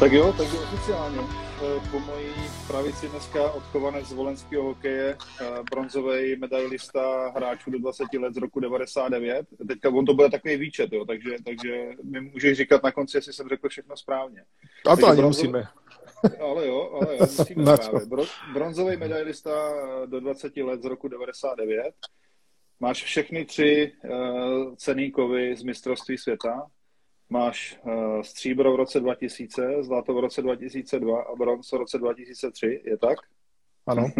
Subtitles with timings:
[0.00, 1.18] Tak jo, tak jo, oficiálně.
[1.18, 2.26] Eh, po mojí
[2.66, 8.60] pravici dneska odchovanec z volenského hokeje, eh, bronzový medailista hráčů do 20 let z roku
[8.60, 9.46] 99.
[9.68, 13.32] Teďka on to bude takový výčet, jo, takže, takže mi můžeš říkat na konci, jestli
[13.32, 14.44] jsem řekl všechno správně.
[14.90, 15.64] A to ani musíme.
[16.40, 18.26] Ale jo, ale jo, musíme právě.
[18.52, 21.94] Bronzový medailista eh, do 20 let z roku 99.
[22.80, 26.66] Máš všechny tři uh, cený kovy z mistrovství světa,
[27.30, 32.82] máš uh, stříbro v roce 2000, zlato v roce 2002 a bronz v roce 2003,
[32.84, 33.18] je tak?
[33.86, 34.12] Ano.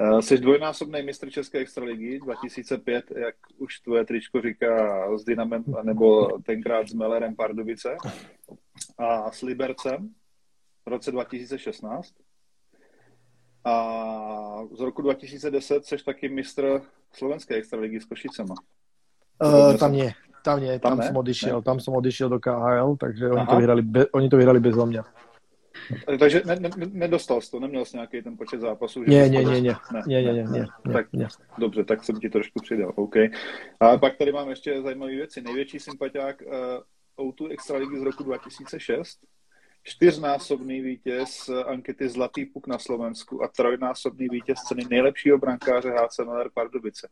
[0.00, 6.38] Eh, jsi dvojnásobný mistr České extraligy 2005, jak už tvoje tričko říká, s Dynamem, nebo
[6.38, 7.96] tenkrát s Mellerem Pardubice
[8.98, 10.14] a s Libercem
[10.86, 12.14] v roce 2016.
[13.64, 18.54] A z roku 2010 jsi taky mistr slovenské extraligy s Košicema.
[19.44, 20.14] Uh, tam nie.
[20.42, 21.62] Tam nie, tam, tam som odišiel, ne?
[21.62, 25.02] tam som odišiel do KHL, takže oni to, vyhrali be, oni to vyhrali bez mňa.
[26.18, 29.04] Takže ne, ne, nedostal jsi to, neměl jsi nějaký ten počet zápasů?
[29.04, 31.28] Že ne, ne, ne, ne, ne, ne, ne, ne, tak, ne.
[31.58, 33.16] Dobře, tak jsem ti trošku přidal, OK.
[33.80, 35.42] A pak tady mám ještě zajímavé věci.
[35.42, 36.42] Největší sympatiák
[37.16, 39.18] uh, O2 Extraligy z roku 2006,
[39.82, 46.50] čtyřnásobný vítěz ankety Zlatý puk na Slovensku a trojnásobný vítěz ceny nejlepšího brankáře HC Miller
[46.54, 47.08] Pardubice.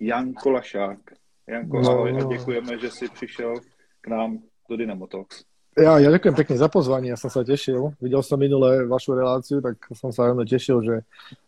[0.00, 0.98] Jan Kolašák.
[1.46, 3.54] Janko, no, ahoj a děkujeme, že si přišel
[4.00, 4.38] k nám
[4.68, 5.44] do Dynamo Talks.
[5.78, 7.94] Ja, ja ďakujem pekne za pozvanie, ja som sa tešil.
[8.02, 10.96] Videl som minulé vašu reláciu, tak som sa veľmi tešil, že,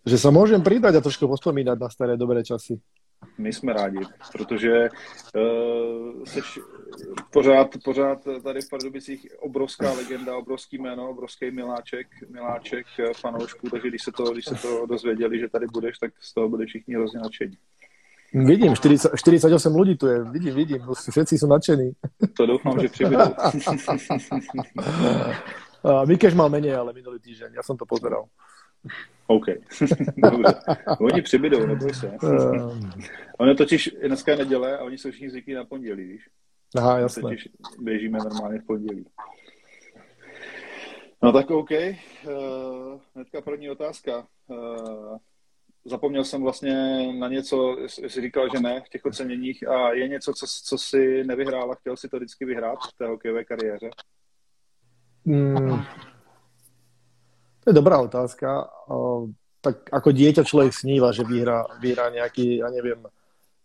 [0.06, 2.78] že sa môžem pridať a trošku pospomínať na staré dobré časy.
[3.38, 3.98] My jsme rádi,
[4.32, 4.88] protože
[5.34, 6.40] uh, jsi
[7.30, 14.02] pořád, pořád tady v Pardubicích obrovská legenda, obrovský jméno, obrovský miláček, miláček fanoušků, takže když
[14.02, 17.20] se to, když se to dozvěděli, že tady budeš, tak z toho byli všichni hrozně
[17.20, 17.58] nadšení.
[18.32, 20.24] Vidím, 40, 48 ľudí tu je.
[20.24, 20.80] Vidím, vidím.
[20.88, 21.92] Všetci sú nadšení.
[22.32, 23.28] To doufám, že přibudú.
[26.08, 27.58] Mikeš mal menej, ale minulý týždeň.
[27.58, 28.28] Ja som to pozeral.
[29.26, 29.46] OK.
[30.16, 30.54] Dobře.
[31.00, 32.18] Oni přibydou, neboj se.
[33.38, 36.28] ono totiž dneska je neděle a oni jsou všichni zvyklí na pondělí, víš?
[36.76, 37.22] Aha, jasné.
[37.22, 37.48] Totiž
[37.78, 39.04] běžíme normálně v pondělí.
[41.22, 41.70] No tak OK.
[41.70, 44.26] Uh, hnedka první otázka.
[44.46, 45.16] Uh,
[45.84, 46.74] zapomněl jsem vlastně
[47.12, 51.24] na něco, jsi říkal, že ne v těch oceněních a je něco, co, co si
[51.24, 53.90] nevyhrál a chtěl si to vždycky vyhrát v té hokejové kariéře?
[55.24, 55.82] Mm,
[57.64, 58.70] to je dobrá otázka.
[59.62, 62.98] Tak ako dieťa človek sníva, že vyhrá, vyhrá nejaký, ja neviem,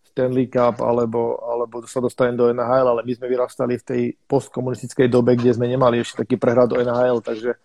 [0.05, 5.09] Stanley Cup alebo, alebo sa dostane do NHL, ale my sme vyrastali v tej postkomunistickej
[5.09, 7.57] dobe, kde sme nemali ešte taký prehľad do NHL, takže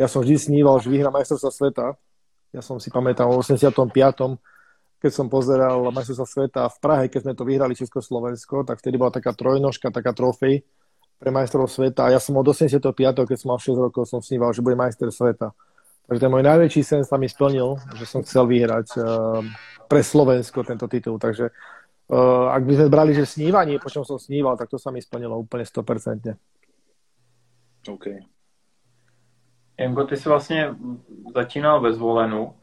[0.00, 1.86] ja som vždy sníval, že vyhrá majstrovstva sveta
[2.54, 3.82] ja som si pamätal v 85.
[5.02, 9.10] keď som pozeral majstrovstvá sveta v Prahe, keď sme to vyhrali Československo, tak vtedy bola
[9.10, 10.62] taká trojnožka, taká trofej
[11.18, 12.06] pre majstrov sveta.
[12.06, 12.94] A ja som od 85.
[13.26, 15.50] keď som mal 6 rokov, som sníval, že bude majster sveta.
[16.06, 19.40] Takže ten môj najväčší sen sa mi splnil, že som chcel vyhrať uh,
[19.88, 21.16] pre Slovensko tento titul.
[21.16, 24.92] Takže uh, ak by sme brali, že snívanie, po čom som sníval, tak to sa
[24.92, 27.88] mi splnilo úplne 100%.
[27.88, 28.33] OK.
[29.78, 30.74] Janko, ty jsi vlastně
[31.34, 32.54] začínal ve Zvolenu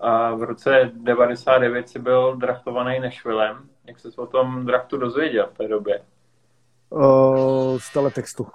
[0.00, 3.56] a v roce 99 jsi byl draftovaný Nešvilem.
[3.84, 6.00] Jak jsi o tom draftu dozvěděl v té době?
[6.90, 8.46] Uh, z teletextu.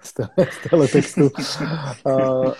[0.00, 1.22] Z, tele, z teletextu.
[2.06, 2.52] uh,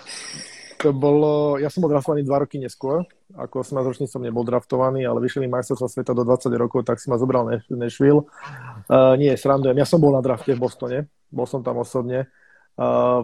[0.81, 3.03] to bolo, ja som bol draftovaný dva roky neskôr,
[3.35, 7.03] ako 18 ročný som nebol draftovaný, ale vyšli mi majstrovstvá sveta do 20 rokov, tak
[7.03, 8.23] si ma zobral Nešvil.
[8.23, 12.48] Uh, nie, srandujem, ja som bol na drafte v Bostone, bol som tam osobne Uh,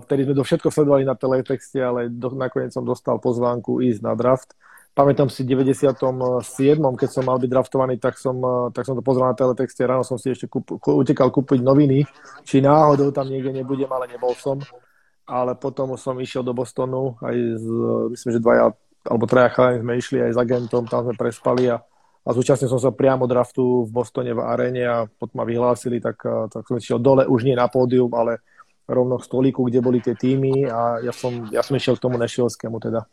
[0.05, 4.13] vtedy sme to všetko sledovali na teletexte, ale do, nakoniec som dostal pozvánku ísť na
[4.17, 4.55] draft.
[4.95, 5.99] Pamätám si v 97.
[6.95, 8.39] keď som mal byť draftovaný, tak som,
[8.71, 9.83] tak som to pozrel na teletexte.
[9.83, 12.07] Ráno som si ešte kúp, utekal kúpiť noviny,
[12.47, 14.63] či náhodou tam niekde nebudem, ale nebol som.
[15.27, 17.65] Ale potom som išiel do Bostonu, aj z,
[18.15, 18.71] myslím, že dvaja
[19.05, 21.77] alebo traja chalani sme išli aj s agentom, tam sme prespali a,
[22.25, 26.17] a zúčastnil som sa priamo draftu v Bostone v aréne a potom ma vyhlásili, tak,
[26.49, 28.41] tak som išiel dole, už nie na pódium, ale
[28.87, 32.17] rovno k stolíku, kde boli tie týmy a ja som, ja som išiel k tomu
[32.17, 33.05] Nešvilskému teda.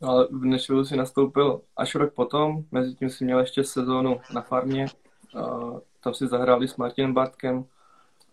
[0.00, 4.40] Ale v Nešvilu si nastoupil až rok potom, mezi tím si měl ještě sezónu na
[4.40, 4.86] farmě,
[6.00, 7.64] tam si zahráli s Martinem Bartkem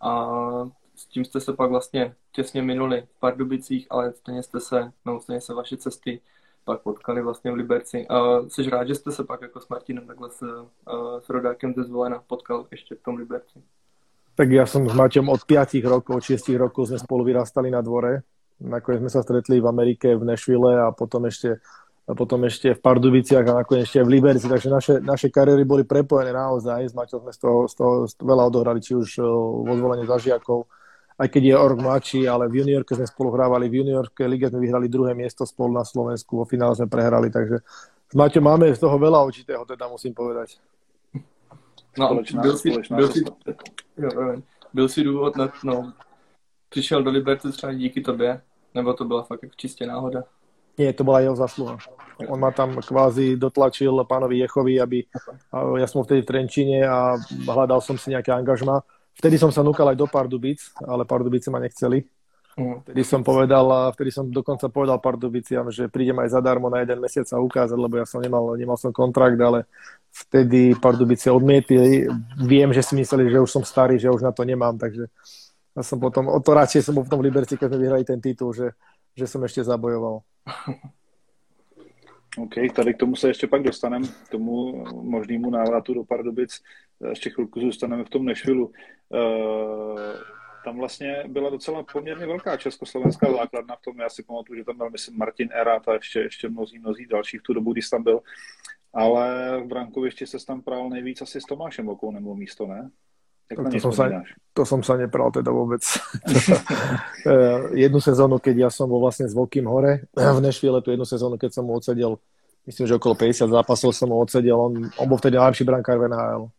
[0.00, 0.28] a
[0.96, 5.20] s tím jste se pak vlastně těsně minuli v Pardubicích, ale stejně jste se, no
[5.20, 6.20] stejně se vaše cesty
[6.64, 8.06] pak potkali vlastně v Liberci.
[8.08, 10.68] A jsi rád, že jste se pak jako s Martinem takhle s,
[11.18, 13.62] s rodákem ze Zvolena potkal ještě v tom Liberci?
[14.38, 18.22] Tak ja som s Maťom od 5 rokov, 6 rokov sme spolu vyrastali na dvore.
[18.62, 21.58] Nakoniec sme sa stretli v Amerike, v Nashville a potom ešte,
[22.06, 24.46] a potom ešte v Pardubiciach a nakoniec ešte v Liberci.
[24.46, 26.86] Takže naše, naše kariéry boli prepojené naozaj.
[26.86, 27.92] S Maťom sme z toho, z toho
[28.22, 29.18] veľa odohrali, či už
[29.66, 30.70] vo zvolenie zažiakov,
[31.18, 34.46] aj keď je o rok mladší, ale v juniorke sme spolu hrávali, v juniorke lige
[34.54, 37.58] sme vyhrali druhé miesto spolu na Slovensku, vo finále sme prehrali, takže
[38.06, 40.62] s Maťom máme z toho veľa očitého, teda musím povedať.
[41.98, 43.24] No, byl si, byl, si,
[43.98, 44.36] jo,
[44.72, 45.92] byl si důvod, na, no,
[46.68, 48.40] přišel do Liberty třeba díky tobě,
[48.74, 50.24] nebo to byla fakt čistě náhoda?
[50.78, 51.78] Nie, to bola jeho zasluha.
[52.30, 54.98] On ma tam kvázi dotlačil pánovi Jechovi, aby
[55.78, 57.18] ja som vtedy v Trenčine a
[57.50, 58.86] hľadal som si nejaké angažma.
[59.18, 62.06] Vtedy som sa núkal aj do Pardubic, ale Pardubice ma nechceli.
[62.58, 62.80] Mm.
[62.82, 67.30] Vtedy som povedal, vtedy som dokonca povedal Pardubiciam, že prídem aj zadarmo na jeden mesiac
[67.30, 69.70] sa ukázať, lebo ja som nemal, nemal som kontrakt, ale
[70.10, 72.10] vtedy Pardubice odmietli.
[72.42, 75.06] Viem, že si mysleli, že už som starý, že už na to nemám, takže
[75.78, 78.18] ja som potom, o to radšej som bol v tom Liberci, keď sme vyhrali ten
[78.18, 78.74] titul, že,
[79.14, 80.26] že som ešte zabojoval.
[82.38, 86.60] OK, tady k tomu se ještě pak dostaneme, k tomu možnému návratu do Pardubic.
[87.08, 88.66] Ještě chvilku zůstaneme v tom Nešvilu.
[88.66, 94.00] Uh, tam vlastně byla docela poměrně velká československá základna v tom.
[94.00, 97.38] Já si pamatuju, že tam byl, myslím, Martin Erat a ještě, ještě mnozí, mnozí další
[97.38, 98.20] v tu dobu, když tam byl.
[98.94, 102.90] Ale v brankovišti se tam prál nejvíc asi s Tomášem Okou nebo místo, ne?
[103.56, 104.04] to, to, som sa,
[104.52, 105.80] to som sa nepral teda vôbec.
[107.84, 111.40] jednu sezónu, keď ja som bol vlastne s Vokým hore v Nešvile, tu jednu sezónu,
[111.40, 112.20] keď som mu odsedel,
[112.68, 116.12] myslím, že okolo 50 zápasov som mu odsedel, on, on bol vtedy najlepší brankár v
[116.12, 116.52] NHL.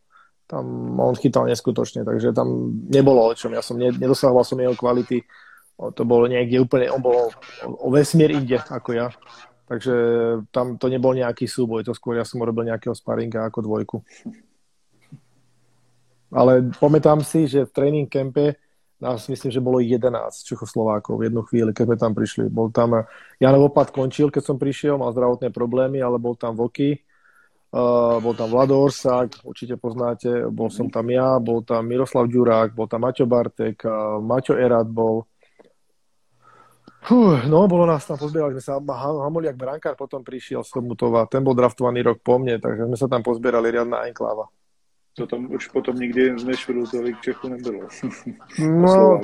[0.50, 3.54] Tam on chytal neskutočne, takže tam nebolo o čom.
[3.54, 5.22] Ja som nedosahoval som jeho kvality.
[5.78, 7.28] To bolo niekde úplne, on bol o,
[7.64, 9.14] o vesmier inde ako ja.
[9.70, 9.94] Takže
[10.50, 13.96] tam to nebol nejaký súboj, to skôr ja som robil nejakého sparinga ako dvojku.
[16.34, 18.58] Ale pamätám si, že v tréning kempe
[19.00, 20.10] nás myslím, že bolo 11
[20.44, 22.44] Čechoslovákov v jednu chvíli, keď sme tam prišli.
[22.52, 23.06] Bol tam,
[23.40, 27.00] Janov Opat končil, keď som prišiel, mal zdravotné problémy, ale bol tam Voky,
[27.74, 32.74] uh, bol tam Vlado Orsák, určite poznáte, bol som tam ja, bol tam Miroslav Ďurák,
[32.74, 35.26] bol tam Maťo Bartek, uh, Maťo Erat bol.
[37.00, 41.40] Fú, no, bolo nás tam, pozbierali sme sa, Hamoliak Brankár potom prišiel z Tomutova, ten
[41.40, 44.52] bol draftovaný rok po mne, takže sme sa tam pozbierali riadna enkláva.
[45.18, 46.86] To tam už potom nikdy z Nešvilu
[47.18, 47.90] Čechu nebylo.
[48.62, 49.18] No,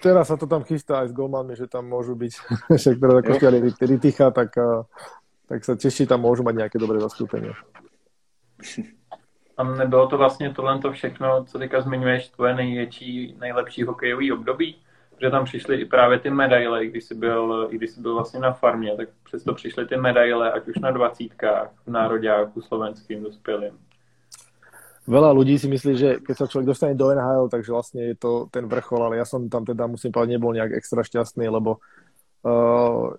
[0.00, 2.32] teraz sa to tam chystá aj s golmanmi, že tam môžu byť,
[2.82, 3.58] že ktoré ako stiali
[4.32, 4.50] tak,
[5.44, 7.52] tak sa Češi tam môžu mať nejaké dobré zastúpenie.
[9.56, 14.76] A nebylo to vlastně tohle všechno, co teďka zmiňuješ, tvoje největší, nejlepší hokejový období?
[15.14, 18.14] Protože tam přišly i právě ty medaile, i když jsi byl, i když jsi byl
[18.14, 23.22] vlastně na farmě, tak přesto přišly ty medaile, ať už na dvacítkách, v nároďáku, slovenským,
[23.22, 23.78] dospělým
[25.06, 28.50] veľa ľudí si myslí, že keď sa človek dostane do NHL, takže vlastne je to
[28.50, 31.78] ten vrchol, ale ja som tam teda, musím povedať, nebol nejak extra šťastný, lebo
[32.42, 33.14] uh,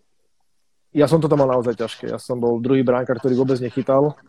[0.92, 2.12] ja som to tam mal naozaj ťažké.
[2.12, 4.20] Ja som bol druhý bránkar, ktorý vôbec nechytal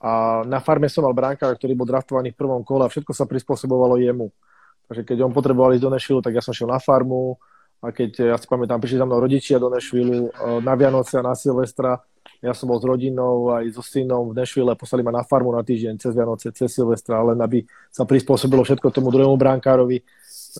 [0.00, 3.28] a na farme som mal bránkar, ktorý bol draftovaný v prvom kole a všetko sa
[3.28, 4.32] prispôsobovalo jemu.
[4.88, 7.36] Takže keď on potreboval ísť do Nešvilu, tak ja som šiel na farmu
[7.84, 11.22] a keď, ja si pamätám, prišli za mnou rodičia do Nešvilu uh, na Vianoce a
[11.22, 12.00] na Silvestra,
[12.40, 15.60] ja som bol s rodinou aj so synom v Nešvile, poslali ma na farmu na
[15.60, 20.00] týždeň cez Vianoce, cez Silvestra, len aby sa prispôsobilo všetko tomu druhému bránkárovi.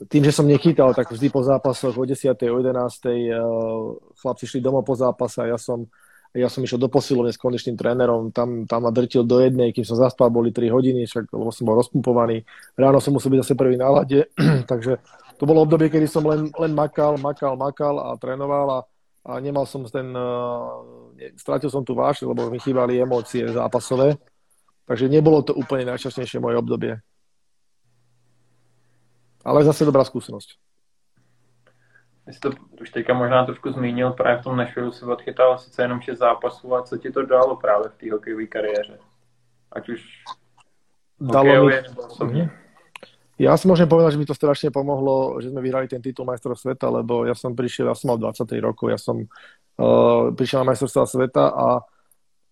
[0.07, 2.37] Tým, že som nechytal, tak vždy po zápasoch o 10.
[2.53, 2.77] o 11.
[3.09, 3.33] Eh,
[4.21, 5.89] chlapci šli domov po zápase a ja som,
[6.35, 9.83] ja som išiel do posilovne s kondičným trénerom, tam, tam ma drtil do jednej, kým
[9.83, 12.47] som zaspal, boli 3 hodiny, však, lebo som bol rozpumpovaný.
[12.79, 14.31] Ráno som musel byť zase prvý na lade,
[14.71, 15.03] takže
[15.41, 18.81] to bolo obdobie, kedy som len, len makal, makal, makal a trénoval a
[19.21, 20.81] a nemal som ten, uh,
[21.37, 24.17] strátil som tu váš, lebo mi chýbali emócie zápasové,
[24.89, 26.93] takže nebolo to úplne najšťastnejšie moje obdobie.
[29.45, 30.57] Ale zase dobrá skúsenosť.
[32.31, 35.83] Ty jsi to už teďka možná trošku zmínil, právě v tom Nashville si odchytal sice
[35.83, 38.99] jenom 6 zápasů, a co ti to dalo právě v té hokejové kariéře?
[39.73, 40.25] Ať už
[41.21, 41.83] dalo mi...
[42.07, 42.43] osobně.
[42.43, 42.61] Mm-hmm.
[43.41, 46.61] Ja si môžem povedať, že mi to strašne pomohlo, že sme vyhrali ten titul majstrov
[46.61, 50.69] sveta, lebo ja som prišiel, ja som mal 20 rokov, ja som uh, prišiel na
[50.69, 51.81] majstrovstvá sveta a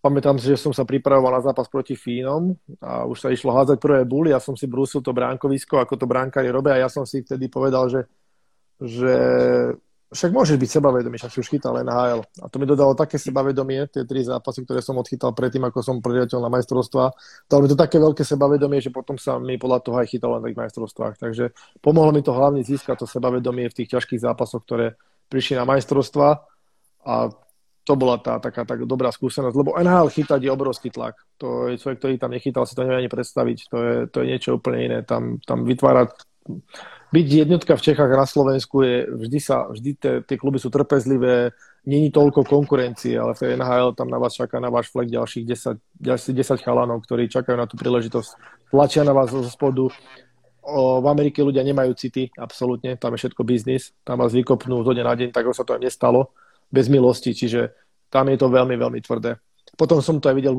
[0.01, 3.77] pamätám si, že som sa pripravoval na zápas proti Fínom a už sa išlo hádzať
[3.77, 7.05] prvé buly, ja som si brúsil to bránkovisko, ako to bránkári robia a ja som
[7.05, 8.09] si vtedy povedal, že,
[8.79, 9.15] že
[10.09, 12.25] však môžeš byť sebavedomý, však si už chytal NHL.
[12.41, 16.01] A to mi dodalo také sebavedomie, tie tri zápasy, ktoré som odchytal predtým, ako som
[16.01, 17.13] priateľ na majstrovstva.
[17.45, 20.49] Dalo mi to také veľké sebavedomie, že potom sa mi podľa toho aj chytalo na
[20.49, 21.13] tých majstrovstvách.
[21.21, 21.53] Takže
[21.85, 24.97] pomohlo mi to hlavne získať to sebavedomie v tých ťažkých zápasoch, ktoré
[25.29, 26.41] prišli na majstrovstva.
[27.05, 27.29] A
[27.85, 31.21] to bola tá taká tak dobrá skúsenosť, lebo NHL chytať je obrovský tlak.
[31.37, 33.57] To je človek, ktorý tam nechytal, si to nevie ani predstaviť.
[33.69, 34.99] To je, to je niečo úplne iné.
[35.05, 36.28] Tam, tam vytvárať
[37.09, 41.57] byť jednotka v Čechách na Slovensku je vždy sa, vždy tie, tie kluby sú trpezlivé,
[41.89, 46.05] není toľko konkurencie, ale v NHL tam na vás čaká na váš flek ďalších 10,
[46.05, 48.29] ďalších 10 chalanov, ktorí čakajú na tú príležitosť,
[48.69, 49.89] tlačia na vás zo spodu.
[50.69, 54.93] o, v Amerike ľudia nemajú city, absolútne, tam je všetko biznis, tam vás vykopnú zo
[54.93, 56.29] dňa na deň, tak sa to aj nestalo,
[56.69, 57.73] bez milosti, čiže
[58.13, 59.41] tam je to veľmi, veľmi tvrdé.
[59.73, 60.53] Potom som to aj videl,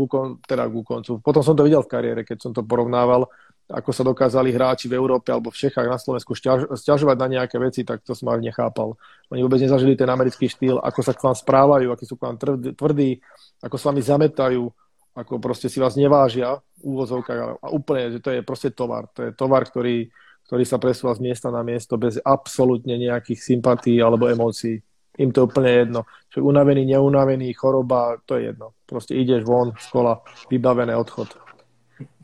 [0.49, 3.31] teda ku koncu, potom som to videl v kariére, keď som to porovnával,
[3.71, 6.35] ako sa dokázali hráči v Európe alebo v Čechách na Slovensku
[6.75, 8.99] stiažovať na nejaké veci, tak to som aj nechápal.
[9.31, 12.37] Oni vôbec nezažili ten americký štýl, ako sa k vám správajú, akí sú k vám
[12.75, 13.23] tvrdí,
[13.63, 14.67] ako s vami zametajú,
[15.15, 19.07] ako proste si vás nevážia v úvozovkách a úplne, že to je proste tovar.
[19.15, 20.11] To je tovar, ktorý,
[20.51, 24.83] ktorý sa presúva z miesta na miesto bez absolútne nejakých sympatí alebo emócií.
[25.19, 26.01] Im to úplne jedno.
[26.33, 28.73] Čo unavený, neunavený, choroba, to je jedno.
[28.87, 31.50] Proste ideš von z kola, vybavené odchod.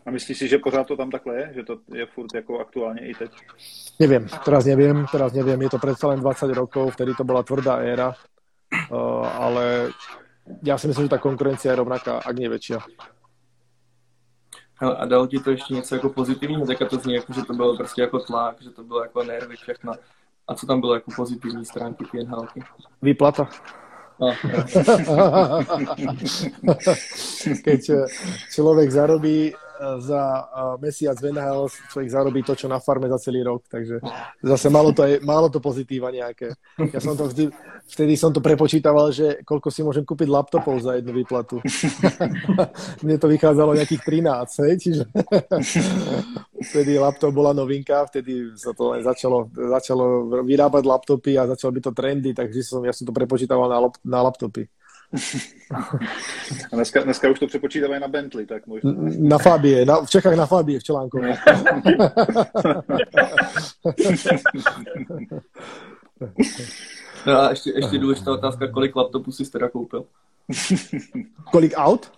[0.07, 1.51] A myslíš si, že pořád to tam takhle je?
[1.55, 3.31] Že to je furt jako aktuálně i teď?
[4.01, 5.63] Neviem, teraz neviem, teraz neviem.
[5.63, 8.15] Je to predsa len 20 rokov, vtedy to bola tvrdá éra,
[8.93, 9.91] uh, ale
[10.63, 12.79] ja si myslím, že tá konkurencia je rovnaká, ak nie väčšia.
[14.77, 16.67] Hele, a dalo ti to ještě něco jako pozitivního?
[16.67, 19.57] Teďka to zní jako, že to bylo prostě jako tlak, že to bylo jako nervy,
[19.57, 19.93] všechno.
[20.49, 22.63] A co tam bylo jako pozitivní stránky PNHLky?
[23.03, 23.49] Výplata.
[24.21, 24.33] No,
[27.65, 28.07] Keď eh,
[28.49, 29.53] človek zarobí
[30.00, 30.21] za
[30.80, 34.00] mesiac v NHL človek zarobí to, čo na farme za celý rok, takže
[34.42, 36.56] zase malo to, aj, malo to pozitíva nejaké.
[36.92, 37.52] Ja som to vždy,
[37.88, 41.61] vtedy som to prepočítaval, že koľko si môžem kúpiť laptopov za jednu výplatu.
[43.04, 45.02] Mne to vychádzalo nejakých 13, hej, čiže
[46.73, 50.04] vtedy laptop bola novinka, vtedy sa to len začalo, začalo
[50.45, 54.21] vyrábať laptopy a začalo byť to trendy, takže som, ja som to prepočítaval na, na
[54.25, 54.66] laptopy.
[56.73, 58.93] A dneska, dneska už to přepočítávají na Bentley, tak možná.
[59.19, 61.21] Na Fabie, na, v Čechách na Fabie, v Čelánku.
[67.27, 70.05] No a ještě, ještě důležitá otázka, kolik laptopů jsi teda koupil?
[71.51, 72.13] Kolik aut?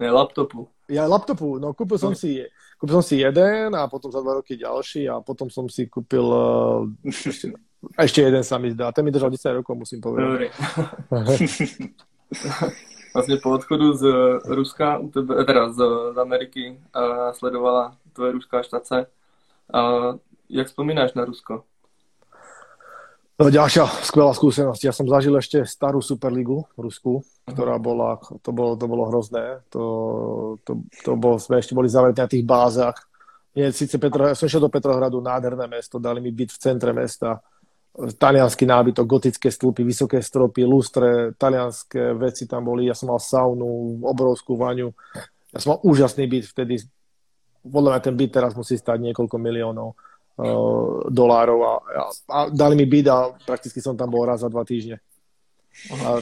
[0.00, 0.68] Ne, laptopu.
[0.88, 2.18] Ja laptopu, no kúpil som, no.
[2.18, 2.44] si,
[2.76, 6.28] kúpil som si jeden a potom za dva roky ďalší a potom som si kúpil
[6.28, 7.56] uh, ešte,
[7.96, 8.92] ešte jeden sa mi zdá.
[8.92, 10.52] Ten mi držal 10 rokov, musím povedať.
[13.14, 14.06] Vlastně po odchodu z
[14.44, 15.00] Ruska,
[15.46, 15.76] teda z,
[16.14, 19.06] z Ameriky, a sledovala tvoje ruská štace.
[19.74, 19.80] A
[20.48, 21.62] jak vzpomínáš na Rusko?
[23.34, 24.82] No, ďalšia skvelá skúsenosť.
[24.86, 29.58] Ja som zažil ešte starú Superligu v Rusku, ktorá bola, to bolo, to bolo hrozné.
[29.74, 29.82] To,
[30.62, 32.94] to, to bolo, sme ešte boli zavretí na tých bázach.
[33.58, 36.94] Nie, síce Petro, ja som išiel do Petrohradu, nádherné mesto, dali mi byť v centre
[36.94, 37.42] mesta
[37.94, 44.02] talianský nábytok, gotické stĺpy, vysoké stropy, lustre, talianské veci tam boli, ja som mal saunu,
[44.02, 44.90] obrovskú vaňu.
[45.54, 46.82] Ja som mal úžasný byt vtedy,
[47.62, 52.74] podľa mňa ten byt teraz musí stať niekoľko miliónov uh, dolárov a, a, a dali
[52.74, 54.98] mi byt a prakticky som tam bol raz za dva týždne.
[56.02, 56.18] A,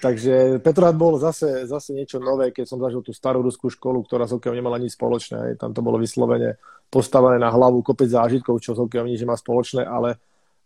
[0.00, 4.24] takže Petrohrad bol zase, zase niečo nové, keď som zažil tú starú ruskú školu, ktorá
[4.24, 5.60] s hokejom nemala nič spoločné.
[5.60, 6.56] Tam to bolo vyslovene
[6.88, 10.16] postavené na hlavu kopec zážitkov, čo s hokejom nič nemá spoločné, ale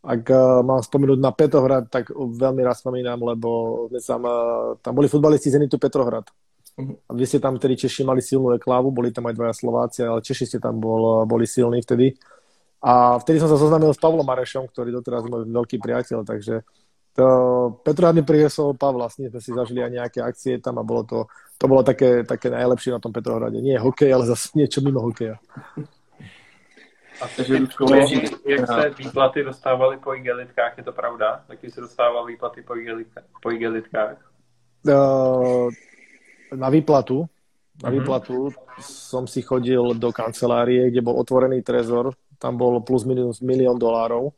[0.07, 5.11] ak uh, mám spomenúť na Petrohrad, tak veľmi raz spomínam, lebo tam, uh, tam boli
[5.11, 6.31] futbalisti Zenitu Petrohrad.
[6.79, 6.95] Uh-huh.
[6.95, 10.23] A vy ste tam vtedy Češi mali silnú reklávu, boli tam aj dvaja Slováci, ale
[10.23, 12.15] Češi ste tam bol, boli silní vtedy.
[12.87, 16.63] A vtedy som sa zoznámil s Pavlom Marešom, ktorý doteraz je môj veľký priateľ, takže
[17.17, 17.27] to
[17.81, 21.03] Petrohrad mi priesol Pavla, s ním sme si zažili aj nejaké akcie tam a bolo
[21.03, 21.19] to,
[21.57, 23.57] to bolo také, také najlepšie na tom Petrohrade.
[23.59, 25.41] Nie hokej, ale zase niečo mimo hokeja.
[27.21, 27.95] A Ludko,
[28.47, 31.45] jak, se výplaty dostávaly po igelitkách, je to pravda?
[31.49, 33.25] Taky se dostával výplaty po, igelitkách?
[33.43, 34.17] Po igelitkách?
[34.87, 35.71] Uh,
[36.55, 37.27] na výplatu,
[37.83, 37.99] na mhm.
[37.99, 38.83] výplatu mm-hmm.
[38.83, 44.31] som si chodil do kancelárie, kde bol otvorený trezor, tam bol plus minus milión dolárov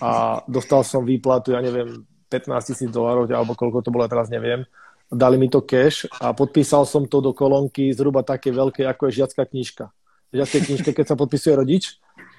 [0.00, 2.00] a dostal som výplatu, ja neviem,
[2.32, 4.64] 15 tisíc dolárov, alebo koľko to bolo, teraz neviem.
[5.10, 9.20] Dali mi to cash a podpísal som to do kolónky zhruba také veľké, ako je
[9.20, 9.90] žiacká knižka
[10.30, 11.98] žiackej knižke, keď sa podpisuje rodič,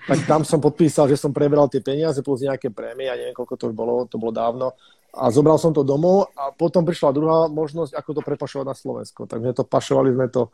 [0.09, 3.53] tak tam som podpísal, že som prebral tie peniaze plus nejaké prémie, ja neviem, koľko
[3.53, 4.73] to už bolo, to bolo dávno.
[5.11, 9.27] A zobral som to domov a potom prišla druhá možnosť, ako to prepašovať na Slovensko.
[9.27, 10.49] Tak sme to pašovali sme to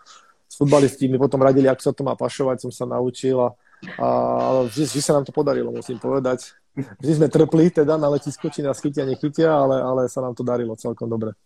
[0.48, 3.50] s futbalisti, mi potom radili, ako sa to má pašovať, som sa naučil a,
[4.01, 4.08] a
[4.65, 6.58] vždy, vždy sa nám to podarilo, musím povedať.
[6.77, 10.41] Vždy sme trpli teda na letisku, či nás chytia, nechytia, ale, ale sa nám to
[10.41, 11.38] darilo celkom dobre.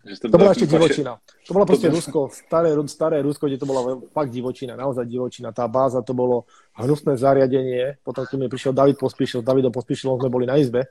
[0.00, 1.20] To bola ešte divočina.
[1.44, 5.52] To bolo proste Rusko, staré, staré Rusko, kde to bola fakt divočina, naozaj divočina.
[5.52, 6.48] Tá báza to bolo
[6.80, 8.00] hnusné zariadenie.
[8.00, 10.88] Potom, keď mi prišiel David Pospíšil, s Davidom Pospíšilom sme boli na izbe.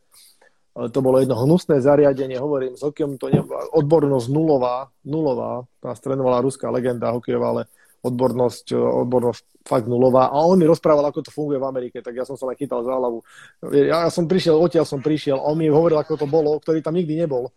[0.78, 5.66] To bolo jedno hnusné zariadenie, hovorím, s hokejom to nebola, odbornosť nulová, nulová.
[5.82, 7.64] Tá trénovala ruská legenda hokejová, ale
[8.06, 10.30] odbornosť, odbornosť fakt nulová.
[10.30, 12.86] A on mi rozprával, ako to funguje v Amerike, tak ja som sa len chytal
[12.86, 13.26] za hlavu.
[13.74, 16.80] Ja, ja som prišiel, odtiaľ som prišiel, a on mi hovoril, ako to bolo, ktorý
[16.86, 17.50] tam nikdy nebol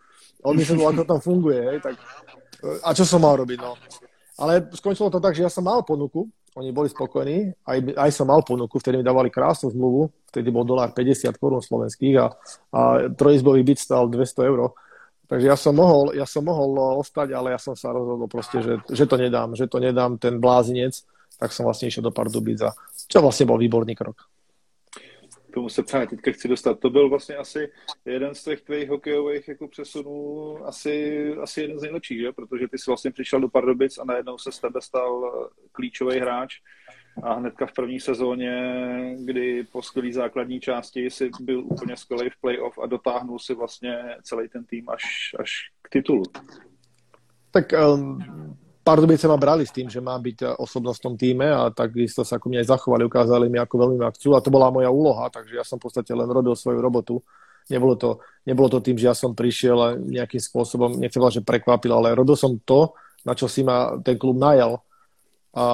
[0.43, 1.95] on myslel, ako tam funguje, hej, tak
[2.83, 3.75] a čo som mal robiť, no.
[4.39, 8.29] Ale skončilo to tak, že ja som mal ponuku oni boli spokojní, aj, aj som
[8.29, 12.27] mal ponuku, vtedy mi dávali krásnu zmluvu, vtedy bol dolár 50 korún slovenských a,
[12.77, 14.77] a trojizbový byt stal 200 eur.
[15.33, 18.85] Takže ja som mohol, ja som mohol ostať, ale ja som sa rozhodol proste, že,
[18.93, 20.93] že to nedám, že to nedám, ten blázinec,
[21.41, 22.77] tak som vlastne išiel do Pardubic a
[23.09, 24.29] čo vlastne bol výborný krok
[25.53, 26.79] tomu se právě teďka chci dostat.
[26.79, 27.73] To byl vlastně asi
[28.05, 32.33] jeden z těch tvých hokejových jako přesunů, asi, asi jeden z nejlepších, že?
[32.33, 35.33] protože ty jsi vlastně přišel do Pardubic a najednou se z tebe stal
[35.73, 36.61] klíčový hráč
[37.23, 38.55] a hnedka v první sezóně,
[39.25, 43.99] kdy po skvělé základní části si byl úplně skvělý v playoff a dotáhnul si vlastně
[44.23, 45.51] celý ten tým až, až
[45.83, 46.23] k titulu.
[47.51, 48.19] Tak um,
[48.83, 52.27] Pardubice ma brali s tým, že má byť e, osobnosť v tom týme a takisto
[52.27, 54.91] sa ako mi aj zachovali, ukázali mi, ako veľmi ma chcú a to bola moja
[54.91, 57.23] úloha, takže ja som v podstate len robil svoju robotu.
[57.71, 61.95] Nebolo to, nebolo to tým, že ja som prišiel a nejakým spôsobom, nechcem že prekvapil,
[61.95, 62.91] ale robil som to,
[63.23, 64.83] na čo si ma ten klub najal.
[65.53, 65.67] A,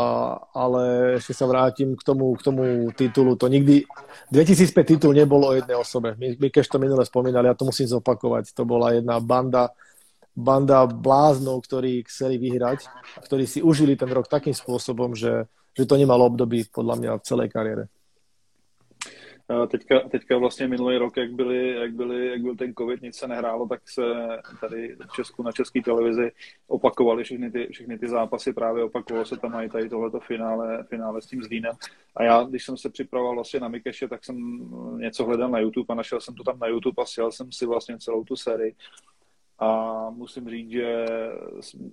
[0.52, 3.38] ale ešte sa vrátim k tomu, k tomu titulu.
[3.38, 3.88] To nikdy...
[4.28, 6.12] 2005 titul nebolo o jednej osobe.
[6.18, 8.52] My, my keď to minule spomínali, ja to musím zopakovať.
[8.52, 9.72] To bola jedna banda
[10.38, 12.86] banda bláznov, ktorí chceli vyhrať
[13.18, 17.10] a ktorí si užili ten rok takým spôsobom, že, že to nemalo období podľa mňa
[17.18, 17.84] v celej kariére.
[19.68, 23.28] Teďka, teďka vlastně minulý rok, jak, byli, jak, byli, jak byl ten covid, nic se
[23.28, 24.02] nehrálo, tak se
[24.60, 26.32] tady v Česku na české televizi
[26.66, 31.22] opakovaly všechny ty, všechny ty zápasy, právě opakovalo se tam i tady tohleto finále, finále
[31.22, 31.72] s tím Zlínem.
[32.16, 34.36] A já, když jsem se připravoval vlastně na Mikeše, tak jsem
[34.96, 37.66] něco hledal na YouTube a našel jsem to tam na YouTube a sjel jsem si
[37.66, 38.74] vlastně celou tu sérii
[39.58, 41.06] a musím říct, že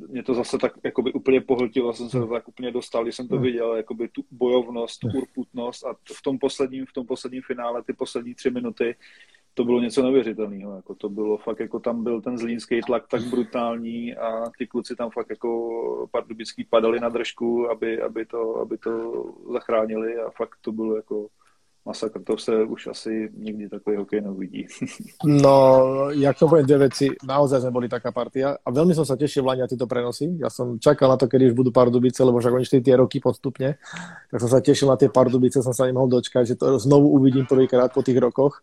[0.08, 3.28] mě to zase tak jakoby úplně pohltilo, jsem se to tak úplně dostal, když jsem
[3.28, 3.44] to hmm.
[3.44, 5.18] viděl, jakoby tu bojovnost, tu hmm.
[5.18, 8.96] urputnost a v tom posledním, v tom posledním finále, ty poslední tři minuty,
[9.54, 10.76] to bylo něco neuvěřitelného.
[10.76, 14.96] Jako to bylo fakt, jako tam byl ten zlínský tlak tak brutální a ty kluci
[14.96, 20.58] tam fakt jako pardubický padali na držku, aby, aby, to, aby to zachránili a fakt
[20.62, 21.28] to bylo jako
[21.86, 24.68] masakr, to se už asi nikdy takový hokej neuvidí.
[25.26, 29.16] No, jak to poviem dve veci, naozaj sme boli taká partia a veľmi som sa
[29.16, 30.38] tešil v na tieto prenosy.
[30.38, 33.78] Ja som čakal na to, kedy už budú Pardubice, lebo však oni tie roky postupne,
[34.32, 37.46] tak som sa tešil na tie Pardubice, som sa nemohol dočkať, že to znovu uvidím
[37.46, 38.62] prvýkrát po tých rokoch.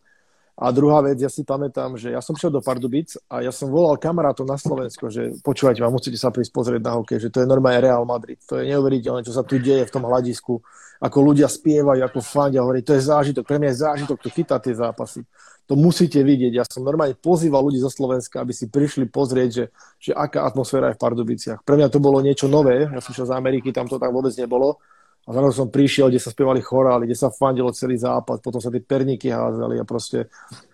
[0.62, 3.66] A druhá vec, ja si pamätám, že ja som šiel do Pardubic a ja som
[3.66, 7.42] volal kamarátov na Slovensko, že počúvajte ma, musíte sa prísť pozrieť na hokej, že to
[7.42, 8.38] je normálne Real Madrid.
[8.46, 10.62] To je neuveriteľné, čo sa tu deje v tom hľadisku
[11.02, 14.60] ako ľudia spievajú, ako fandia, hovorí, to je zážitok, pre mňa je zážitok to chytať
[14.62, 15.20] tie zápasy.
[15.66, 16.52] To musíte vidieť.
[16.54, 19.64] Ja som normálne pozýval ľudí zo Slovenska, aby si prišli pozrieť, že,
[19.98, 21.66] že aká atmosféra je v Pardubiciach.
[21.66, 24.30] Pre mňa to bolo niečo nové, ja som šiel z Ameriky, tam to tak vôbec
[24.38, 24.78] nebolo.
[25.22, 28.74] A zrazu som prišiel, kde sa spievali chorály, kde sa fandilo celý západ, potom sa
[28.74, 30.26] tie perníky házali a proste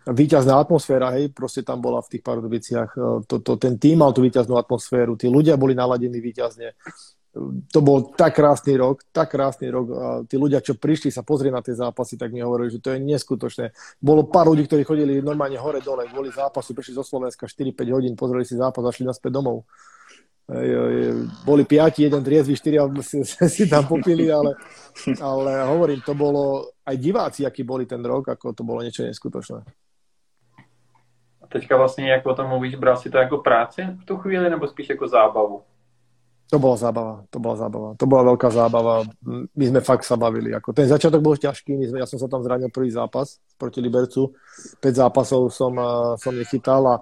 [0.08, 2.90] víťazná atmosféra, hej, proste tam bola v tých Pardubiciach.
[3.28, 6.72] To, to, ten tým mal tú víťaznú atmosféru, tí ľudia boli naladení víťazne
[7.68, 11.52] to bol tak krásny rok, tak krásny rok a tí ľudia, čo prišli sa pozrieť
[11.52, 13.70] na tie zápasy, tak mi hovorili, že to je neskutočné.
[14.00, 18.48] Bolo pár ľudí, ktorí chodili normálne hore-dole, boli zápasu, prišli zo Slovenska 4-5 hodín, pozreli
[18.48, 19.68] si zápas a šli naspäť domov.
[21.44, 23.20] Boli piati, jeden triezvy, štyri si,
[23.54, 24.56] si tam popili, ale,
[25.20, 29.60] ale hovorím, to bolo aj diváci, akí boli ten rok, ako to bolo niečo neskutočné.
[31.42, 34.50] A teďka vlastně, jak o tom mluvíš, bral si to jako práci v tu chvíli,
[34.50, 35.62] nebo spíš jako zábavu?
[36.48, 37.88] To bola zábava, to bola zábava.
[38.00, 39.04] To bola veľká zábava.
[39.52, 40.56] My sme fakt sa bavili.
[40.56, 43.84] Ako ten začiatok bol ťažký, my sme, ja som sa tam zranil prvý zápas proti
[43.84, 44.32] Libercu.
[44.80, 45.76] 5 zápasov som,
[46.16, 46.96] som nechytal a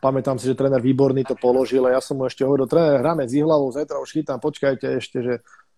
[0.00, 3.28] pamätám si, že tréner výborný to položil a ja som mu ešte hovoril, tréner, hráme
[3.28, 5.34] z hlavou, zajtra už chytám, počkajte ešte, že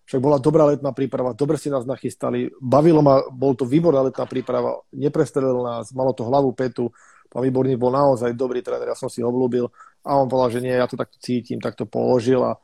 [0.09, 4.25] však bola dobrá letná príprava, dobre si nás nachystali, bavilo ma, bol to výborná letná
[4.25, 6.89] príprava, neprestrelil nás, malo to hlavu, petu,
[7.29, 9.69] pán Výborný bol naozaj dobrý tréner, ja som si ho obľúbil
[10.01, 12.57] a on povedal, že nie, ja to takto cítim, tak to položil a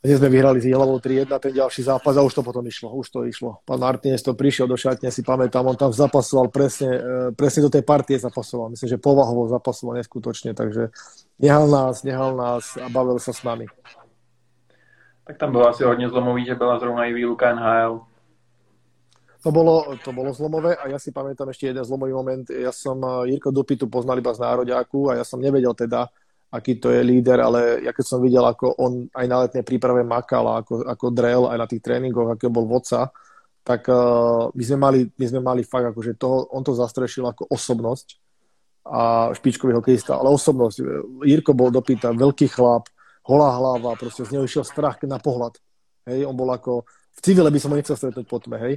[0.00, 3.12] kde sme vyhrali s Jihlavou 3-1 ten ďalší zápas a už to potom išlo, už
[3.12, 3.60] to išlo.
[3.68, 7.00] Pán Martinez to prišiel do šatne, si pamätám, on tam zapasoval presne, e,
[7.36, 8.72] presne do tej partie zapasoval.
[8.72, 10.88] Myslím, že povahovo zapasoval neskutočne, takže
[11.36, 13.68] nehal nás, nehal nás a bavil sa s nami.
[15.28, 18.00] Tak tam bylo asi hodně zlomový, že byla zrovna i výluka NHL.
[19.42, 22.44] To bolo, to bolo zlomové a ja si pamätám ešte jeden zlomový moment.
[22.48, 26.08] Ja som e, Jirko Dupitu poznal iba z nároďáku a ja som nevedel teda,
[26.50, 30.02] aký to je líder, ale ja keď som videl, ako on aj na letnej príprave
[30.02, 33.14] makal a ako, ako drel aj na tých tréningoch, aký bol vodca,
[33.62, 36.18] tak uh, my, sme mali, my sme mali fakt, akože
[36.50, 38.18] on to zastrešil ako osobnosť
[38.82, 40.76] a špičkový hokejista, ale osobnosť.
[41.22, 42.90] Jirko bol dopýta, veľký chlap,
[43.28, 45.60] holá hlava, proste z neho išiel strach na pohľad.
[46.08, 48.74] Hej, on bol ako, v civile by som ho nechcel stretnúť po tme, hej.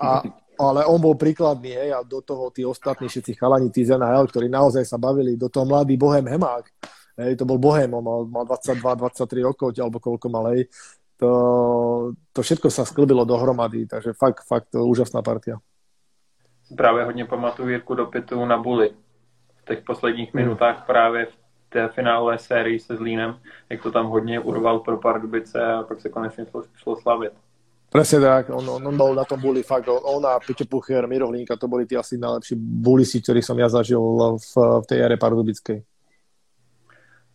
[0.00, 0.24] A,
[0.58, 4.26] ale on bol príkladný, hej, a do toho tí ostatní všetci chalani, tí z NHL,
[4.26, 6.64] ktorí naozaj sa bavili, do toho mladý Bohem Hemák,
[7.20, 10.68] hej, to bol Bohem, on mal, mal 22-23 rokov, alebo koľko mal, hej,
[11.16, 11.30] to,
[12.32, 15.56] to všetko sa sklbilo dohromady, takže fakt, fakt úžasná partia.
[16.76, 18.90] Právě hodně pamatuju Jirku do pitu na Bully.
[19.56, 20.42] V těch posledních hmm.
[20.44, 21.36] minutách právě v
[21.68, 23.40] té finálové sérii se Zlínem,
[23.70, 27.32] jak to tam hodně urval pro Pardubice a pak se konečně šlo, šlo slavit.
[27.96, 31.32] Presne tak, on, on, on bol na tom buli fakt, on a Peťo Pucher, Miro
[31.32, 34.00] Hlinka, to boli tí asi najlepší bulisi, ktorí som ja zažil
[34.36, 35.80] v, v tej ére Pardubickej.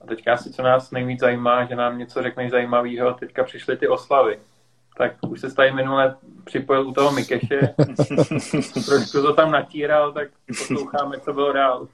[0.01, 3.87] A teďka asi, co nás nejvíc zajímá, že nám něco řekneš zajímavého, teďka přišly ty
[3.87, 4.39] oslavy.
[4.97, 7.59] Tak už se tady minule připojil u toho Mikeše,
[8.85, 11.87] trošku to tam natíral, tak posloucháme, co bylo dál.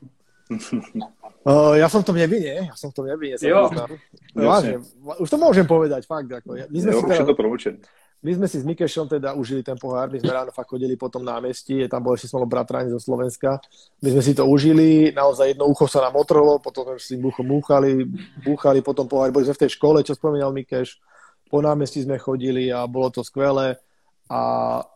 [1.47, 3.35] Uh, ja som v tom nevinne, ja som v tom nevinne.
[3.39, 3.67] Jo.
[4.35, 4.83] Vážne,
[5.19, 6.27] už to môžem povedať, fakt.
[6.27, 7.79] Ako, my sme jo, si teda, to promlčené.
[8.17, 11.05] My sme si s Mikešom teda užili ten pohár, my sme ráno fakt chodili po
[11.05, 13.61] tom námestí, tam bol ešte smolo bratráni zo Slovenska.
[14.01, 17.45] My sme si to užili, naozaj jedno ucho sa nám otrhlo, potom sme si bucho
[17.45, 18.09] múchali,
[18.41, 20.97] búchali po tom pohári, boli sme v tej škole, čo spomínal Mikeš,
[21.45, 23.77] po námestí sme chodili a bolo to skvelé
[24.27, 24.39] a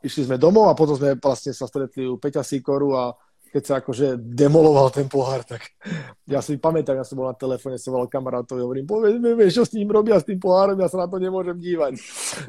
[0.03, 3.15] išli sme domov a potom sme vlastne sa stretli u Peťa Sikoru a
[3.51, 5.75] keď sa akože demoloval ten pohár, tak
[6.23, 9.59] ja si pamätám, ja som bol na telefóne, som volal kamarátovi, hovorím, povedz mi, vieš,
[9.59, 11.99] čo s ním robia s tým pohárom, ja sa na to nemôžem dívať.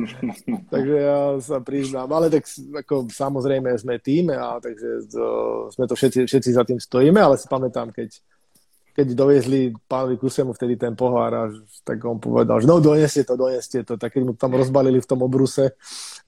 [0.72, 2.46] takže ja sa priznám, ale tak
[2.86, 5.26] ako, samozrejme sme tým, a takže to,
[5.74, 8.22] sme to všetci, všetci za tým stojíme, ale si pamätám, keď
[8.92, 11.44] keď doviezli pánovi Kusemu vtedy ten pohár, a,
[11.80, 13.96] tak on povedal, že no doneste to, doneste to.
[13.96, 15.72] Tak keď mu tam rozbalili v tom obruse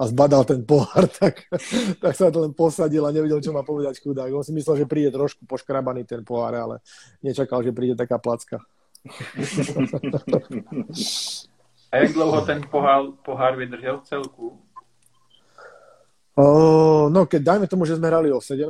[0.00, 1.44] a zbadal ten pohár, tak,
[2.00, 4.32] tak sa to len posadil a nevedel, čo má povedať chudák.
[4.32, 6.80] On si myslel, že príde trošku poškrabaný ten pohár, ale
[7.20, 8.64] nečakal, že príde taká placka.
[11.94, 14.46] A jak dlouho ten pohár, pohár vydržel v celku?
[16.34, 18.66] O, no, keď dajme tomu, že sme hrali o 17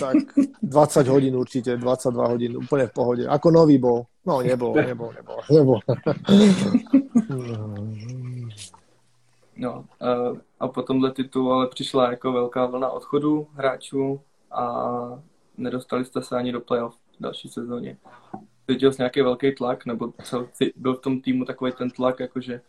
[0.00, 0.16] tak
[0.62, 3.22] 20 hodín určite, 22 hodín, úplne v pohode.
[3.28, 4.04] Ako nový bol.
[4.26, 5.40] No, nebol, nebol, nebol.
[5.50, 5.78] nebol.
[9.56, 9.84] No,
[10.60, 14.64] a po tomhle titul ale přišla jako velká vlna odchodu hráčů a
[15.58, 17.96] nedostali jste se ani do playoff v další sezóně.
[18.70, 22.60] Cítil jsi nějaký velký tlak, nebo cel, byl v tom týmu takový ten tlak, jakože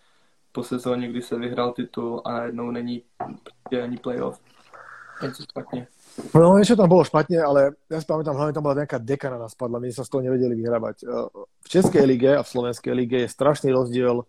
[0.51, 3.03] po sezóně, kdy se vyhrál titul a najednou není
[3.83, 4.39] ani playoff.
[5.23, 5.87] Něco špatně.
[6.13, 9.41] No, niečo tam bolo špatne, ale ja si pamätám, hlavne tam bola nejaká deka na
[9.41, 11.01] nás padla, my sa z toho nevedeli vyhrávať.
[11.01, 14.25] E, v Českej lige a v Slovenskej lige je strašný rozdiel e,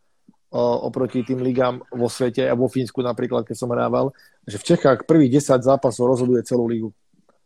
[0.57, 4.17] oproti tým ligám vo svete a vo Fínsku napríklad, keď som hrával,
[4.49, 6.89] že v Čechách prvých 10 zápasov rozhoduje celú ligu.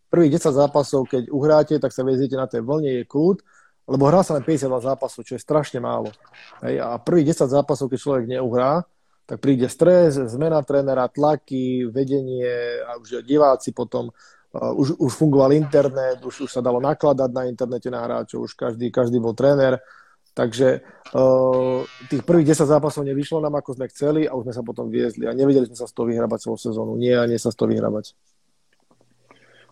[0.06, 3.42] Prvých 10 zápasov, keď uhráte, tak sa veziete na tej vlne, je kľud,
[3.90, 6.14] lebo hrá sa len 52 zápasov, čo je strašne málo.
[6.62, 8.86] Hej, a prvých 10 zápasov, keď človek neuhrá,
[9.28, 15.52] tak príde stres, zmena trénera, tlaky, vedenie a už diváci potom, uh, už, už fungoval
[15.52, 19.84] internet, už, už sa dalo nakladať na internete na hráčov, už každý, každý bol tréner,
[20.32, 20.80] takže
[21.12, 24.88] uh, tých prvých 10 zápasov nevyšlo nám, ako sme chceli a už sme sa potom
[24.88, 26.96] viezli a nevedeli sme sa z toho vyhrabať celú sezónu.
[26.96, 28.16] Nie a nie sa z toho vyhrabať.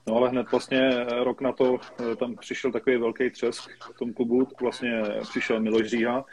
[0.07, 1.79] No ale hned vlastně rok na to
[2.17, 6.25] tam přišel takový velký třesk v tom klubu, vlastně přišel Miloš Říha,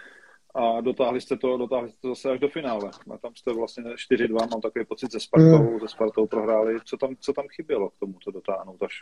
[0.55, 2.91] a dotáhli jste to, dotáhli jste to zase až do finále.
[3.13, 5.79] A tam jste vlastně 4-2, mám takový pocit, ze Spartou, mm.
[5.79, 6.77] ze Spartou prohráli.
[6.85, 8.93] Co tam, co tam chybělo k tomu to dotáhnout až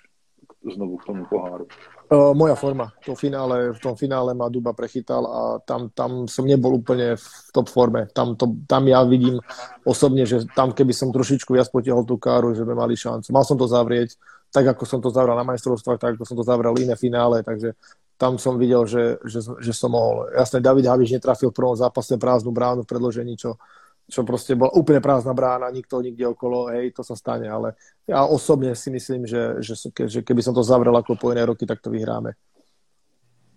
[0.74, 1.68] znovu k tomu poháru?
[2.12, 2.92] Uh, moja forma.
[3.06, 7.28] To finále, v tom finále ma Duba prechytal a tam, tam som nebol úplne v
[7.54, 8.08] top forme.
[8.14, 9.40] Tam, to, tam ja vidím
[9.88, 13.32] osobne, že tam keby som trošičku viac potiahol tú káru, že by mali šancu.
[13.32, 14.16] Mal som to zavrieť,
[14.52, 17.74] tak ako som to zavral na majstrovstvách, tak ako som to zavral iné finále, takže
[18.22, 20.30] tam som videl, že, že, že som mohol.
[20.30, 23.58] Jasne, David Haviš netrafil v prvom zápase prázdnu bránu v predložení, čo,
[24.06, 27.74] čo proste bola úplne prázdna brána, nikto nikde okolo, hej, to sa stane, ale
[28.06, 29.74] ja osobne si myslím, že, že,
[30.06, 32.38] že keby som to zavrel ako po iné roky, tak to vyhráme.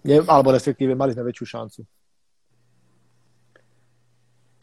[0.09, 1.81] Nie, alebo respektíve mali sme väčšiu šancu.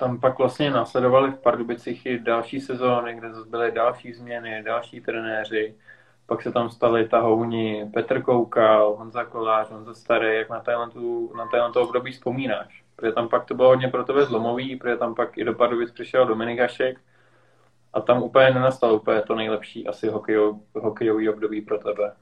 [0.01, 5.75] Tam pak vlastně následovali v Pardubicích i další sezóny, kde byly další změny, další trenéři
[6.31, 11.47] pak se tam stali tahouni Petr Koukal, Honza Kolář, Honza Starý, jak na Thailandu, na
[11.47, 12.83] Thailandu období vzpomínáš?
[12.95, 15.91] Protože tam pak to bylo hodně pro tebe zlomový, protože tam pak i do Pardubic
[15.91, 16.99] přišel Dominik Hašek
[17.93, 22.15] a tam úplně nenastalo úplně to nejlepší asi hokejový, hokejový období pro tebe.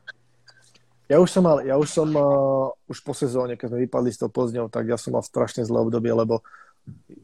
[1.10, 4.22] Ja už som mal, ja už som uh, už po sezóne, keď sme vypadli s
[4.22, 6.46] tou Plzňou, tak ja som mal strašne zlé obdobie, lebo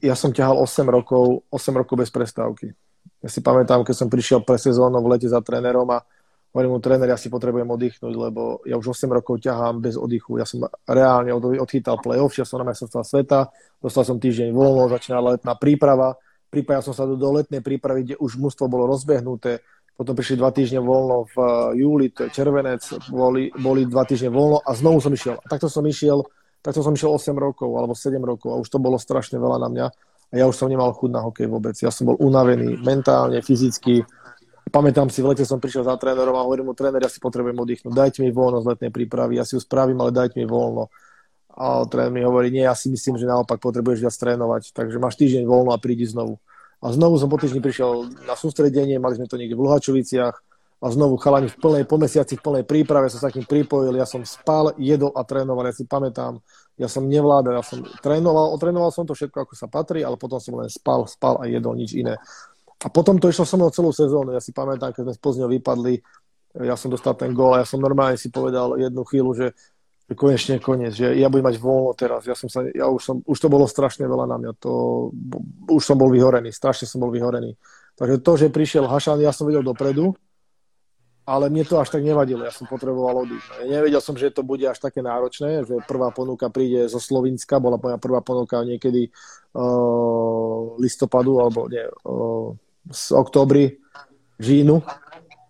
[0.02, 2.74] ja som ťahal 8 rokov, 8 rokov bez prestávky.
[3.22, 6.02] Ja si pamätám, keď som prišiel pre sezónu v lete za trénerom a
[6.56, 10.40] hovorím mu, tréner, ja si potrebujem oddychnúť, lebo ja už 8 rokov ťahám bez oddychu.
[10.40, 13.52] Ja som reálne od, odchytal play-off, šiel som na majstrovstvá sveta,
[13.84, 16.16] dostal som týždeň voľno, začínala letná príprava,
[16.48, 19.60] pripájal som sa do, do letnej prípravy, kde už mužstvo bolo rozbehnuté,
[20.00, 24.32] potom prišli dva týždne voľno v uh, júli, to je červenec, boli, boli dva týždne
[24.32, 25.36] voľno a znovu som išiel.
[25.36, 26.24] A takto som išiel,
[26.64, 29.68] takto som išiel 8 rokov alebo 7 rokov a už to bolo strašne veľa na
[29.68, 29.86] mňa.
[30.32, 31.76] a ja už som nemal chuť na hokej vôbec.
[31.80, 34.08] Ja som bol unavený mentálne, fyzicky.
[34.76, 37.56] Pamätám si, v lete som prišiel za trénerom a hovorím mu, tréner, ja si potrebujem
[37.56, 40.92] oddychnúť, dajte mi voľno z letnej prípravy, ja si ju spravím, ale dajte mi voľno.
[41.56, 45.16] A tréner mi hovorí, nie, ja si myslím, že naopak potrebuješ viac trénovať, takže máš
[45.16, 46.44] týždeň voľno a prídi znovu.
[46.84, 50.36] A znovu som po týždni prišiel na sústredenie, mali sme to niekde v Luhačoviciach,
[50.84, 53.96] a znovu chalani v plnej, po mesiaci v plnej príprave som sa k ním pripojil,
[53.96, 56.44] ja som spal, jedol a trénoval, ja si pamätám,
[56.76, 60.38] ja som nevládal, ja som trénoval, otrénoval som to všetko, ako sa patrí, ale potom
[60.44, 62.20] som len spal, spal a jedol nič iné.
[62.86, 65.50] A potom to išlo so mnou celú sezónu, ja si pamätám, keď sme s Plzňou
[65.58, 65.98] vypadli,
[66.62, 69.48] ja som dostal ten gól a ja som normálne si povedal jednu chvíľu, že
[70.14, 73.38] konečne koniec, že ja budem mať voľno teraz, ja som sa, ja už, som, už
[73.42, 75.10] to bolo strašne veľa na mňa, to,
[75.66, 77.58] už som bol vyhorený, strašne som bol vyhorený.
[77.98, 80.14] Takže to, že prišiel Hašan, ja som videl dopredu,
[81.26, 83.66] ale mne to až tak nevadilo, ja som potreboval odísť.
[83.66, 87.82] Nevedel som, že to bude až také náročné, že prvá ponuka príde zo Slovenska, bola
[87.82, 89.10] moja prvá ponuka niekedy
[89.58, 92.54] uh, listopadu, alebo nie, uh,
[92.92, 93.78] z oktobri,
[94.40, 94.84] žínu.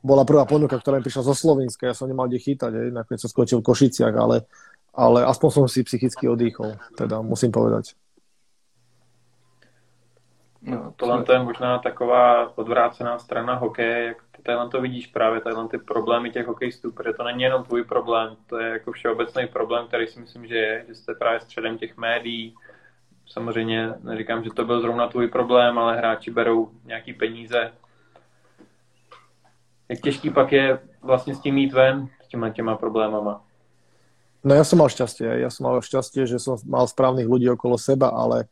[0.06, 3.22] Bola prvá ponuka, ktorá mi prišla zo Slovenska, ja som nemal kde chytať, aj, nakoniec
[3.26, 4.46] som skočil v Košiciach, ale,
[4.94, 7.98] ale aspoň som si psychicky odýchol, teda musím povedať.
[10.66, 15.56] No, tohle to je možná taková odvrácená strana hokeje, jak tady to vidíš právě, tady
[15.72, 19.88] ty problémy těch hokejistů, protože to není jenom tvůj problém, to je jako všeobecný problém,
[19.88, 22.56] který si myslím, že je, že jste právě středem těch médií.
[23.28, 27.72] Samozřejmě neříkám, že to byl zrovna tvůj problém, ale hráči berou nějaký peníze.
[29.90, 33.42] Jak těžký pak je vlastně s tím jít ven, s těma těma problémama?
[34.46, 37.82] No ja som mal šťastie, ja som mal šťastie, že som mal správnych ľudí okolo
[37.82, 38.46] seba, ale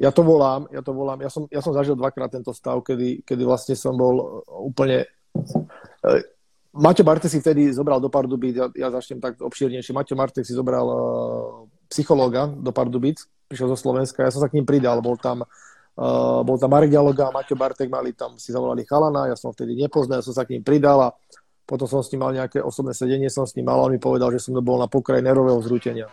[0.00, 3.20] ja to volám, ja to volám, ja som, ja som zažil dvakrát tento stav, kedy,
[3.28, 5.04] kedy vlastne som bol úplne
[6.04, 6.10] E,
[6.74, 10.58] Maťo Bartek si vtedy zobral do Pardubic, ja, ja začnem tak obšírnejšie, Maťo Bartek si
[10.58, 10.98] zobral uh,
[11.88, 16.40] psychológa do Pardubic, prišiel zo Slovenska, ja som sa k ním pridal, bol tam, uh,
[16.42, 19.76] bol tam Marek Dialoga a Maťo Bartek mali tam, si zavolali chalana, ja som vtedy
[19.76, 21.08] nepoznal, ja som sa k ním pridal a
[21.64, 24.28] potom som s ním mal nejaké osobné sedenie, som s ním mal, on mi povedal,
[24.32, 26.12] že som bol na pokraji nervového zrútenia.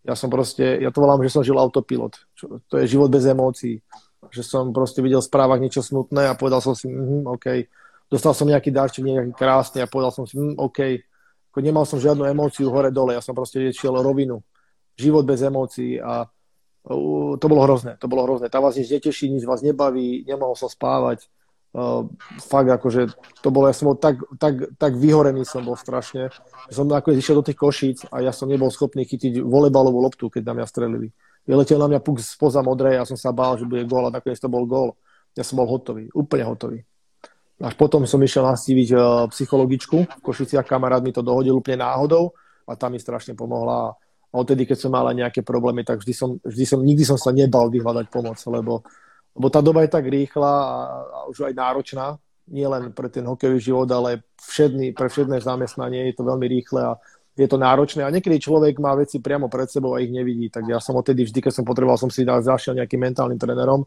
[0.00, 2.16] Ja som proste, ja to volám, že som žil autopilot.
[2.32, 3.84] Čo, to je život bez emócií.
[4.32, 7.46] Že som proste videl v správach niečo smutné a povedal som si, mm, OK,
[8.08, 10.80] dostal som nejaký darček, nejaký krásny a povedal som si, hm, OK,
[11.52, 14.40] ako nemal som žiadnu emóciu hore-dole, ja som proste šiel rovinu.
[15.00, 16.28] Život bez emócií a
[17.40, 18.48] to bolo hrozné, to bolo hrozné.
[18.48, 21.28] Tá vás nič neteší, nič vás nebaví, nemohol som spávať.
[21.70, 22.10] Uh,
[22.42, 23.14] fakt akože
[23.46, 26.34] to bolo, ja som bol tak, tak, tak vyhorený som bol strašne,
[26.66, 30.50] som nakoniec išiel do tých košíc a ja som nebol schopný chytiť volebalovú loptu, keď
[30.50, 31.14] na mňa strelili.
[31.46, 34.42] Vyletel na mňa puk spoza modrej a som sa bál, že bude gól a nakoniec
[34.42, 34.98] to bol gól.
[35.38, 36.82] Ja som bol hotový, úplne hotový.
[37.62, 42.34] Až potom som išiel nastíviť uh, psychologičku v Košiciach, kamarát mi to dohodil úplne náhodou
[42.66, 43.94] a tam mi strašne pomohla.
[44.30, 47.18] A odtedy, keď som mal aj nejaké problémy, tak vždy som, vždy som, nikdy som
[47.18, 48.86] sa nebal vyhľadať pomoc, lebo,
[49.34, 52.14] lebo tá doba je tak rýchla a, a už aj náročná,
[52.50, 56.82] nie len pre ten hokejový život, ale všedný, pre všetné zamestnanie je to veľmi rýchle
[56.82, 56.92] a
[57.38, 58.02] je to náročné.
[58.02, 60.50] A niekedy človek má veci priamo pred sebou a ich nevidí.
[60.50, 63.86] Tak ja som odtedy vždy, keď som potreboval, som si zašiel nejakým mentálnym trénerom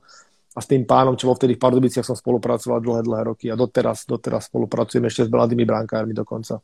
[0.53, 3.55] a s tým pánom, čo bol vtedy v Pardubiciach, som spolupracoval dlhé, dlhé roky a
[3.57, 6.61] doteraz, doteraz spolupracujem ešte s mladými brankármi dokonca.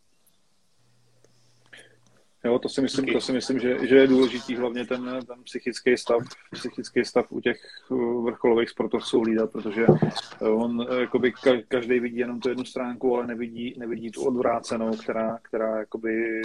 [2.44, 5.98] Jo, to si myslím, to si myslím že, že je důležitý hlavně ten, ten psychický
[5.98, 6.22] stav,
[6.52, 11.34] psychický stav u těch uh, vrcholových sportovců hlídat, protože uh, on uh, jakoby
[11.68, 16.42] každý vidí jenom tu jednu stránku, ale nevidí, nevidí tu odvrácenou, která, která jakoby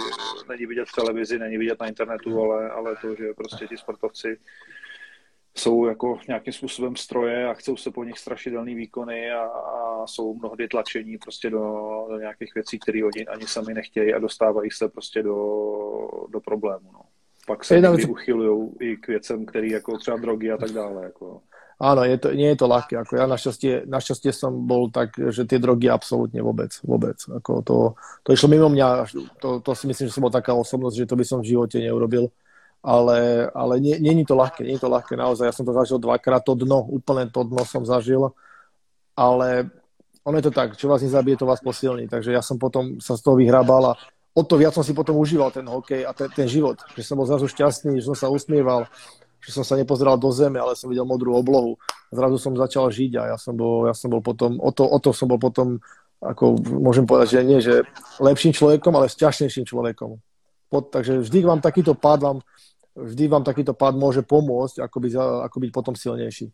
[0.49, 4.37] není vidět v televizi, není vidět na internetu, ale, ale to, že prostě ti sportovci
[5.57, 10.33] jsou jako nějakým způsobem stroje a chcou se po nich strašidelný výkony a, a jsou
[10.33, 11.59] mnohdy tlačení prostě do,
[12.09, 15.35] do nějakých věcí, které oni ani sami nechtějí a dostávají se prostě do,
[16.29, 16.89] do problému.
[16.93, 17.01] No.
[17.47, 21.03] Pak se někdy uchylují i k věcem, které jako třeba drogy a tak dále.
[21.03, 21.41] Jako.
[21.75, 22.95] Áno, je to, nie je to ľahké.
[22.95, 27.19] Ako ja našťastie, našťastie som bol tak, že tie drogy absolútne vôbec, vôbec.
[27.19, 27.77] Ako to,
[28.23, 29.11] to išlo mimo mňa,
[29.43, 31.83] to, to si myslím, že som bol taká osobnosť, že to by som v živote
[31.83, 32.31] neurobil
[32.85, 35.49] ale, ale nie, nie je to ľahké, nie je to ľahké naozaj.
[35.49, 38.29] Ja som to zažil dvakrát, to dno, úplne to dno som zažil,
[39.17, 39.73] ale
[40.21, 42.05] ono je to tak, čo vás nezabije, to vás posilní.
[42.05, 43.97] Takže ja som potom sa z toho vyhrábal a
[44.37, 46.77] o to viac som si potom užíval ten hokej a ten, ten život.
[46.93, 48.85] Že som bol zrazu šťastný, že som sa usmieval,
[49.41, 51.81] že som sa nepozeral do zeme, ale som videl modrú oblohu.
[52.13, 54.97] Zrazu som začal žiť a ja som bol, ja som bol potom, o to, o
[55.01, 55.81] to som bol potom,
[56.21, 57.81] ako môžem povedať, že nie, že
[58.21, 60.17] lepším človekom, ale šťastnejším človekom.
[60.73, 62.37] Pod, takže vždy vám takýto pád vám
[62.95, 66.51] vždy vám takýto pád môže pomôcť, ako byť, ako byť potom silnější.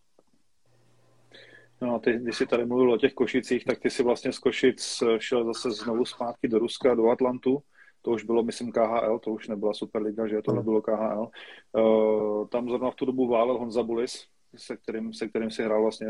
[1.81, 4.39] No a ty, když jsi tady mluvil o těch Košicích, tak ty si vlastně z
[4.39, 7.63] Košic šel zase znovu zpátky do Ruska, do Atlantu.
[8.01, 11.29] To už bylo, myslím, KHL, to už nebyla Superliga, že to nebylo KHL.
[11.71, 14.25] Uh, tam zrovna v tu dobu válel Honza Bulis,
[14.55, 16.07] se kterým, se kterým si hrál vlastně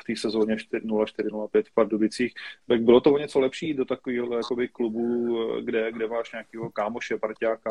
[0.00, 2.32] v té sezóně 4-0-4-0-5 v Pardubicích.
[2.68, 7.16] Tak bylo to o něco lepší do takového jakoby, klubu, kde, kde máš nějakého kámoše,
[7.16, 7.70] parťáka?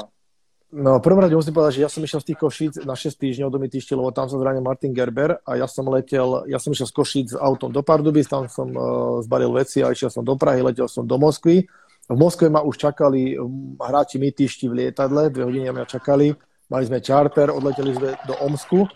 [0.67, 3.15] No, v prvom rade musím povedať, že ja som išiel z tých Košíc na 6
[3.15, 6.75] týždňov do Mytišti, lebo tam sa zranil Martin Gerber a ja som letel, ja som
[6.75, 10.36] išiel z Košíc autom do Pardubic, tam som uh, zbalil veci a išiel som do
[10.36, 11.63] Prahy, letel som do Moskvy.
[12.12, 13.39] V Moskve ma už čakali
[13.80, 16.36] hráči Mytišti v lietadle, dve hodiny mňa čakali.
[16.67, 18.91] Mali sme charter, odleteli sme do Omsku,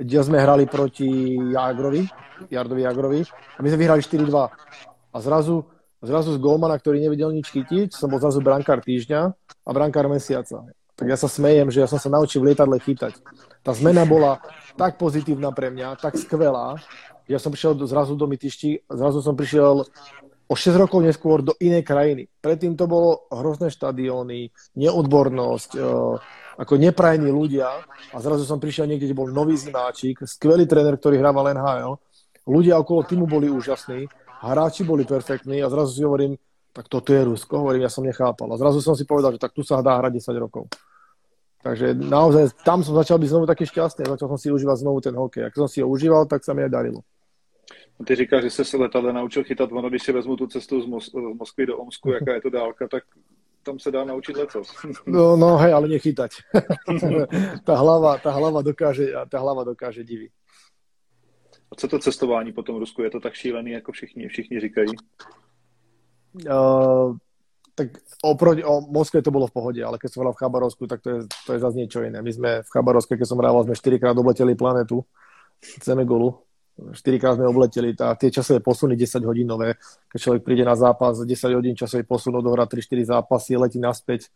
[0.00, 2.08] kde sme hrali proti Jagrovi,
[2.48, 4.32] Jardovi Jagrovi a my sme vyhrali 4-2.
[5.12, 5.68] A zrazu,
[6.00, 10.64] zrazu z golmana, ktorý nevedel nič chytiť, som bol zrazu brankár týždňa a brankár mesiaca
[11.00, 13.16] tak ja sa smejem, že ja som sa naučil v lietadle chytať.
[13.64, 14.36] Tá zmena bola
[14.76, 16.76] tak pozitívna pre mňa, tak skvelá,
[17.24, 19.88] že ja som prišiel zrazu do Mytišti, zrazu som prišiel
[20.50, 22.28] o 6 rokov neskôr do inej krajiny.
[22.44, 25.80] Predtým to bolo hrozné štadióny, neodbornosť, e,
[26.60, 27.70] ako neprajní ľudia
[28.12, 31.96] a zrazu som prišiel niekde, kde bol nový zimáčik, skvelý tréner, ktorý hrával NHL,
[32.44, 34.04] ľudia okolo týmu boli úžasní,
[34.44, 36.36] hráči boli perfektní a zrazu si hovorím,
[36.76, 38.50] tak toto je Rusko, hovorím, ja som nechápal.
[38.52, 40.66] A zrazu som si povedal, že tak tu sa dá hrať 10 rokov.
[41.60, 45.12] Takže naozaj tam som začal byť znovu taký šťastný, začal som si užívať znovu ten
[45.12, 45.44] hokej.
[45.44, 47.04] Ak som si ho užíval, tak sa mi aj darilo.
[48.00, 50.80] No ty říkáš, že jsi se letadle naučil chytat, ono když si vezmu tu cestu
[50.80, 53.04] z, Mos- z Moskvy do Omsku, jaká je to dálka, tak
[53.62, 54.72] tam se dá naučiť lecos.
[55.06, 56.32] No, no hej, ale nechytať.
[57.68, 60.32] tá, hlava, tá, hlava dokáže, tá hlava dokáže divy.
[61.72, 63.02] A co to cestování po tom Rusku?
[63.02, 64.90] Je to tak šílený, jako všichni, všichni říkají?
[66.50, 67.16] Uh,
[67.80, 71.00] tak oproti, o Moskve to bolo v pohode, ale keď som hral v Chabarovsku, tak
[71.00, 72.20] to je, to je zase niečo iné.
[72.20, 75.00] My sme v Chabarovske, keď som hral, sme 4 krát obleteli planetu
[75.80, 76.36] Semegolu.
[76.76, 79.80] 4 krát sme obleteli tá, tie časové posuny 10 hodinové.
[80.12, 84.28] Keď človek príde na zápas, 10 hodín časový posun, odohrá 3-4 zápasy, letí naspäť,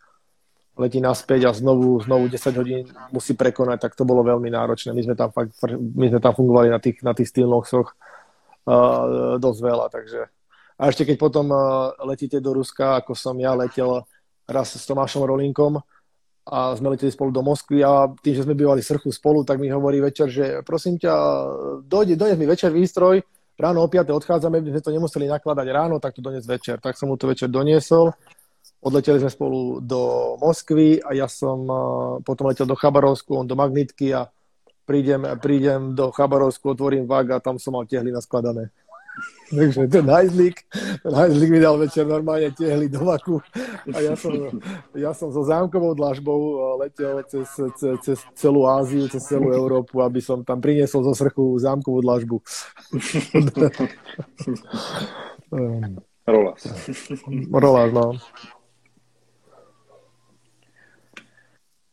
[0.80, 4.96] letí naspäť a znovu, znovu 10 hodín musí prekonať, tak to bolo veľmi náročné.
[4.96, 7.92] My sme tam, fakt, my sme tam fungovali na tých, na tých stylnoxoch
[8.68, 10.33] uh, dosť veľa, takže
[10.74, 11.60] a ešte keď potom eh,
[12.02, 14.02] letíte do Ruska, ako som ja letel
[14.44, 15.80] raz s Tomášom Rolinkom
[16.44, 19.72] a sme leteli spolu do Moskvy a tým, že sme bývali srchu spolu, tak mi
[19.72, 21.14] hovorí večer, že prosím ťa,
[21.88, 23.24] dojde, dojde mi večer výstroj,
[23.56, 24.12] ráno o 5.
[24.12, 26.76] odchádzame, my sme to nemuseli nakladať ráno, tak to doniesť večer.
[26.84, 28.12] Tak som mu to večer doniesol,
[28.84, 31.80] odleteli sme spolu do Moskvy a ja som eh,
[32.20, 34.28] potom letel do Chabarovsku, on do Magnitky a
[34.84, 38.68] prídem, prídem do Chabarovsku, otvorím vag a tam som mal tehly naskladané.
[39.56, 40.56] Takže ten hajzlík,
[41.02, 43.38] ten hajzlík mi dal večer normálne tehli do vaku
[43.94, 44.32] a ja som,
[44.96, 47.46] ja som so zámkovou dlažbou eh, letel cez,
[47.78, 52.42] cez, cez celú Áziu, cez celú Európu, aby som tam priniesol zo srchu zámkovú dlažbu.
[56.26, 56.66] Rolas.
[57.52, 58.12] Rolas, no.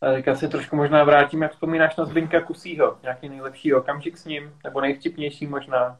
[0.01, 2.97] A teďka se trošku možná vrátím, jak vzpomínáš na Zbyňka Kusího.
[3.03, 4.53] Nějaký nejlepší okamžik s ním?
[4.63, 5.99] Nebo nejvtipnější možná?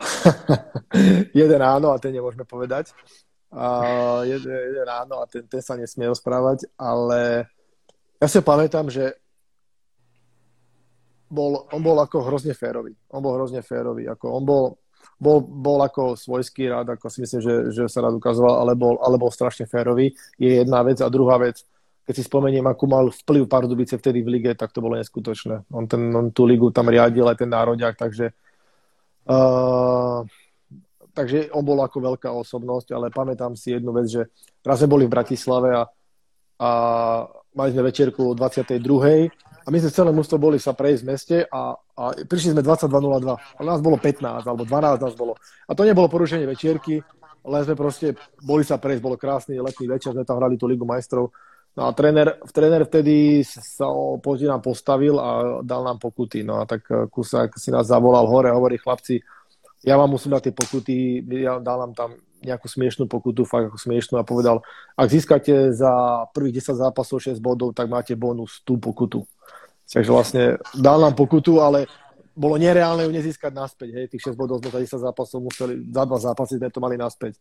[1.40, 2.92] jeden áno a ten nemôžeme povedať.
[3.54, 3.66] A
[4.26, 7.46] jeden, jeden áno a ten, ten sa nesmie rozprávať, ale
[8.18, 9.14] ja si pamätám, že
[11.30, 12.94] bol, on bol ako hrozne férový.
[13.10, 14.06] On bol hrozne férový.
[14.06, 14.64] Ako on bol,
[15.18, 19.02] bol, bol ako svojský rád, ako si myslím, že, že sa rád ukazoval, ale bol,
[19.02, 20.14] ale bol strašne férový.
[20.38, 21.02] Je jedna vec.
[21.02, 21.62] A druhá vec,
[22.06, 25.66] keď si spomeniem, akú mal vplyv Pardubice vtedy v lige, tak to bolo neskutočné.
[25.74, 28.30] On, ten, on tú ligu tam riadil aj ten národiak, takže
[29.24, 30.24] Uh,
[31.16, 34.28] takže on bol ako veľká osobnosť, ale pamätám si jednu vec, že
[34.60, 35.82] raz sme boli v Bratislave a,
[36.60, 36.70] a
[37.54, 38.84] mali sme večerku o 22.
[39.64, 43.60] A my sme celé mústvo boli sa prejsť v meste a, a prišli sme 22.02.
[43.62, 45.40] Ale nás bolo 15 alebo 12 nás bolo.
[45.64, 47.00] A to nebolo porušenie večierky,
[47.44, 48.12] ale sme proste
[48.44, 51.32] boli sa prejsť, bolo krásny letný večer, sme tam hrali tú Ligu majstrov
[51.74, 53.90] No a tréner, tréner vtedy sa
[54.22, 56.46] proti nám postavil a dal nám pokuty.
[56.46, 59.18] No a tak eh, Kusák si nás zavolal hore a hovorí, chlapci,
[59.84, 60.96] ja vám musím dať tie pokuty,
[61.44, 62.10] ja dal nám tam
[62.44, 64.60] nejakú smiešnú pokutu, fakt ako smiešnú a povedal,
[64.96, 69.24] ak získate za prvých 10 zápasov 6 bodov, tak máte bonus tú pokutu.
[69.88, 71.88] Takže vlastne dal nám pokutu, ale
[72.32, 73.88] bolo nereálne ju nezískať naspäť.
[73.94, 74.06] Hej.
[74.12, 77.36] Tých 6 bodov sme za 10 zápasov museli, za dva zápasy sme to mali naspäť.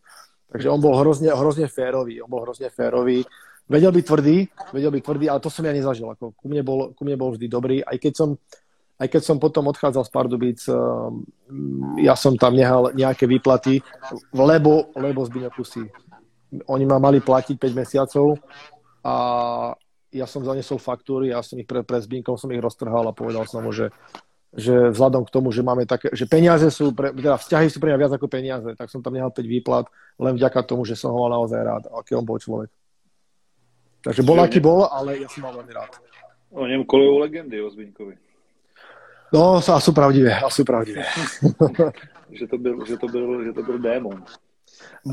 [0.52, 2.22] Takže on bol hrozne, hrozne férový.
[2.22, 3.26] On bol hrozne férový
[3.68, 4.38] vedel byť tvrdý,
[4.76, 6.08] vedel byť tvrdý, ale to som ja nezažil.
[6.12, 8.30] Ako, ku, mne bol, ku mne bol vždy dobrý, aj keď som,
[9.00, 11.24] aj keď som potom odchádzal z Pardubic, um,
[12.00, 13.80] ja som tam nehal nejaké výplaty,
[14.36, 15.84] lebo, lebo Zbyňo Kusy.
[16.70, 18.38] Oni ma mali platiť 5 mesiacov
[19.02, 19.16] a
[20.14, 23.50] ja som zanesol faktúry, ja som ich pre, pre Zbinkom som ich roztrhal a povedal
[23.50, 23.90] som mu, že,
[24.54, 27.90] že vzhľadom k tomu, že máme také, že peniaze sú, pre, teda vzťahy sú pre
[27.90, 29.90] mňa viac ako peniaze, tak som tam nehal 5 výplat,
[30.22, 32.70] len vďaka tomu, že som ho mal naozaj rád, aký on bol človek.
[34.04, 35.92] Takže bol, aký bol, ale ja som mal veľmi rád.
[36.52, 38.16] O ňom kolujú legendy o Zbyňkovi.
[39.34, 41.02] No, a sú pravdivé, a sú pravdivé.
[42.38, 44.24] že, to byl, že, to byl, že to byl démon.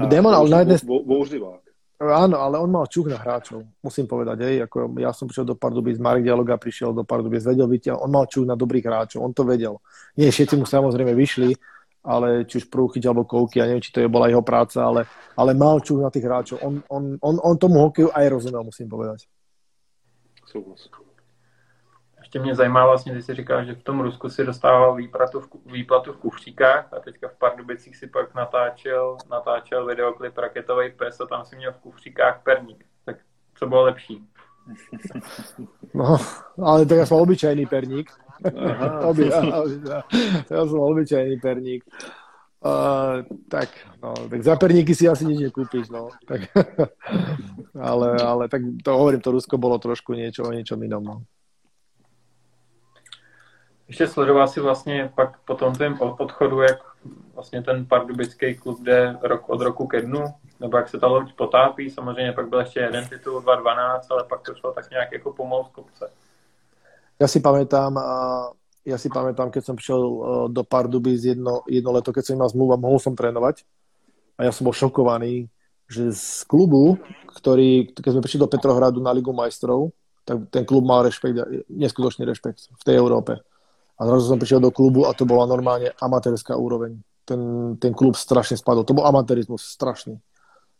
[0.09, 0.78] démon, ale na jednej...
[0.84, 1.61] Bouřlivák.
[2.01, 4.41] Áno, ale on mal čuch na hráčov, musím povedať.
[4.41, 8.09] Hej, ako ja som prišiel do Pardubic, Marek Dialoga prišiel do Pardubic, vedel vyťa, on
[8.09, 9.84] mal čuch na dobrých hráčov, on to vedel.
[10.16, 11.53] Nie všetci mu samozrejme vyšli,
[12.05, 15.05] ale či už prúchyť alebo kouky, ja neviem, či to je bola jeho práca, ale,
[15.36, 16.59] ale mal čuch na tých hráčov.
[16.64, 19.28] On, on, on, on tomu hokeju aj rozumel, musím povedať.
[20.46, 20.88] Súhlas.
[22.18, 25.48] Ještě mě zajímá vlastně, když jsi říkal, že v tom Rusku si dostával výplatu v,
[25.66, 31.26] výplatu v kufříkách a teďka v Pardubicích si pak natáčel, natáčel videoklip Raketový pes a
[31.26, 32.84] tam si měl v kufříkách perník.
[33.05, 33.16] Tak
[33.55, 34.28] co bylo lepší?
[35.94, 36.14] No,
[36.62, 38.07] ale ja som obyčajný perník.
[39.09, 40.03] Oby, ja,
[40.51, 41.84] ja som obyčajný perník.
[42.61, 43.72] Uh, tak,
[44.03, 46.12] no, tak za perníky si asi nič nekúpiš, no.
[46.28, 46.53] Tak,
[47.91, 51.16] ale, ale tak to hovorím, to Rusko bolo trošku niečo o niečom inom, no.
[53.88, 56.78] Ještě sledoval si vlastně pak po tom tém odchodu, jak
[57.34, 60.24] vlastně ten pardubický klub jde rok od roku ke dnu,
[60.61, 64.41] nebo jak se ta loď potápí, samozřejmě pak byl ještě jeden titul 2012, ale pak
[64.41, 66.11] to šlo tak nějak jako pomalu z kopce.
[67.20, 67.92] Ja si pamätám,
[68.88, 70.16] ja si pamätám, keď som prišiel e,
[70.56, 73.62] do Pardubic jedno, jedno leto, keď som mal zmluvu a mohol som trénovať.
[74.40, 75.52] A ja som bol šokovaný,
[75.84, 76.96] že z klubu,
[77.36, 79.92] ktorý, keď sme prišli do Petrohradu na Ligu majstrov,
[80.24, 83.36] tak ten klub mal rešpekt, neskutočný rešpekt v tej Európe.
[84.00, 86.96] A zrazu som prišiel do klubu a to bola normálne amatérska úroveň.
[87.28, 88.88] Ten, ten klub strašne spadol.
[88.88, 90.16] To bol amatérizmus strašný.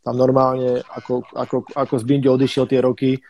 [0.01, 3.21] Tam normálne, ako, ako, ako z Bindi odišiel tie roky,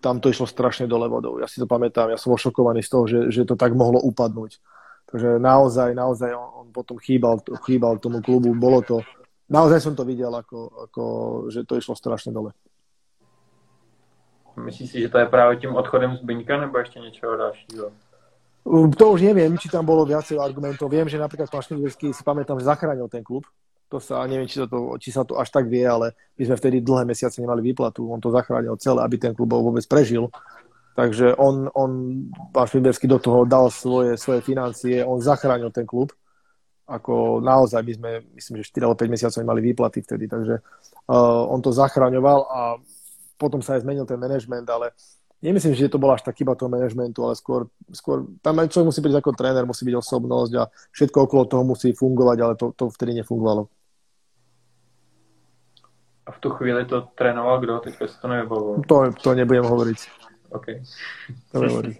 [0.00, 1.36] tam to išlo strašne dole vodou.
[1.42, 4.00] Ja si to pamätám, ja som bol šokovaný z toho, že, že to tak mohlo
[4.00, 4.62] upadnúť.
[5.10, 8.54] Takže naozaj, naozaj on, on potom chýbal, chýbal tomu klubu.
[8.54, 9.02] Bolo to,
[9.50, 11.02] naozaj som to videl, ako, ako,
[11.50, 12.54] že to išlo strašne dole.
[14.54, 17.90] Myslíš si, že to je práve tým odchodem z Byňka, nebo ešte niečo ďalšieho?
[18.70, 20.92] To už neviem, či tam bolo viacej argumentov.
[20.92, 23.48] Viem, že napríklad pán si pamätám, že zachránil ten klub.
[23.90, 26.56] To sa, neviem, či sa to, či sa to až tak vie, ale my sme
[26.56, 28.06] vtedy dlhé mesiace nemali výplatu.
[28.06, 30.30] On to zachránil celé, aby ten klub vôbec prežil.
[30.94, 31.90] Takže on, on
[32.54, 36.14] pán Šmidlerský do toho dal svoje, svoje financie, on zachránil ten klub.
[36.86, 41.42] Ako naozaj, my sme, myslím, že 4 alebo 5 mesiacov nemali výplaty vtedy, takže uh,
[41.50, 42.60] on to zachraňoval a
[43.38, 44.90] potom sa aj zmenil ten management, ale
[45.40, 48.90] nemyslím, že to bola až tak chyba toho manažmentu, ale skôr, skôr tam aj človek
[48.92, 52.76] musí byť ako tréner, musí byť osobnosť a všetko okolo toho musí fungovať, ale to,
[52.76, 53.70] to vtedy nefungovalo.
[56.30, 57.78] A v tu chvíli to trénoval kdo?
[57.78, 58.82] Teďka si to nevybavil.
[58.86, 59.98] To, to nebudem hovoriť.
[60.54, 60.66] OK.
[61.50, 61.96] To nehovoriť.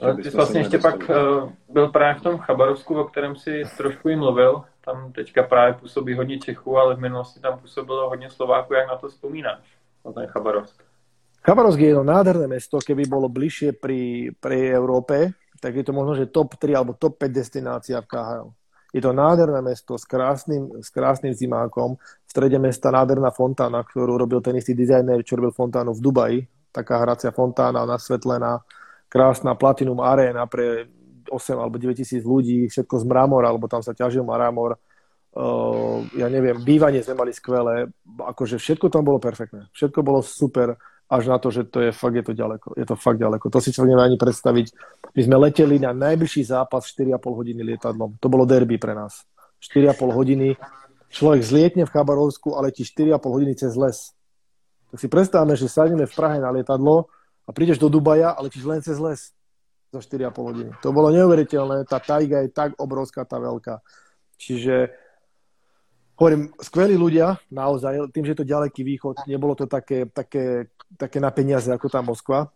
[0.00, 3.62] Ale ty jsi vlastně ještě pak uh, byl právě v tom Chabarovsku, o kterém si
[3.76, 4.62] trošku i mluvil.
[4.84, 8.74] Tam teďka právě působí hodně Čechů, ale v minulosti tam působilo hodně Slováků.
[8.74, 10.82] Jak na to vzpomínáš, na ten Chabarovsk?
[11.44, 15.32] Chabarovsk je jedno nádherné mesto, keby bolo bližšie pri, pri Európe,
[15.62, 18.48] tak je to možno, že top 3 alebo top 5 destinácia v KHL.
[18.88, 22.00] Je to nádherné mesto s krásnym, s krásnym zimákom.
[22.24, 26.38] V strede mesta nádherná fontána, ktorú robil ten istý dizajner, čo robil fontánu v Dubaji.
[26.72, 28.64] Taká hracia fontána, nasvetlená
[29.08, 30.86] krásna Platinum Arena pre
[31.28, 34.76] 8 alebo 9 tisíc ľudí, všetko z mramora, alebo tam sa ťažil mramor.
[35.28, 39.68] Uh, ja neviem, bývanie sme mali skvelé, akože všetko tam bolo perfektné.
[39.76, 40.76] Všetko bolo super,
[41.08, 42.76] až na to, že to je fakt, je to ďaleko.
[42.76, 43.48] Je to fakt ďaleko.
[43.48, 44.66] To si človek nevie ani predstaviť.
[45.16, 48.20] My sme leteli na najbližší zápas 4,5 hodiny lietadlom.
[48.20, 49.24] To bolo derby pre nás.
[49.64, 50.60] 4,5 hodiny.
[51.08, 54.12] Človek zlietne v Chabarovsku a letí 4,5 hodiny cez les.
[54.92, 57.08] Tak si predstavme, že sadneme v Prahe na lietadlo
[57.48, 59.32] a prídeš do Dubaja a letíš len cez les
[59.88, 60.70] za 4,5 hodiny.
[60.84, 63.80] To bolo neuveriteľné, tá tajga je tak obrovská, tá veľká.
[64.36, 64.92] Čiže
[66.20, 71.18] hovorím, skvelí ľudia, naozaj, tým, že je to ďaleký východ, nebolo to také, také, také
[71.20, 72.48] na peniaze ako tá Moskva.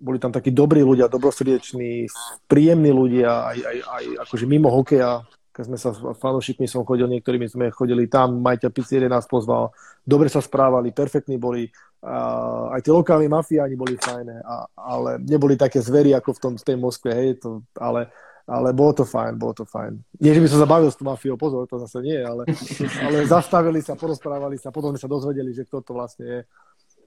[0.00, 2.10] Boli tam takí dobrí ľudia, dobrosrdeční,
[2.50, 5.22] príjemní ľudia, aj, aj, aj akože mimo hokeja,
[5.54, 9.70] keď sme sa s fanošikmi som chodil, niektorými sme chodili tam, majiteľ pizzerie nás pozval,
[10.02, 11.70] dobre sa správali, perfektní boli,
[12.02, 16.52] a aj tí lokálni mafiáni boli fajné, a, ale neboli také zvery ako v, tom,
[16.58, 18.10] v tej Moskve, hej, to, ale,
[18.50, 19.94] ale bolo to fajn, bolo to fajn.
[20.18, 22.50] Nie, že by som zabavil s tú mafiou, pozor, to zase nie, ale,
[22.98, 26.40] ale zastavili sa, porozprávali sa, potom sme sa dozvedeli, že kto to vlastne je.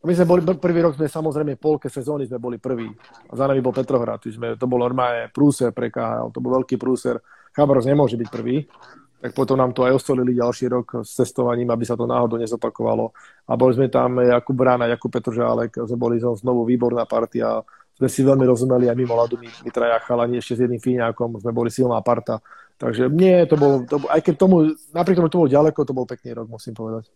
[0.05, 2.85] My sme boli, prvý rok sme samozrejme polke sezóny sme boli prví.
[3.29, 6.77] A za nami bol Petrohrad, sme, to bol normálne prúser pre KHL, to bol veľký
[6.77, 7.17] prúser.
[7.57, 8.69] Chabarovsk nemôže byť prvý,
[9.17, 13.09] tak potom nám to aj osolili ďalší rok s cestovaním, aby sa to náhodou nezopakovalo.
[13.49, 17.65] A boli sme tam Jakub Brána, Jakub Petržálek, sme boli znovu výborná partia,
[17.97, 19.69] sme si veľmi rozumeli aj mimo ľadu, my, my
[20.05, 22.37] chalani ešte s jedným Fíňakom, sme boli silná parta.
[22.77, 25.97] Takže nie, to bol, to bol aj keď tomu, napriek tomu to bolo ďaleko, to
[25.97, 27.09] bol pekný rok, musím povedať.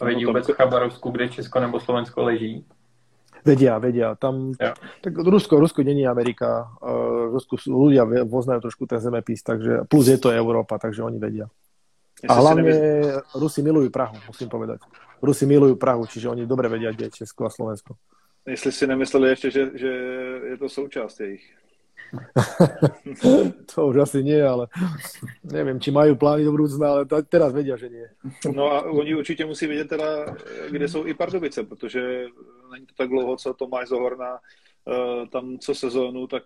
[0.00, 2.64] A vidí vôbec v Chabarovsku, kde Česko nebo Slovensko leží?
[3.44, 4.14] Vedia, vedia.
[4.14, 4.76] Tam, ja.
[5.00, 6.68] tak Rusko, Rusko není Amerika.
[6.80, 11.16] Uh, Rusku sú, ľudia poznajú trošku ten zemepis, takže plus je to Európa, takže oni
[11.16, 11.48] vedia.
[12.28, 12.68] A hlavne.
[13.32, 14.84] Rusi milujú Prahu, musím povedať.
[15.24, 17.96] Rusi milujú Prahu, čiže oni dobre vedia, kde je Česko a Slovensko.
[18.46, 19.88] Jestli si nemysleli ještě, že, že
[20.44, 21.56] je to součást jejich.
[23.74, 24.66] to už asi nie, ale
[25.44, 28.06] neviem, či majú plány do budúcna, ale teraz vedia, že nie.
[28.54, 30.36] No a oni určitě musí vědět teda,
[30.70, 32.26] kde jsou i Pardubice, protože
[32.72, 36.42] není to tak dlouho, co Tomáš Zohorna eh, tam co sezónu, tak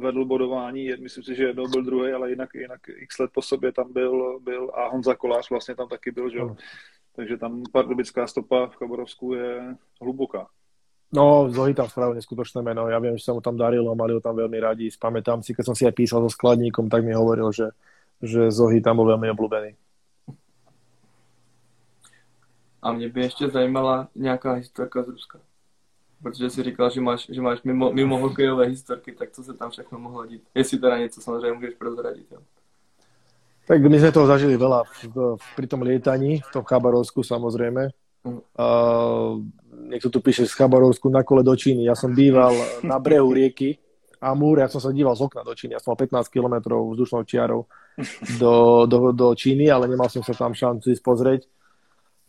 [0.00, 3.72] vedl bodování, myslím si, že jednou byl druhý, ale jinak, jinak x let po sobě
[3.72, 6.38] tam byl, byl a Honza Kolář vlastně tam taky byl, že?
[7.16, 10.46] Takže tam pardubická stopa v Chabarovsku je hluboká.
[11.12, 12.90] No, Zohy tam spravil neskutočné meno.
[12.90, 14.90] Ja viem, že sa mu tam darilo, mali ho tam veľmi radi.
[14.90, 17.70] Spamätám si, keď som si aj písal so skladníkom, tak mi hovoril, že,
[18.18, 19.70] že Zohy tam bol veľmi obľúbený.
[22.82, 25.38] A mě by ještě zajímala nějaká historka z Ruska.
[26.22, 29.70] Protože si říkal, že máš, že máš mimo, mimo hokejové historky, tak co se tam
[29.70, 30.42] všechno mohlo dít?
[30.54, 32.26] Jestli teda něco samozřejmě můžeš prozradit.
[32.30, 32.38] Jo?
[33.66, 34.86] Tak my sme toho zažili veľa
[35.58, 37.90] pri tom lietaní, v tom Chabarovsku samozrejme.
[38.22, 39.42] Uh,
[39.86, 41.86] niekto tu píše z Chabarovsku na kole do Číny.
[41.86, 43.78] Ja som býval na brehu rieky
[44.16, 45.76] Amúr, ja som sa díval z okna do Číny.
[45.76, 47.68] Ja som mal 15 km vzdušnou čiarou
[48.40, 51.42] do, do, do Číny, ale nemal som sa tam šancu ísť pozrieť.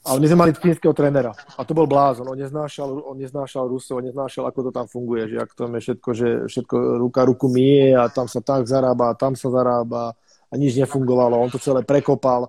[0.07, 2.27] Ale my sme mali fínskeho trénera a to bol blázon.
[2.31, 5.79] On neznášal, on neznášal Rusov, on neznášal, ako to tam funguje, že ak to je
[5.83, 10.15] všetko, že všetko ruka ruku mie a tam sa tak zarába, tam sa zarába
[10.47, 11.35] a nič nefungovalo.
[11.39, 12.47] On to celé prekopal.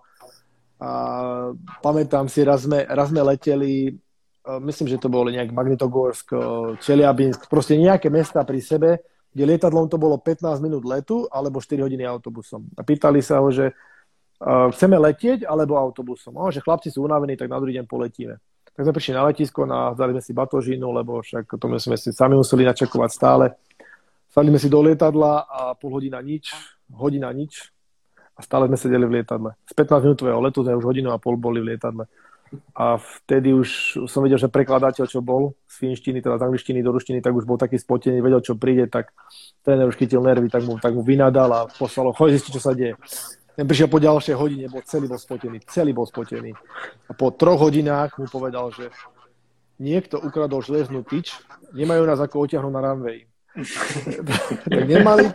[0.79, 0.91] A
[1.83, 3.99] pamätám si, raz sme, raz sme leteli,
[4.65, 6.33] myslím, že to bolo nejak Magnitogorsk,
[6.81, 8.91] Čeliabinsk, proste nejaké mesta pri sebe,
[9.33, 12.65] kde lietadlom to bolo 15 minút letu alebo 4 hodiny autobusom.
[12.75, 16.33] A pýtali sa ho, že uh, chceme letieť alebo autobusom.
[16.35, 18.41] No, že chlapci sú unavení, tak na druhý deň poletíme.
[18.73, 19.67] Tak sme prišli na letisko,
[19.99, 23.47] dali sme si batožinu, lebo však to sme si sami museli načakovať stále.
[24.31, 26.55] Sadli sme si do lietadla a pol hodina nič,
[26.95, 27.75] hodina nič,
[28.39, 29.51] a stále sme sedeli v lietadle.
[29.67, 32.07] Z 15-minútového letu sme už hodinu a pol boli v lietadle.
[32.73, 36.95] A vtedy už som vedel, že prekladateľ, čo bol z finštiny, teda z angličtiny do
[36.95, 39.13] ruštiny, tak už bol taký spotený, vedel, čo príde, tak
[39.61, 42.73] ten už chytil nervy, tak mu, tak mu vynadal a poslal, choď zistiť, čo sa
[42.73, 42.97] deje.
[43.59, 46.55] Ten prišiel po ďalšej hodine, bol celý bol spotený, celý bol spotený.
[47.11, 48.89] A po troch hodinách mu povedal, že
[49.83, 51.35] niekto ukradol železnú tyč,
[51.75, 53.19] nemajú nás ako oťahnuť na runway.
[54.71, 55.35] tak nemali,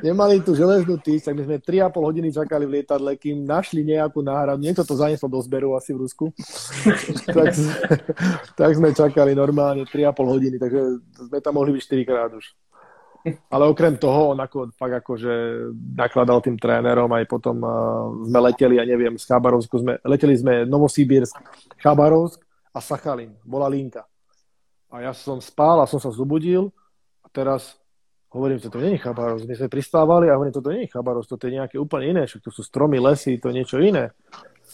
[0.00, 4.20] nemali tú železnú tyč, tak my sme 3,5 hodiny čakali v lietadle, kým našli nejakú
[4.22, 4.62] náhradu.
[4.62, 6.32] Niekto to zaniesol do zberu asi v Rusku.
[7.36, 7.54] tak,
[8.54, 10.80] tak sme čakali normálne 3,5 hodiny, takže
[11.30, 12.46] sme tam mohli byť 4 krát už.
[13.50, 15.34] Ale okrem toho, on ako, fakt akože
[15.98, 20.62] nakladal tým trénerom, aj potom uh, sme leteli, ja neviem, z Chabarovsku, sme, leteli sme
[20.62, 21.34] Novosibirsk,
[21.82, 22.38] Chabarovsk
[22.70, 24.06] a Sachalin, bola linka.
[24.94, 26.70] A ja som spál a som sa zobudil
[27.18, 27.74] a teraz
[28.36, 29.48] Hovorím, že to nie je Chabarovsk.
[29.48, 32.52] My sme pristávali a hovorím, toto je Chabarovsk, toto je nejaké úplne iné, však to
[32.52, 34.12] sú stromy, lesy, to je niečo iné.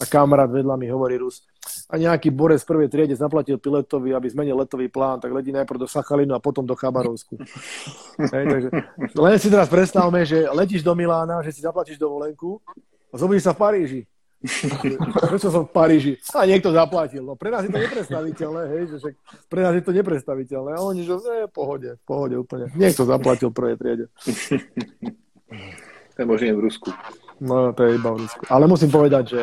[0.01, 1.47] A kamarát vedľa mi hovorí Rus.
[1.87, 5.79] A nejaký borec z prvej triede zaplatil piletovi, aby zmenil letový plán, tak letí najprv
[5.79, 7.39] do Sachalinu a potom do Chabarovsku.
[8.35, 8.69] Hej, takže,
[9.15, 12.59] len si teraz predstavme, že letíš do Milána, že si zaplatíš dovolenku
[13.13, 14.01] a zobudíš sa v Paríži.
[15.31, 16.13] Prečo som v Paríži?
[16.35, 17.23] A niekto zaplatil.
[17.23, 19.13] No pre nás je to nepredstaviteľné, hej, že však
[19.47, 20.71] pre nás je to nepredstaviteľné.
[20.75, 22.67] A oni, že ne, pohode, pohode úplne.
[22.75, 24.05] Niekto zaplatil v prvej triede.
[26.13, 26.89] To je možno v Rusku.
[27.39, 28.43] No, to je iba v Rusku.
[28.51, 29.41] Ale musím povedať, že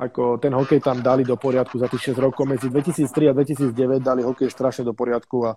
[0.00, 2.44] ako ten hokej tam dali do poriadku za tých 6 rokov.
[2.44, 5.52] Medzi 2003 a 2009 dali hokej strašne do poriadku a,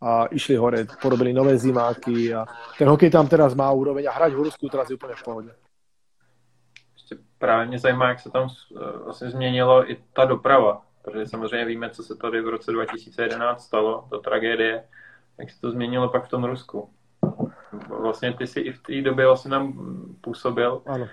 [0.00, 2.44] a išli hore, porobili nové zimáky a
[2.76, 5.52] ten hokej tam teraz má úroveň a hrať v Rusku teraz je úplne v pohode
[7.38, 11.90] právě mě zajímá, jak se tam eh, vlastně změnilo i ta doprava, protože samozřejmě víme,
[11.90, 14.84] co se tady v roce 2011 stalo, ta tragédie,
[15.38, 16.90] jak se to změnilo pak v tom Rusku.
[17.88, 19.72] Vlastně ty si i v té době vlastně tam
[20.20, 21.08] působil, ano.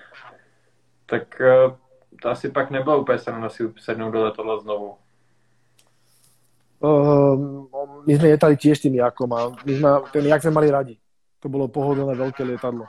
[1.05, 1.75] tak eh,
[2.21, 4.95] to asi pak nebylo úplně sranda si sednout do letadla znovu.
[6.83, 7.63] Uh,
[8.03, 10.95] my sme letali tiež tým jakom a my sme, ten jak sme mali radi.
[11.39, 12.83] To bolo pohodlné veľké lietadlo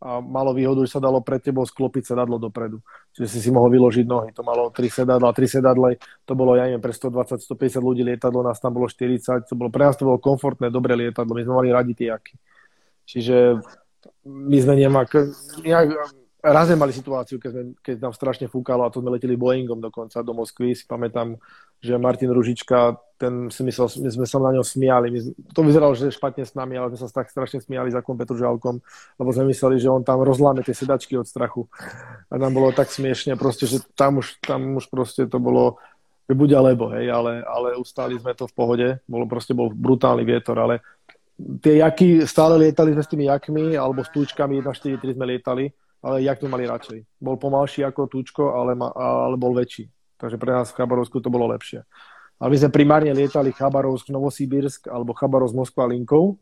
[0.00, 2.80] a malo výhodu, že sa dalo pred tebou sklopiť sedadlo dopredu.
[3.12, 4.32] Čiže si si mohol vyložiť nohy.
[4.32, 5.92] To malo tri sedadla, tri sedadla,
[6.24, 9.84] to bolo, ja neviem, pre 120-150 ľudí lietadlo, nás tam bolo 40, to bolo, pre
[9.84, 12.34] nás to bolo komfortné, dobré lietadlo, my sme mali radi tie jaky.
[13.04, 13.60] Čiže
[14.24, 15.12] my sme nejak,
[16.40, 19.80] raz sme mali situáciu, keď, sme, keď nám strašne fúkalo a to sme leteli Boeingom
[19.80, 21.36] dokonca do Moskvy, si pamätám,
[21.80, 25.12] že Martin Ružička, ten si myslel, my sme sa na ňo smiali.
[25.12, 25.20] My,
[25.52, 28.36] to vyzeralo, že je špatne s nami, ale sme sa tak strašne smiali za Petru
[28.36, 28.80] Žalkom,
[29.20, 31.68] lebo sme mysleli, že on tam rozláme tie sedačky od strachu.
[32.32, 35.76] A nám bolo tak smiešne proste, že tam už, tam už proste to bolo
[36.30, 40.62] buď alebo, hej, ale, ale ustáli sme to v pohode, bolo proste bol brutálny vietor,
[40.62, 40.78] ale
[41.58, 45.64] tie jaky stále lietali sme s tými jakmi, alebo s túčkami 1.4.3 sme lietali,
[46.00, 47.20] ale jak sme mali radšej.
[47.20, 49.88] Bol pomalší ako túčko, ale, ma, ale bol väčší.
[50.16, 51.84] Takže pre nás v Chabarovsku to bolo lepšie.
[52.40, 56.40] Ale my sme primárne lietali Chabarovsk, Novosibirsk alebo Chabarovsk, Moskva linkou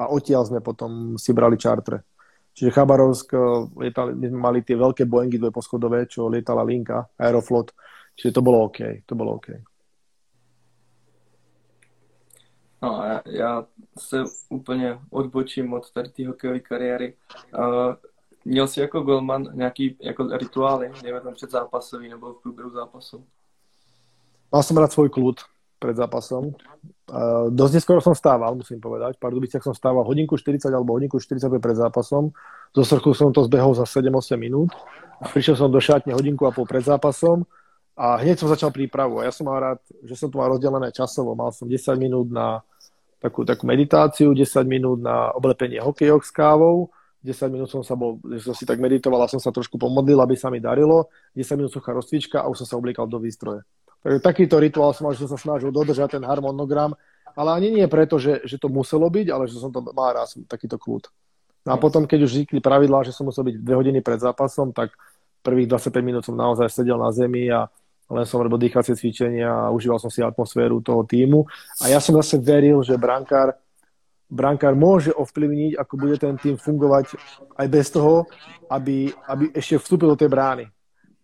[0.00, 2.04] a odtiaľ sme potom si brali čartre.
[2.56, 3.40] Čiže Chabarovsk, eh,
[3.84, 7.76] lietali, my sme mali tie veľké Boeingy dvojposchodové, čo lietala linka, Aeroflot,
[8.16, 9.52] čiže to bolo OK, to bolo OK.
[12.84, 13.66] No a já
[13.98, 17.14] se úplně odbočím od tady té hokejové kariéry.
[17.58, 17.94] Uh,
[18.44, 23.24] měl jsi jako golman nějaký jako rituály, dejme tam před zápasový nebo v průběhu zápasu?
[24.54, 25.42] Mal som rád svoj kľud
[25.82, 26.54] pred zápasom.
[27.10, 29.18] Uh, dosť neskoro som stával, musím povedať.
[29.18, 32.30] V Pardubiciach som stával hodinku 40 alebo hodinku 40 pred zápasom.
[32.70, 34.70] Zo srchu som to zbehol za 7-8 minút.
[35.34, 37.42] Prišiel som do šatne hodinku a pol pred zápasom
[37.98, 39.18] a hneď som začal prípravu.
[39.18, 41.34] A ja som mal rád, že som to mal rozdelené časovo.
[41.34, 42.62] Mal som 10 minút na
[43.18, 48.20] takú, takú meditáciu, 10 minút na oblepenie hokejok s kávou, 10 minút som sa bol,
[48.36, 51.56] že som si tak meditoval a som sa trošku pomodlil, aby sa mi darilo, 10
[51.56, 53.64] minút suchá rozcvička a už som sa obliekal do výstroje.
[54.04, 56.92] Takže takýto rituál som mal, že som sa snažil dodržať ten harmonogram,
[57.32, 60.36] ale ani nie preto, že, že to muselo byť, ale že som to mal raz,
[60.44, 61.08] takýto kľud.
[61.64, 64.76] No a potom, keď už vznikli pravidlá, že som musel byť dve hodiny pred zápasom,
[64.76, 64.92] tak
[65.40, 67.72] prvých 25 minút som naozaj sedel na zemi a
[68.12, 71.48] len som robil dýchacie cvičenia a užíval som si atmosféru toho týmu.
[71.80, 73.56] A ja som zase veril, že brankár,
[74.34, 77.14] brankár môže ovplyvniť, ako bude ten tým fungovať
[77.54, 78.26] aj bez toho,
[78.66, 80.66] aby, aby ešte vstúpil do tej brány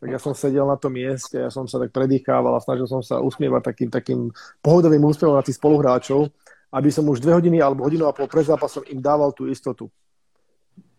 [0.00, 3.04] tak ja som sedel na tom mieste, ja som sa tak predýchával a snažil som
[3.04, 4.20] sa usmievať takým, takým
[4.64, 6.32] pohodovým úspevom na tých spoluhráčov,
[6.72, 9.92] aby som už dve hodiny alebo hodinu a pol pred zápasom im dával tú istotu.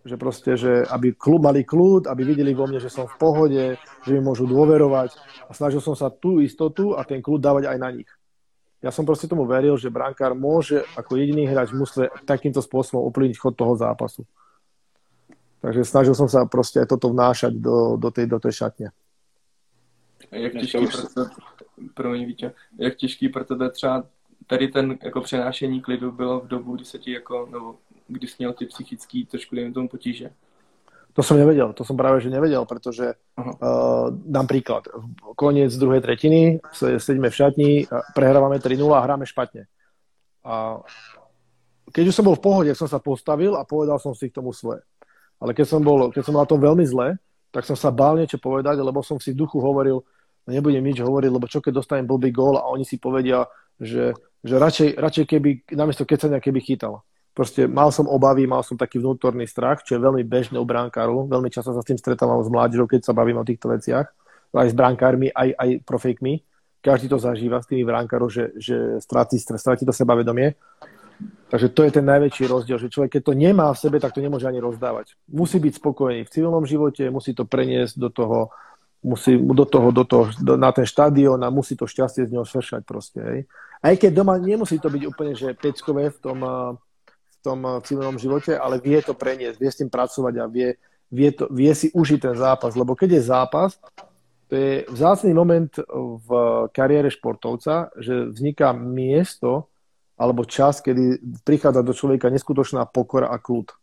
[0.05, 3.63] Že proste, že aby klub mali kľud, aby videli vo mne, že som v pohode,
[4.05, 5.17] že mi môžu dôverovať
[5.49, 8.09] a snažil som sa tú istotu a ten kľud dávať aj na nich.
[8.81, 13.05] Ja som proste tomu veril, že brankár môže ako jediný hráč v mústve takýmto spôsobom
[13.05, 14.25] ovplyvniť chod toho zápasu.
[15.61, 18.89] Takže snažil som sa proste aj toto vnášať do, do, tej, do tej šatně.
[20.31, 21.29] Jak těžký, pro tebe,
[21.93, 24.03] promiň, Vítě, jak těžký pro tebe třeba
[24.47, 27.75] tady ten jako přenášení klidu bylo v dobu, kdy se ti jako, nebo
[28.07, 30.33] kdy jsi měl ty psychický trošku, dejme tomu potíže?
[31.11, 34.87] To som nevedel, to som práve že nevedel, pretože uh, dám príklad.
[35.35, 37.71] Koniec druhej tretiny, sedíme v šatni,
[38.15, 39.67] prehrávame 3-0 a hráme špatne.
[40.47, 40.79] A
[41.91, 44.55] keď už som bol v pohode, som sa postavil a povedal som si k tomu
[44.55, 44.79] svoje.
[45.41, 47.19] Ale keď som, bol, keď som na tom veľmi zle,
[47.51, 49.99] tak som sa bál niečo povedať, lebo som si duchu hovoril,
[50.47, 53.43] nebudem nič hovoriť, lebo čo keď dostanem blbý gól a oni si povedia,
[53.75, 57.03] že, že radšej, radšej keby, namiesto kecania, keby chytal.
[57.31, 61.31] Proste mal som obavy, mal som taký vnútorný strach, čo je veľmi bežné u bránkáru.
[61.31, 64.07] Veľmi často sa s tým stretávam s mládežou, keď sa bavím o týchto veciach.
[64.51, 66.43] Aj s bránkármi, aj, aj profíkmi.
[66.83, 70.59] Každý to zažíva s tými bránkárov, že, že stráti, stráti to sebavedomie.
[71.47, 74.23] Takže to je ten najväčší rozdiel, že človek, keď to nemá v sebe, tak to
[74.23, 75.19] nemôže ani rozdávať.
[75.31, 78.39] Musí byť spokojný v civilnom živote, musí to preniesť do toho,
[79.03, 82.47] musí do toho, do toho do, na ten štadión a musí to šťastie z neho
[82.47, 83.19] svršať proste.
[83.19, 83.39] Hej.
[83.83, 86.37] Aj keď doma nemusí to byť úplne že peckové v tom,
[87.41, 90.77] tom civilnom živote, ale vie to preniesť, vie s tým pracovať a vie,
[91.09, 92.77] vie, to, vie si užiť ten zápas.
[92.77, 93.77] Lebo keď je zápas,
[94.51, 95.71] to je vzácný moment
[96.27, 96.29] v
[96.75, 99.71] kariére športovca, že vzniká miesto,
[100.19, 103.73] alebo čas, kedy prichádza do človeka neskutočná pokora a kľud.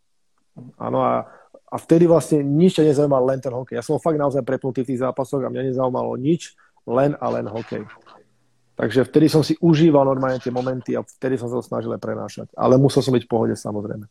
[0.79, 1.27] Áno a,
[1.67, 3.81] a vtedy vlastne nič ťa nezaujímal, len ten hokej.
[3.81, 6.55] Ja som fakt naozaj prepnutý v tých zápasoch a mňa nezaujímalo nič,
[6.87, 7.89] len a len hokej.
[8.79, 12.55] Takže vtedy som si užíval normálne tie momenty a vtedy som sa to snažil prenášať.
[12.55, 14.07] Ale musel som byť v pohode samozrejme.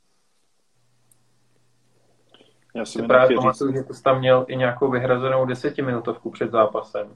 [2.76, 7.08] Já si právě pamatuju, že jsi tam měl i nějakou vyhrazenou desetiminutovku před zápasem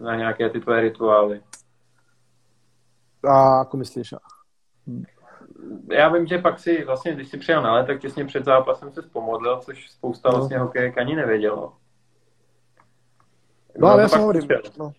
[0.00, 1.40] na nějaké ty tvoje rituály.
[3.24, 4.14] A ako myslíš?
[5.90, 8.92] Já vím, že pak si vlastně, když si přijel na let, tak těsně před zápasem
[8.92, 10.36] se spomodlil, což spousta no.
[10.36, 11.72] vlastně hokejek ani nevědělo.
[13.78, 14.44] No, ale ja som hovorím,
[14.76, 14.92] no.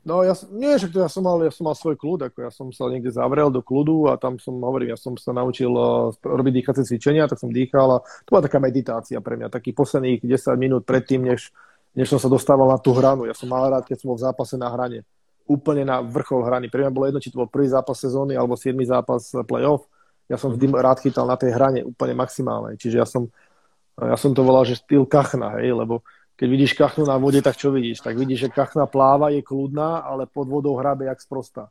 [0.00, 2.72] No, ja, nie, to ja som mal, ja som mal svoj kľud, ako ja som
[2.72, 6.52] sa niekde zavrel do kľudu a tam som, hovorím, ja som sa naučil uh, robiť
[6.56, 10.56] dýchacie cvičenia, tak som dýchal a to bola taká meditácia pre mňa, takých posledných 10
[10.56, 11.52] minút predtým, než,
[11.92, 13.28] než som sa dostával na tú hranu.
[13.28, 15.04] Ja som mal rád, keď som bol v zápase na hrane
[15.44, 16.72] úplne na vrchol hrany.
[16.72, 18.72] Pre mňa bolo jedno, či to bol prvý zápas sezóny alebo 7.
[18.86, 19.84] zápas playoff.
[20.30, 22.78] Ja som vždy rád chytal na tej hrane úplne maximálnej.
[22.78, 23.26] Čiže ja som,
[23.98, 26.06] ja som to volal, že štýl kachna, hej, lebo
[26.40, 28.00] keď vidíš kachnu na vode, tak čo vidíš?
[28.00, 31.68] Tak vidíš, že kachna pláva, je kľudná, ale pod vodou hrabe jak sprostá.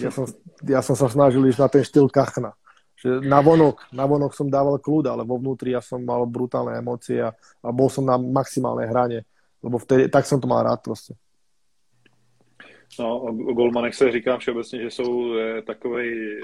[0.00, 0.24] Ja som,
[0.64, 2.56] ja som sa snažil ísť na ten štýl kachna.
[2.96, 6.80] Že na vonok, na vonok som dával kľud, ale vo vnútri ja som mal brutálne
[6.80, 9.28] emócie a, a bol som na maximálnej hrane,
[9.60, 11.12] lebo vtedy, tak som to mal rád proste.
[12.98, 16.40] No, o, o Golmanech se říká všeobecně, že jsou e, takový e,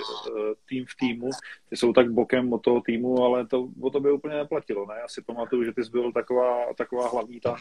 [0.68, 1.30] tým v týmu,
[1.70, 4.94] že jsou tak bokem od toho týmu, ale to o to by úplně neplatilo, ne?
[5.01, 7.57] Já si pamatuju, že ty jsi byl taková, taková hlavní ta,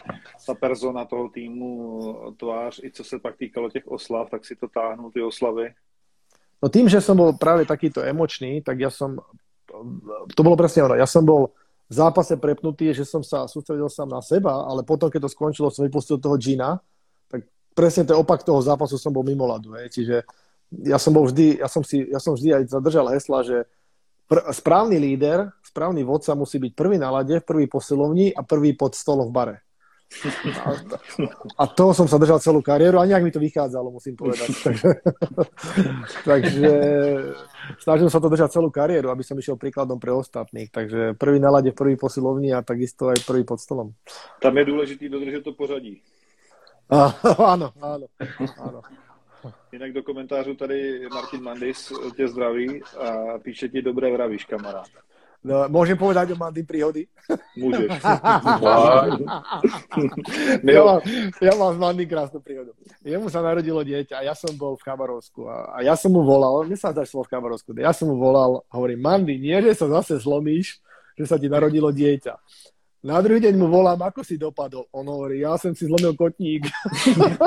[0.46, 2.00] ta persona toho týmu,
[2.38, 5.74] tvář, i co se pak týkalo těch oslav, tak si to táhnul ty oslavy.
[6.60, 9.16] No tým, že som bol práve takýto emočný, tak ja som,
[10.36, 11.56] to bolo presne ono, ja som bol
[11.88, 15.72] v zápase prepnutý, že som sa sústredil sám na seba, ale potom, keď to skončilo,
[15.72, 16.84] som vypustil toho Gina,
[17.80, 19.80] presne ten opak toho zápasu som bol mimo ľadu.
[19.80, 19.88] Hej.
[19.96, 20.16] Čiže
[20.84, 23.64] ja som bol vždy, ja som, si, ja som vždy aj zadržal hesla, že
[24.28, 29.00] pr- správny líder, správny vodca musí byť prvý na lade, prvý posilovní a prvý pod
[29.00, 29.58] stolom v bare.
[30.66, 30.74] A,
[31.54, 34.50] a toho som sa držal celú kariéru a nejak mi to vychádzalo, musím povedať.
[34.66, 34.90] Takže,
[36.26, 36.70] takže
[37.78, 40.74] snažil sa to držať celú kariéru, aby som išiel príkladom pre ostatných.
[40.74, 43.94] Takže prvý na lade, prvý posilovní a takisto aj prvý pod stolom.
[44.42, 46.02] Tam je dôležité dodržet to pořadí.
[47.54, 48.06] áno, áno,
[48.58, 48.82] áno.
[49.72, 54.88] Jinak do komentářů tady Martin Mandis tě zdraví a píše ti dobré vravíš, kamarád.
[55.40, 57.08] No, môžem povedať o Mandy príhody?
[57.56, 57.96] Môžeš.
[60.68, 61.00] ja, mám,
[61.40, 62.76] ja mám s Mandy krásnu príhodu.
[63.08, 66.28] Jemu sa narodilo dieťa a ja som bol v Chabarovsku a, a ja som mu
[66.28, 69.88] volal, mne sa zdá, v Chabarovsku, ja som mu volal, hovorím, Mandy, nie, že sa
[70.04, 70.84] zase zlomíš,
[71.16, 72.36] že sa ti narodilo dieťa.
[73.00, 74.84] Na druhý deň mu volám, ako si dopadol.
[74.92, 76.68] On hovorí, ja som si zlomil kotník.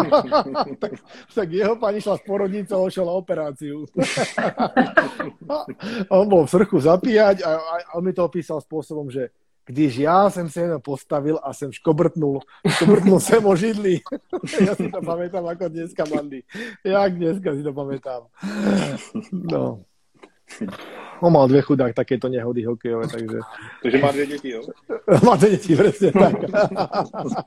[0.83, 0.97] tak,
[1.29, 3.85] tak jeho pani šla s porodnicou, ošiel na operáciu.
[6.09, 9.29] on bol v srchu zapíjať a, a on mi to opísal spôsobom, že
[9.63, 14.01] když ja som sa jenom postavil a som škobrtnul, škobrtnul sem o židli.
[14.67, 16.43] ja si to pamätám ako dneska, Mandy.
[16.81, 18.27] Jak dneska si to pamätám.
[19.31, 19.85] No.
[21.23, 23.39] On mal dve chudák takéto nehody hokejové, takže...
[23.83, 24.61] Takže má dve deti, jo?
[25.27, 26.35] má dve deti, presne tak.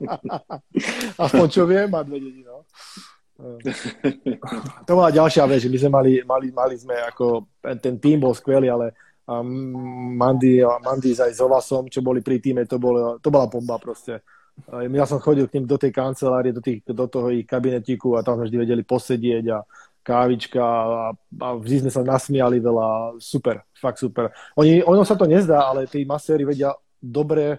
[1.28, 2.64] Aspoň čo viem, má dve deti, no.
[4.88, 7.44] To bola ďalšia vec, že my sme mali, mali, mali sme ako,
[7.84, 8.96] ten tým bol skvelý, ale
[9.28, 14.24] Mandy, Mandy aj s Ovasom, čo boli pri týme, to, bolo, to bola bomba proste.
[14.72, 18.24] Ja som chodil k ním do tej kancelárie, do, tých, do toho ich kabinetíku a
[18.24, 19.58] tam sme vždy vedeli posedieť a
[20.06, 23.18] kávička a, a vždy sme sa nasmiali veľa.
[23.18, 24.30] Super, fakt super.
[24.54, 26.70] Oni, ono sa to nezdá, ale tí maséri vedia
[27.02, 27.58] dobre,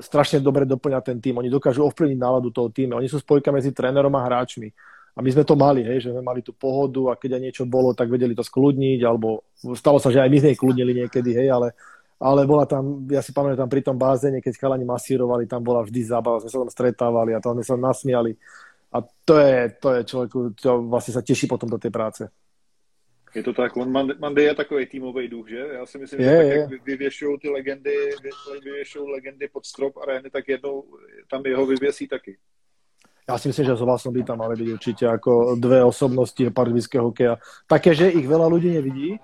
[0.00, 1.44] strašne dobre doplňať ten tým.
[1.44, 2.96] Oni dokážu ovplyvniť náladu toho týmu.
[2.96, 4.72] Oni sú spojka medzi trénerom a hráčmi.
[5.14, 7.64] A my sme to mali, hej, že sme mali tú pohodu a keď aj niečo
[7.70, 9.46] bolo, tak vedeli to skľudniť, alebo
[9.78, 11.70] stalo sa, že aj my sme ich kľudnili niekedy, hej, ale,
[12.18, 16.02] ale bola tam, ja si pamätám pri tom bázene, keď chalani masírovali, tam bola vždy
[16.02, 18.34] zábava, sme sa tam stretávali a tam sme sa nasmiali.
[18.94, 22.22] A to je, to je človeku, čo vlastne sa teší potom do tej práce.
[23.34, 25.58] Je to tak, on Mandy je takový týmový duch, že?
[25.58, 26.58] Já si myslím, je, že tak, je.
[26.58, 27.96] jak vyvěšují ty legendy,
[28.64, 30.84] vyvěšují legendy pod strop arény, tak jednou
[31.30, 32.38] tam jeho vyvěsí taky.
[33.24, 37.08] Ja si myslím, že so Vlasom by tam mali byť určite ako dve osobnosti pardubického
[37.08, 37.40] hokeja.
[37.64, 39.16] Také, že ich veľa ľudí nevidí,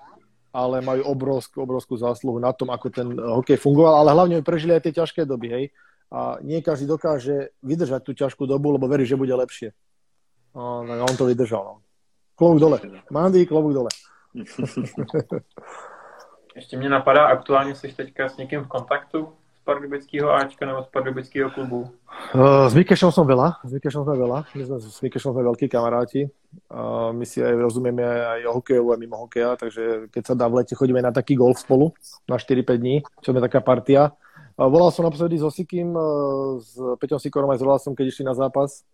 [0.57, 4.89] ale majú obrovskú, obrovskú zásluhu na tom, ako ten hokej fungoval, ale hlavne prežili aj
[4.89, 5.65] tie ťažké doby, hej
[6.11, 9.71] a nie každý dokáže vydržať tú ťažkú dobu, lebo verí, že bude lepšie.
[10.55, 11.63] No, tak on to vydržal.
[11.63, 11.75] No.
[12.35, 12.79] Klobúk dole.
[13.11, 13.91] Mandy, klobúk dole.
[16.57, 20.87] Ještě mě napadá, aktuálně jsi teďka s někým v kontaktu z Pardubického Ačka nebo z
[20.87, 21.91] Pardubického klubu?
[22.35, 25.69] Uh, s Mikešom som veľa, s Mikešom sme veľa, my sme, s Mikešom sme veľkí
[25.71, 30.35] kamaráti, uh, my si aj rozumieme aj o hokeju, aj mimo hokeja, takže keď sa
[30.35, 31.95] dá v lete, chodíme na taký golf spolu
[32.27, 34.11] na 4-5 dní, čo je taká partia
[34.57, 36.03] Volal som naposledy s Osikým, e,
[36.61, 38.85] s Peťom Sikorom aj s Vlasom, keď išli na zápas.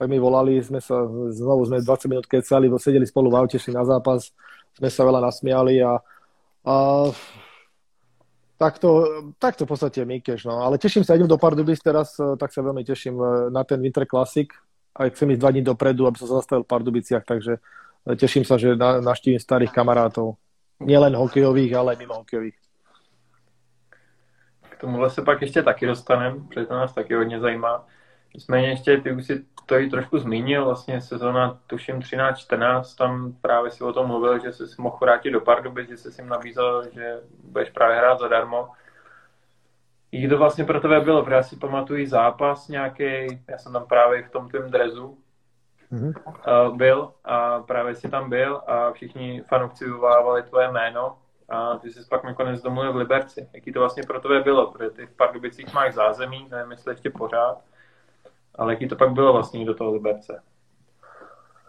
[0.00, 3.84] Tak mi volali, sme sa, znovu sme 20 minút kecali, sedeli spolu v aute, na
[3.84, 4.32] zápas,
[4.72, 6.00] sme sa veľa nasmiali a,
[6.64, 6.74] a
[8.56, 8.88] takto,
[9.36, 10.64] takto v podstate Mikeš, no.
[10.64, 13.78] Ale teším sa, idem do Pardubic teraz, e, tak sa veľmi teším e, na ten
[13.84, 14.48] Winter Classic.
[14.96, 17.60] Aj chcem ísť dva dní dopredu, aby som sa zastavil v Pardubiciach, takže
[18.16, 20.36] teším sa, že na, naštívim starých kamarátov.
[20.84, 22.61] Nielen hokejových, ale aj mimo hokejových
[24.82, 27.86] tomuhle se pak ještě taky dostaneme, protože to nás taky hodně zajímá.
[28.34, 33.70] Nicméně ještě ty už si to i trošku zmínil, vlastně sezona tuším 13-14, tam právě
[33.70, 37.20] si o tom mluvil, že jsi mohl vrátit do Pardubic, že jsi jim nabízel, že
[37.44, 38.68] budeš právě hrát zadarmo.
[40.12, 41.22] Jak to vlastně pro tebe bylo?
[41.22, 43.04] Protože já si pamatuju zápas nějaký,
[43.48, 45.18] já jsem tam právě v tom tvém drezu
[45.92, 46.76] mm-hmm.
[46.76, 51.16] byl a právě si tam byl a všichni fanoušci vyvolávali tvoje jméno
[51.52, 53.48] a ty jsi pak nakonec domluvil v Liberci.
[53.52, 54.72] Jaký to vlastně pro tebe bylo?
[54.72, 57.60] Protože ty v Pardubicích máš zázemí, nevím, jestli ještě pořád,
[58.54, 60.42] ale jaký to pak bylo vlastně do toho Liberce?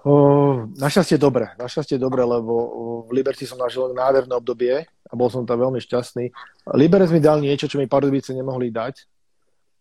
[0.03, 5.47] O, našťastie dobre, našťastie dobre, lebo v Liberci som nažil nádherné obdobie a bol som
[5.47, 6.27] tam veľmi šťastný.
[6.75, 9.07] Liberec mi dal niečo, čo mi Pardubice nemohli dať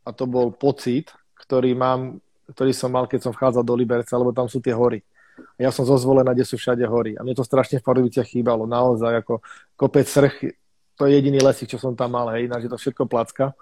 [0.07, 1.11] a to bol pocit,
[1.43, 2.23] ktorý mám,
[2.55, 5.03] ktorý som mal, keď som vchádzal do Liberca, lebo tam sú tie hory.
[5.39, 7.17] A ja som zo zvolená, kde sú všade hory.
[7.17, 8.69] A mne to strašne v Pardubiciach chýbalo.
[8.69, 9.45] Naozaj, ako
[9.77, 10.53] kopec srch,
[10.97, 13.57] to je jediný lesík, čo som tam mal, hej, ináč je to všetko placka.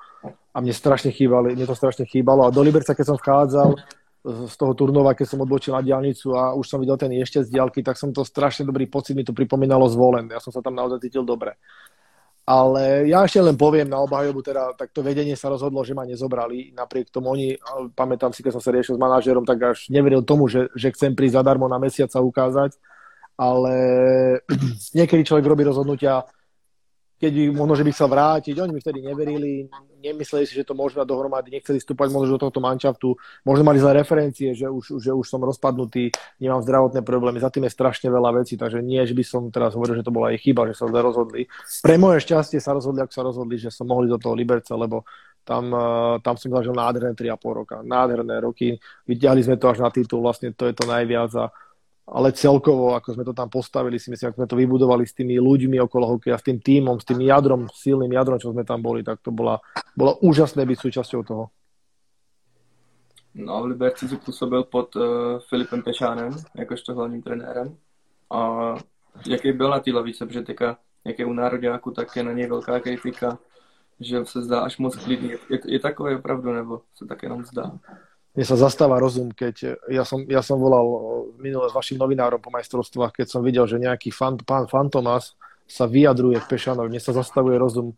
[0.51, 2.47] A mne strašne chýbalo, mne to strašne chýbalo.
[2.47, 3.79] A do Liberca, keď som vchádzal,
[4.21, 7.57] z toho turnova, keď som odbočil na diálnicu a už som videl ten ešte z
[7.57, 10.29] diálky, tak som to strašne dobrý pocit, mi to pripomínalo zvolen.
[10.29, 11.57] Ja som sa tam naozaj cítil dobre.
[12.49, 16.74] Ale ja ešte len poviem na obhajobu, teda takto vedenie sa rozhodlo, že ma nezobrali.
[16.74, 17.55] Napriek tomu oni,
[17.95, 21.14] pamätám si, keď som sa riešil s manažerom, tak až neveril tomu, že, že chcem
[21.14, 22.74] prísť zadarmo na mesiac sa ukázať.
[23.38, 23.74] Ale
[24.99, 26.26] niekedy človek robí rozhodnutia,
[27.20, 29.68] keď možno, že by sa vrátiť, oni mi vtedy neverili,
[30.01, 33.79] nemysleli si, že to môže dať dohromady, nechceli vstúpať možno do tohto manšaftu, možno mali
[33.79, 38.09] zlé referencie, že už, že už som rozpadnutý, nemám zdravotné problémy, za tým je strašne
[38.09, 40.75] veľa vecí, takže nie, že by som teraz hovoril, že to bola ich chyba, že
[40.75, 41.47] sa zle rozhodli.
[41.85, 45.05] Pre moje šťastie sa rozhodli, ako sa rozhodli, že som mohli do toho Liberca, lebo
[45.45, 48.77] tam, eh, tam som zažil nádherné 3,5 roka, nádherné roky,
[49.09, 51.51] vyťahli sme to až na titul, vlastne to je to najviac a
[52.11, 55.39] ale celkovo, ako sme to tam postavili, si myslím, ako sme to vybudovali s tými
[55.39, 59.07] ľuďmi okolo hokeja, s tým tímom, s tým jadrom, silným jadrom, čo sme tam boli,
[59.07, 59.63] tak to bola,
[59.95, 61.55] bolo úžasné byť súčasťou toho.
[63.35, 65.03] No, v Liberci si působil pod uh,
[65.49, 67.77] Filipem Pešánem, jakožto hlavním trenérem.
[68.31, 68.75] A
[69.27, 72.47] jaký byl na té lavice, protože teďka, jak je u nároďáku, tak je na něj
[72.47, 73.39] velká kritika,
[74.01, 75.31] že se zdá až moc klidný.
[75.51, 77.73] Je, je takové opravdu, nebo se tak jenom zdá?
[78.31, 80.87] Mne sa zastáva rozum, keď ja som, ja som volal
[81.43, 85.35] minule s vašim novinárom po majstrovstvách, keď som videl, že nejaký fan, pán Fantomas
[85.66, 86.91] sa vyjadruje k Pešanovi.
[86.91, 87.95] Mne sa zastavuje rozum,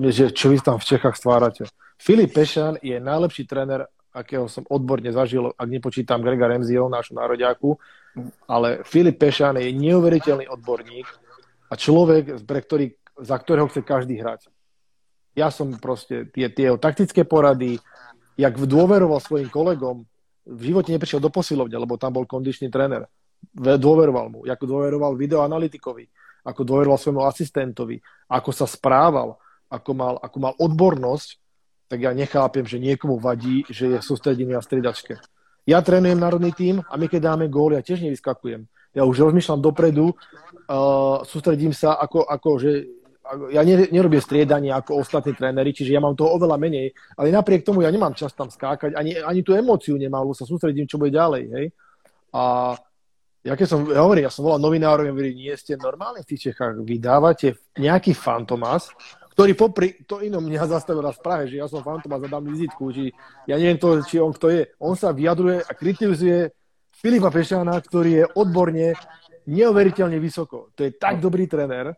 [0.00, 1.68] že čo vy tam v Čechách stvárate.
[2.00, 3.84] Filip Pešan je najlepší tréner,
[4.14, 7.76] akého som odborne zažil, ak nepočítam Grega Remzio, nášu národiaku,
[8.48, 11.08] ale Filip Pešan je neuveriteľný odborník
[11.68, 12.86] a človek, pre ktorý,
[13.20, 14.48] za ktorého chce každý hrať.
[15.34, 17.82] Ja som proste tie, tie taktické porady,
[18.34, 20.06] jak dôveroval svojim kolegom,
[20.44, 23.08] v živote neprišiel do posilovne, lebo tam bol kondičný tréner.
[23.56, 26.04] Dôveroval mu, ako dôveroval videoanalytikovi,
[26.44, 27.96] ako dôveroval svojmu asistentovi,
[28.28, 29.40] ako sa správal,
[29.72, 31.28] ako mal, ako mal odbornosť,
[31.88, 35.20] tak ja nechápem, že niekomu vadí, že je sústredený na stridačke.
[35.64, 38.68] Ja trénujem národný tým a my keď dáme gól, ja tiež nevyskakujem.
[38.92, 42.70] Ja už rozmýšľam dopredu, uh, sústredím sa ako, ako že
[43.50, 47.80] ja nerobím striedanie ako ostatní tréneri, čiže ja mám toho oveľa menej, ale napriek tomu
[47.80, 51.42] ja nemám čas tam skákať, ani, ani tú emóciu nemám, sa sústredím, čo bude ďalej,
[51.56, 51.66] hej.
[52.36, 52.74] A
[53.44, 56.52] ja keď som, ja hovorím, ja som volal novinárov, hovorím, nie ste normálni v tých
[56.52, 58.92] Čechách, vy dávate nejaký fantomas,
[59.34, 62.44] ktorý popri, to inom mňa zastavil raz v Prahe, že ja som fantomas a dám
[62.44, 63.08] vizitku, či
[63.48, 64.62] ja neviem to, či on kto je.
[64.80, 66.52] On sa vyjadruje a kritizuje
[66.92, 68.96] Filipa Pešána, ktorý je odborne
[69.44, 70.72] neuveriteľne vysoko.
[70.72, 71.92] To je tak dobrý tréner,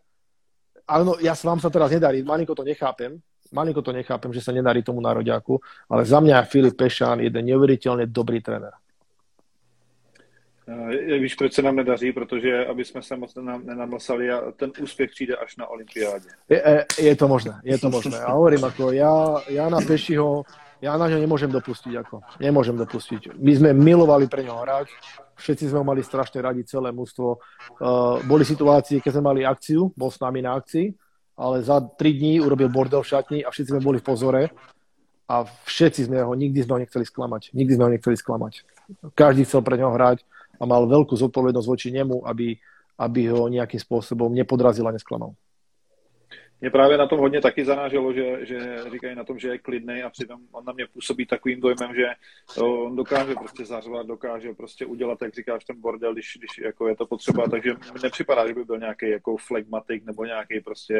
[0.88, 3.18] áno, ja vám sa teraz nedarí, malinko to nechápem,
[3.52, 5.60] malinko to nechápem, že sa nedarí tomu nároďaku,
[5.90, 8.74] ale za mňa Filip Pešán je jeden neuveriteľne dobrý tréner.
[10.66, 12.12] Eh, víš, proč se nám nedaří?
[12.12, 13.34] Protože aby jsme se moc
[13.64, 16.28] nenamlsali a ten úspěch přijde až na olympiádě.
[16.48, 18.18] Je, je to možné, je to možné.
[18.18, 19.14] A hovorím, ako ja,
[19.46, 20.42] ja na Pešiho
[20.84, 21.92] ja na ňo nemôžem dopustiť.
[22.04, 22.20] Ako.
[22.40, 23.32] Nemôžem dopustiť.
[23.40, 24.88] My sme milovali pre ňo hrať,
[25.36, 27.38] všetci sme ho mali strašne radi, celé mústvo.
[27.76, 30.90] Uh, boli situácie, keď sme mali akciu, bol s nami na akcii,
[31.36, 34.42] ale za tri dní urobil bordel v šatni a všetci sme boli v pozore
[35.28, 37.52] a všetci sme ho, nikdy sme ho nechceli sklamať.
[37.52, 38.52] Nikdy sme ho nechceli sklamať.
[39.12, 40.24] Každý chcel pre ňo hrať
[40.56, 42.56] a mal veľkú zodpovednosť voči nemu, aby,
[42.96, 45.36] aby ho nejakým spôsobom nepodrazil a nesklamal.
[46.60, 50.02] Mě právě na tom hodně taky zanáželo, že, že říkají na tom, že je klidný
[50.02, 52.06] a přitom on na mě působí takovým dojmem, že
[52.62, 56.96] on dokáže prostě zařvat, dokáže prostě udělat, jak říkáš, ten bordel, když, když jako je
[56.96, 60.94] to potřeba, takže mi nepřipadá, že by byl nějaký jako flegmatik nebo nějaký prostě,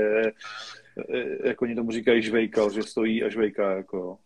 [1.15, 4.19] e, jako oni tomu říkají žvejkal, že stojí a žvejká, jako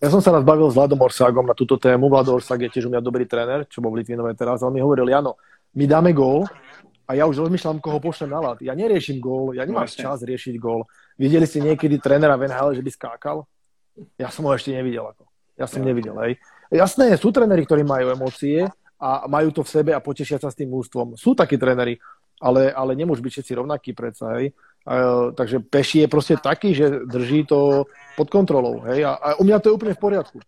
[0.00, 2.08] Ja som sa raz bavil s Vladom Orságom na túto tému.
[2.08, 4.64] Vlado Orsák je tiež u mňa dobrý tréner, čo bol v Litvinové teraz.
[4.64, 5.36] A on mi hovoril, Jano,
[5.76, 6.48] my dáme gól
[7.06, 8.58] a ja už rozmýšľam, koho pošlem na lat.
[8.58, 10.02] Ja neriešim gól, ja nemám Vlastne.
[10.02, 10.90] čas riešiť gól.
[11.14, 13.46] Videli ste niekedy trénera v NHL, že by skákal?
[14.18, 15.06] Ja som ho ešte nevidel.
[15.06, 15.24] Ako.
[15.56, 16.32] Ja som nevidel, hej.
[16.68, 18.66] Jasné, sú tréneri, ktorí majú emócie
[18.98, 21.14] a majú to v sebe a potešia sa s tým ústvom.
[21.14, 21.96] Sú takí tréneri,
[22.42, 24.52] ale, ale nemôžu byť všetci rovnakí predsa, hej.
[24.82, 27.86] A, takže Peši je proste taký, že drží to
[28.18, 29.06] pod kontrolou, hej.
[29.06, 30.38] A, a u mňa to je úplne v poriadku.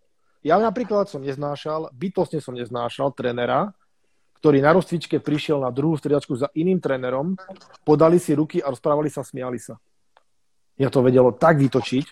[0.43, 3.71] Ja napríklad som neznášal, bytostne som neznášal trénera,
[4.39, 7.35] ktorý na rozcvičke prišiel na druhú striedačku za iným trénerom,
[7.83, 9.75] podali si ruky a rozprávali sa, smiali sa.
[10.79, 12.05] Ja to vedelo tak vytočiť,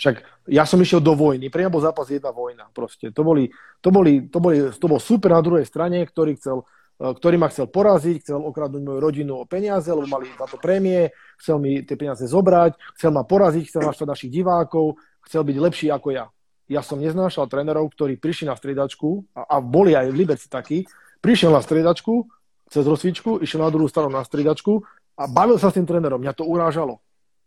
[0.00, 3.12] však ja som išiel do vojny, pre mňa bol zápas jedna vojna proste.
[3.12, 6.64] To, boli, to, boli, to, boli, to bol super na druhej strane, ktorý, chcel,
[6.98, 10.58] e, ktorý ma chcel poraziť, chcel okradnúť moju rodinu o peniaze, lebo mali za to
[10.58, 14.98] prémie, chcel mi tie peniaze zobrať, chcel ma poraziť, chcel naštvať našich divákov,
[15.28, 16.26] chcel byť lepší ako ja.
[16.66, 20.88] ja som neznášal trénerov, ktorí prišli na striedačku, a, a boli aj v Liberci takí,
[21.22, 22.26] prišiel na striedačku,
[22.66, 24.82] cez rozsvičku, išiel na druhú stranu na striedačku
[25.16, 26.18] a bavil sa s tým trénerom.
[26.18, 26.98] Mňa to urážalo.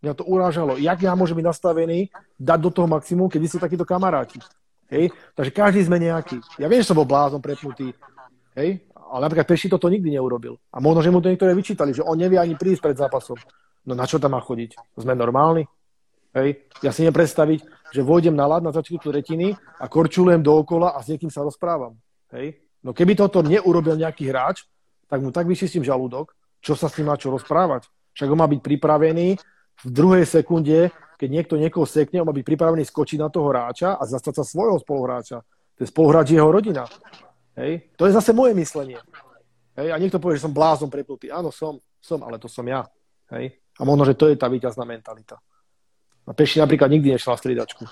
[0.05, 0.79] Mňa to urážalo.
[0.79, 4.39] Jak ja môžem byť nastavený, dať do toho maximum, keď sú takíto kamaráti.
[4.87, 5.11] Hej?
[5.33, 6.37] Takže každý sme nejaký.
[6.61, 7.89] Ja viem, že som bol blázon prepnutý,
[8.53, 8.85] hej?
[8.93, 10.61] ale napríklad Peši toto nikdy neurobil.
[10.69, 13.37] A možno, že mu to niektoré vyčítali, že on nevie ani prísť pred zápasom.
[13.85, 14.77] No na čo tam má chodiť?
[14.97, 15.65] Sme normálni?
[16.37, 16.69] Hej?
[16.85, 17.57] Ja si neviem
[17.95, 21.95] že vôjdem na lad na začiatku tretiny a korčulujem dookola a s niekým sa rozprávam.
[22.35, 22.64] Hej?
[22.85, 24.69] No keby toto neurobil nejaký hráč,
[25.09, 27.89] tak mu tak vyčistím žalúdok, čo sa s ním má čo rozprávať.
[28.13, 29.27] Však on má byť pripravený
[29.81, 33.97] v druhej sekunde, keď niekto niekoho sekne, on má byť pripravený skočiť na toho hráča
[33.97, 35.41] a zastať sa svojho spoluhráča.
[35.75, 36.85] Ten spoluhráč je jeho rodina.
[37.57, 37.89] Hej?
[37.97, 39.01] To je zase moje myslenie.
[39.75, 39.89] Hej?
[39.91, 41.33] A niekto povie, že som blázon prepnutý.
[41.33, 42.85] Áno, som, som, ale to som ja.
[43.33, 43.57] Hej?
[43.75, 45.41] A možno, že to je tá víťazná mentalita.
[46.25, 47.83] A Peši napríklad nikdy nešla v stridačku.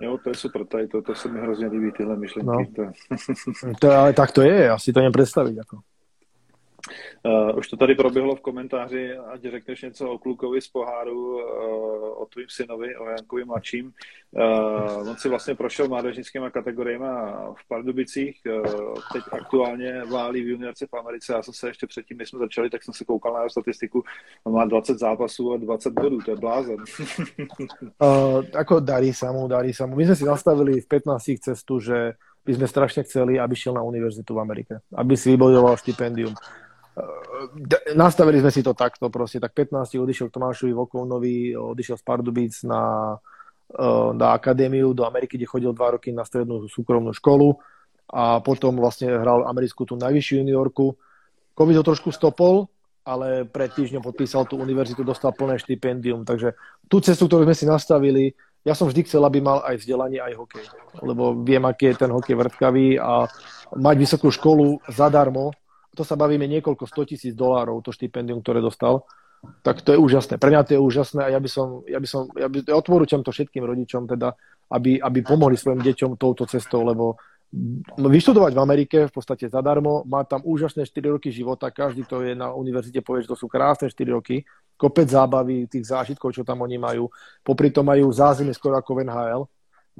[0.00, 2.46] Jo, to je super, tady to, to se mi hrozně líbí, tyhle myšlenky.
[2.46, 2.66] No.
[2.76, 3.76] To...
[3.80, 5.56] to, ale tak to je, asi to nevím představit.
[7.22, 12.22] Uh, už to tady proběhlo v komentáři, ať řekneš něco o klukovi z poháru, uh,
[12.22, 13.92] o tvým synovi, o Jankovi mladším.
[14.30, 17.06] Uh, on si vlastně prošel mládežnickými kategoriemi
[17.54, 21.32] v Pardubicích, uh, teď aktuálně válí v juniorce v Americe.
[21.32, 24.02] Já jsem se ještě předtím, než jsme začali, tak jsem se koukal na jeho statistiku.
[24.44, 26.76] On má 20 zápasů a 20 bodů, to je blázen.
[28.02, 29.92] uh, ako darí sa mu, darí sa mu.
[29.92, 32.16] My sme si nastavili v 15 cestu, že
[32.48, 34.80] by sme strašne chceli, aby šiel na univerzitu v Amerike.
[34.96, 36.32] Aby si vybojoval štipendium
[37.94, 42.54] nastavili sme si to takto proste, tak 15 odišiel k Tomášovi Vokovnovi, odišiel z Pardubíc
[42.66, 43.16] na,
[44.14, 47.56] na akadémiu do Ameriky, kde chodil dva roky na strednú súkromnú školu
[48.10, 50.98] a potom vlastne hral americkú tú najvyššiu juniorku.
[51.54, 52.66] Covid ho trošku stopol,
[53.06, 56.58] ale pred týždňom podpísal tú univerzitu, dostal plné štipendium, takže
[56.90, 60.36] tú cestu, ktorú sme si nastavili, ja som vždy chcel, aby mal aj vzdelanie, aj
[60.36, 60.64] hokej,
[61.00, 63.24] lebo viem, aký je ten hokej vrtkavý a
[63.72, 65.56] mať vysokú školu zadarmo,
[65.96, 69.04] to sa bavíme niekoľko 100 tisíc dolárov, to štipendium, ktoré dostal,
[69.64, 70.36] tak to je úžasné.
[70.36, 72.76] Pre mňa to je úžasné a ja by som, ja by som, ja by, ja
[72.76, 74.36] odporúčam to všetkým rodičom teda,
[74.70, 77.16] aby, aby pomohli svojim deťom touto cestou, lebo
[77.98, 82.38] vyštudovať v Amerike v podstate zadarmo, má tam úžasné 4 roky života, každý, to je
[82.38, 84.46] na univerzite, povie, že to sú krásne 4 roky,
[84.78, 87.10] kopec zábavy, tých zážitkov, čo tam oni majú,
[87.42, 89.42] popri tom majú zázemie skoro ako v NHL,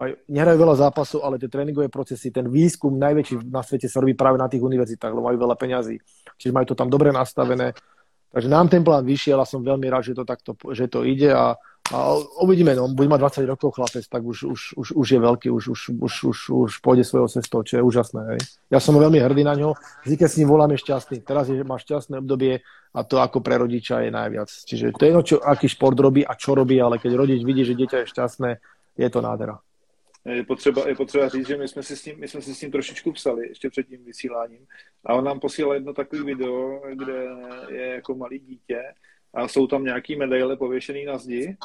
[0.01, 4.17] majú, nehrajú veľa zápasov, ale tie tréningové procesy, ten výskum najväčší na svete sa robí
[4.17, 6.01] práve na tých univerzitách, lebo majú veľa peňazí.
[6.41, 7.77] Čiže majú to tam dobre nastavené.
[8.31, 11.35] Takže nám ten plán vyšiel a som veľmi rád, že to takto že to ide
[11.35, 11.59] a,
[11.91, 11.99] a
[12.39, 15.65] uvidíme, no, bude mať 20 rokov chlapec, tak už, už, už, už je veľký, už,
[15.75, 18.39] už, už, už, už pôjde svojou cestou, čo je úžasné.
[18.39, 18.41] Hej.
[18.71, 19.75] Ja som veľmi hrdý na ňo,
[20.07, 21.27] vždy, keď s ním voláme šťastný.
[21.27, 22.63] Teraz je, má šťastné obdobie
[22.95, 24.47] a to ako pre rodiča je najviac.
[24.47, 27.67] Čiže to je jedno, čo, aký šport robí a čo robí, ale keď rodič vidí,
[27.67, 28.51] že dieťa je šťastné,
[28.95, 29.59] je to nádhera
[30.25, 32.61] je potřeba, je potřeba říct, že my jsme, si s tím, my jsme si s
[32.61, 34.67] tím trošičku psali ještě před tím vysíláním
[35.07, 37.29] a on nám posílal jedno takové video, kde
[37.69, 38.83] je jako malý dítě
[39.35, 41.57] a jsou tam nějaký medaile pověšený na zdi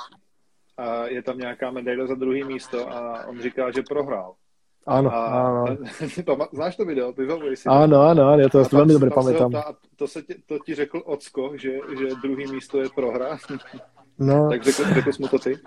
[0.78, 4.36] a je tam nějaká medaile za druhý místo a on říká, že prohrál.
[4.86, 5.82] Áno, a, áno.
[6.54, 7.10] Znáš to video?
[7.10, 9.50] Vybavuješ si Áno, áno, áno, ja to veľmi dobre pamätám.
[9.50, 13.42] Ta, to, se ti, to ti řekl Ocko, že, že druhý místo je prohra.
[14.20, 14.50] No.
[14.50, 15.60] tak řekl, řekl mu to ty?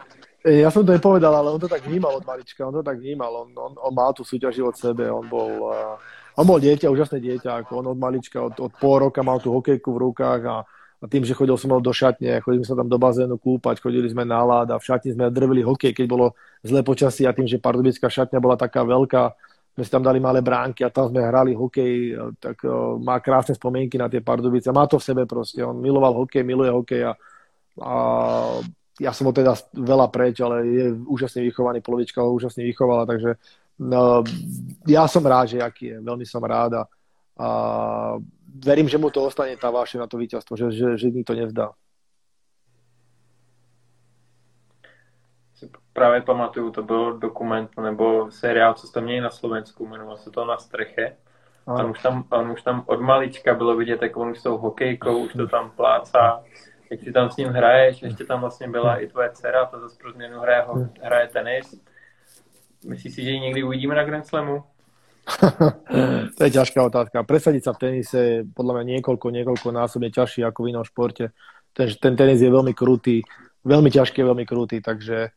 [0.47, 3.43] Ja som to nepovedal, ale on to tak vnímal od malička, on to tak vnímal,
[3.43, 5.99] on, on, on mal tú súťaži od sebe, on bol, uh,
[6.39, 9.51] on bol dieťa, úžasné dieťa, ako on od malička, od, od pol roka mal tú
[9.51, 10.57] hokejku v rukách a,
[11.03, 14.23] a tým, že chodil som do šatne, chodili sme tam do bazénu kúpať, chodili sme
[14.23, 17.59] na lád a v šatni sme drvili hokej, keď bolo zlé počasie a tým, že
[17.59, 19.35] pardubická šatňa bola taká veľká,
[19.75, 23.59] sme si tam dali malé bránky a tam sme hrali hokej, tak uh, má krásne
[23.59, 24.71] spomienky na tie Pardubice.
[24.71, 27.19] Má to v sebe proste, on miloval hokej, miluje hokej a,
[27.83, 27.95] a
[29.01, 33.39] ja som ho teda veľa preč, ale je úžasne vychovaný, polovička ho úžasne vychovala, takže
[33.79, 34.27] no,
[34.87, 36.83] ja som rád, že aký je, veľmi som rád a,
[37.39, 37.49] a
[38.65, 41.71] verím, že mu to ostane tá váše na to víťazstvo, že, že, že to nevzdá.
[45.93, 50.45] Právě pamatuju, to byl dokument nebo seriál, co jste měli na Slovensku, jmenoval se to
[50.45, 51.17] Na streche.
[51.67, 54.43] A on už, tam, on už tam od malička bylo vidět, jak on už s
[54.43, 56.45] tou hokejkou, už to tam plácá
[56.91, 59.97] jak si tam s ním hraješ, ještě tam vlastně byla i tvoje dcera, ta zase
[60.01, 60.65] pro změnu hraje,
[61.03, 61.81] hraje tenis.
[62.87, 64.65] Myslíš si, že ji někdy uvidíme na Grand Slamu?
[66.39, 67.21] to je ťažká otázka.
[67.21, 71.37] Presadiť sa v tenise je podľa mňa niekoľko, niekoľko násobne ťažšie ako v inom športe.
[71.77, 73.21] Ten, ten tenis je veľmi krutý,
[73.61, 75.29] veľmi ťažký, veľmi krutý, takže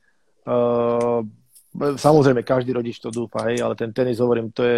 [0.47, 1.20] uh,
[1.76, 4.78] samozrejme každý rodič to dúfa, hej, ale ten tenis, hovorím, to je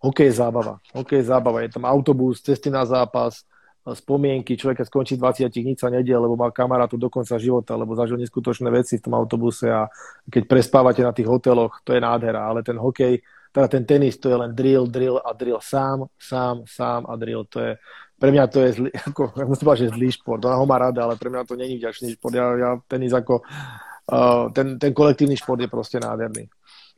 [0.00, 0.80] hokej zábava.
[0.96, 1.60] Hokej zábava.
[1.60, 3.44] Je tam autobus, cesty na zápas,
[3.92, 7.92] spomienky, človek keď skončí 20, nič sa nedie, lebo má kamarátu do konca života, lebo
[7.92, 9.84] zažil neskutočné veci v tom autobuse a
[10.24, 13.20] keď prespávate na tých hoteloch, to je nádhera, ale ten hokej,
[13.52, 17.44] teda ten tenis, to je len drill, drill a drill sám, sám, sám a drill,
[17.44, 17.72] to je,
[18.16, 21.04] pre mňa to je zlý, ako, musím povedať, že zlý šport, ona ho má rada,
[21.04, 25.36] ale pre mňa to není vďačný šport, ja, ja tenis ako, uh, ten, ten kolektívny
[25.36, 26.48] šport je proste nádherný.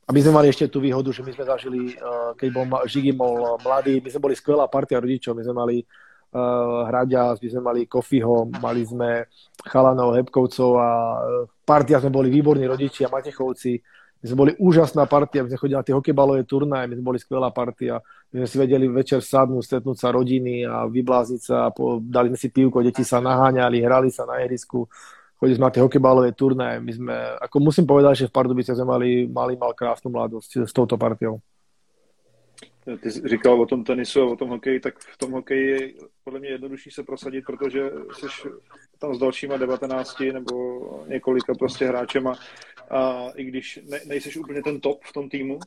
[0.07, 3.11] A my sme mali ešte tú výhodu, že my sme zažili, uh, keď bol Žigi
[3.11, 5.77] bol mladý, my sme boli skvelá partia rodičov, my sme mali
[6.87, 9.27] Hraďa, my sme mali Kofiho, mali sme
[9.65, 13.81] Chalanov, Hebkovcov a uh, partia sme boli výborní rodičia, Matechovci.
[14.21, 17.19] My sme boli úžasná partia, my sme chodili na tie hokejbalové turnaje, my sme boli
[17.21, 18.01] skvelá partia.
[18.33, 22.39] My sme si vedeli večer sadnúť, stretnúť sa rodiny a vyblázniť sa, po, dali sme
[22.41, 24.89] si pivko, deti sa naháňali, hrali sa na ihrisku
[25.37, 26.81] chodili sme na tie hokejbalové turnaje.
[26.81, 27.15] My sme,
[27.45, 31.45] ako musím povedať, že v Pardubice sme mali, mali mal krásnu mladosť s touto partiou.
[33.01, 35.93] Ty jsi říkal o tom tenisu a o tom hokeji, tak v tom hokeji je
[36.25, 38.27] podle mě jednodušší se prosadit, protože jsi
[38.99, 40.55] tam s dalšíma 19 nebo
[41.07, 42.35] několika prostě hráčema
[42.91, 45.59] a i když ne, nejseš úplně ten top v tom týmu,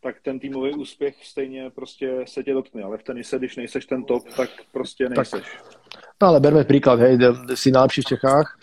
[0.00, 4.04] tak ten týmový úspěch stejně prostě se tě dotkne, ale v tenise, když nejseš ten
[4.04, 5.42] top, tak prostě nejseš.
[5.42, 7.18] Tak, no ale berme príklad, hej,
[7.54, 8.58] si najlepší v Čechách,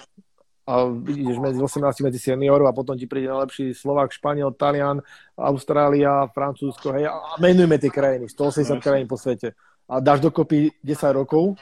[0.70, 5.02] a ideš medzi 18 medzi seniorov a potom ti príde najlepší Slovák, Španiel, Talian,
[5.34, 9.58] Austrália, Francúzsko, hej, a menujme tie krajiny, 180 krajín po svete.
[9.90, 11.58] A dáš dokopy 10 rokov,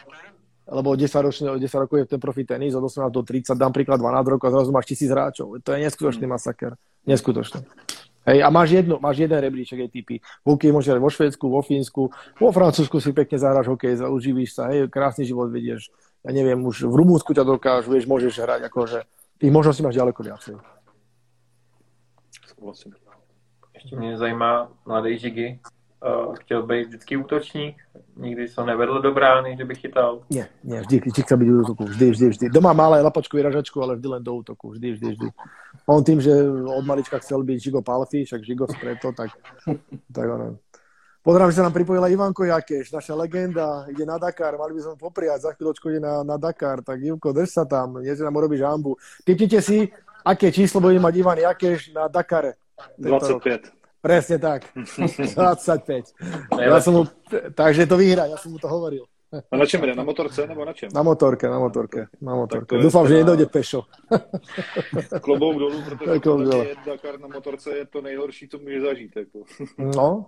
[0.67, 4.03] lebo 10, ročne, 10 rokov je ten profi tenis, od 18 do 30, dám príklad
[4.03, 5.55] 12 rokov a zrazu máš tisíc hráčov.
[5.63, 6.75] To je neskutočný masaker.
[7.07, 7.63] Neskutočný.
[8.27, 10.19] Hej, a máš, jedno, máš jeden rebríček ATP.
[10.19, 14.67] V hokeji môžeš vo Švedsku, vo Fínsku, vo Francúzsku si pekne zahráš hokej, uživíš sa,
[14.67, 15.87] hej, krásny život vedieš
[16.25, 19.03] ja neviem, už v Rumúnsku ťa dokážu, vieš, môžeš hrať, akože
[19.37, 20.55] tých možností máš ďaleko viacej.
[23.73, 25.59] Ještě mě zajímá mladý Žigy.
[26.05, 27.77] Uh, chtěl být vždycky útočník?
[28.17, 30.21] Nikdy se nevedl do brány, že by chytal?
[30.29, 32.45] Nie, nie, vždy, vždy chce byť do útoku, vždy, vždy, vždy.
[32.49, 35.27] Doma malé lapačku vyražačku, ale vždy len do útoku, vždy, vždy, vždy.
[35.89, 39.29] On tým, že od malička chcel byť Žigo Palfi, však Žigo preto, tak,
[40.13, 40.57] tak ono,
[41.27, 44.95] Pozerám, že sa nám pripojila Ivanko Jakeš, naša legenda, ide na Dakar, mali by sme
[44.95, 48.39] popriať, za chvíľočku ide na, na Dakar, tak Ivko, drž sa tam, nie že nám
[48.39, 48.95] urobíš hambu.
[49.27, 49.91] Typnite si,
[50.23, 52.55] aké číslo bude mať Ivan Jakeš na Dakare.
[52.95, 53.43] 25.
[53.43, 53.43] Rok.
[53.99, 54.71] Presne tak,
[55.35, 56.15] 25.
[56.63, 57.03] ja som mu,
[57.51, 59.03] takže to vyhrá, ja som mu to hovoril.
[59.27, 59.83] A na čem?
[59.83, 60.87] Na motorce nebo na čem?
[60.95, 62.07] Na motorke, na motorke.
[62.23, 62.79] Na motorke.
[62.79, 63.83] Dúfam, že nedojde pešo.
[65.21, 69.11] Klobouk dolů, protože Dakar na motorce je to nejhorší, co může zažít.
[69.15, 69.39] Jako.
[69.77, 70.25] No,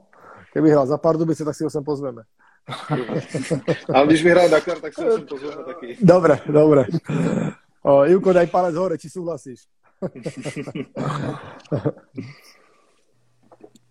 [0.53, 2.23] Keby hral za Pardubice, tak si ho sem pozveme.
[3.93, 5.97] Ale když vyhral Dakar, tak si ho sem pozveme taky.
[6.01, 6.85] Dobre, dobre.
[7.83, 9.67] O, Ivko, daj palec hore, či súhlasíš?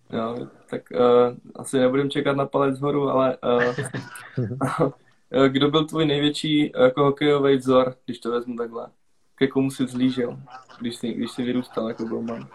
[0.09, 3.75] Jo, tak uh, asi nebudem čekat na palec horu, ale uh,
[5.47, 8.87] kdo byl tvůj největší jako hokejový vzor, když to vezmu takhle?
[9.35, 10.39] Ke komu si vzlížil,
[10.79, 12.47] když jsi, když jsi vyrůstal jako golman?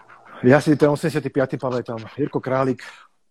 [0.43, 1.55] Ja si ten 85.
[1.55, 2.03] pamätám.
[2.17, 2.83] Jirko Králik,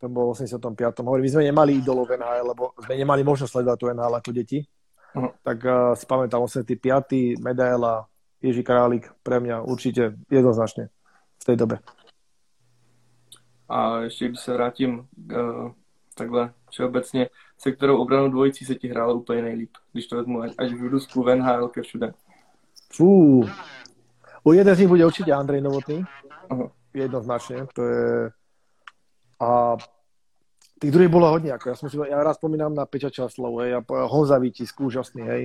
[0.04, 1.00] to bolo v 85.
[1.00, 4.60] Hovorím, my sme nemali idolov NHL, lebo sme nemali možnosť sledovať tú NHL ako deti.
[5.16, 5.32] Uh-huh.
[5.40, 7.40] Tak uh, si pamätám 85.
[7.40, 8.04] medaila
[8.44, 10.92] Ježi Králik pre mňa určite jednoznačne
[11.40, 11.76] v tej dobe.
[13.68, 15.72] A ještě když se vrátím uh,
[16.14, 17.28] takhle všeobecně,
[17.58, 21.22] se kterou obranou dvojicí se ti hrálo úplně nejlíp, když to vezmu až v Rusku,
[21.22, 22.12] v NHL, ke všude.
[22.92, 23.42] Fú,
[24.44, 26.04] u jeden z nich bude určite Andrej Novotný,
[26.50, 26.70] uh-huh.
[26.94, 28.30] jednoznačne, to je
[29.40, 29.76] a
[30.74, 33.78] Tých druhých bolo hodne, ako ja, som si, ja raz spomínam na Peťa Časlov, hej,
[33.78, 33.80] a
[34.10, 35.42] Honza Vítisk, úžasný, hej,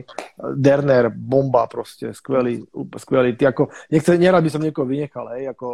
[0.58, 2.66] Derner, bomba proste, skvelý,
[2.98, 5.68] skvelý, ty ako, nechce, nerad by som niekoho vynechal, hej, ako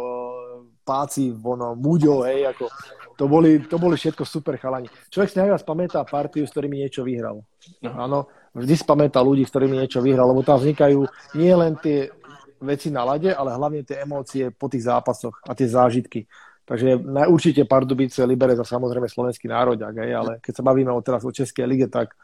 [0.84, 2.68] Páci, ono, Muďo, hej, ako,
[3.16, 4.92] to boli, to boli všetko super chalani.
[5.08, 7.40] Človek si najviac pamätá partiu, s ktorými niečo vyhral.
[7.80, 12.12] Áno, vždy si pamätá ľudí, s ktorými niečo vyhral, lebo tam vznikajú nie len tie
[12.60, 16.28] veci na lade, ale hlavne tie emócie po tých zápasoch a tie zážitky.
[16.66, 16.98] Takže
[17.30, 21.62] určite Pardubice, Liberec a samozrejme slovenský nároďak, ale keď sa bavíme o teraz o Českej
[21.62, 22.18] lige, tak,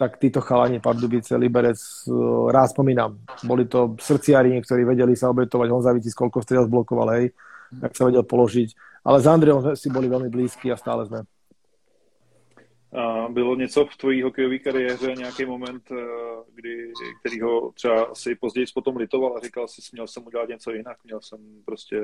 [0.00, 1.76] tak títo chalani Pardubice, Liberec,
[2.08, 3.20] uh, rád spomínam.
[3.44, 7.36] Boli to srdciari, ktorí vedeli sa obetovať, Honza Vitis, koľko strel zblokoval, hej,
[7.84, 8.72] tak sa vedel položiť.
[9.04, 11.28] Ale s Andreom si boli veľmi blízki a stále sme.
[12.92, 15.98] A bylo něco v tvojí hokejové kariéře, nějaký moment, uh,
[16.54, 20.70] kdy, který ho třeba si později potom litoval a říkal si, měl jsem udělat něco
[20.70, 22.00] jinak, měl jsem prostě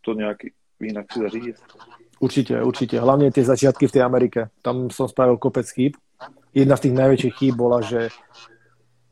[0.00, 1.56] to nějaký, inak si zařídiť.
[2.22, 2.96] Určite, určite.
[3.02, 4.40] Hlavne tie začiatky v tej Amerike.
[4.62, 5.98] Tam som spravil kopec chýb.
[6.54, 8.14] Jedna z tých najväčších chýb bola, že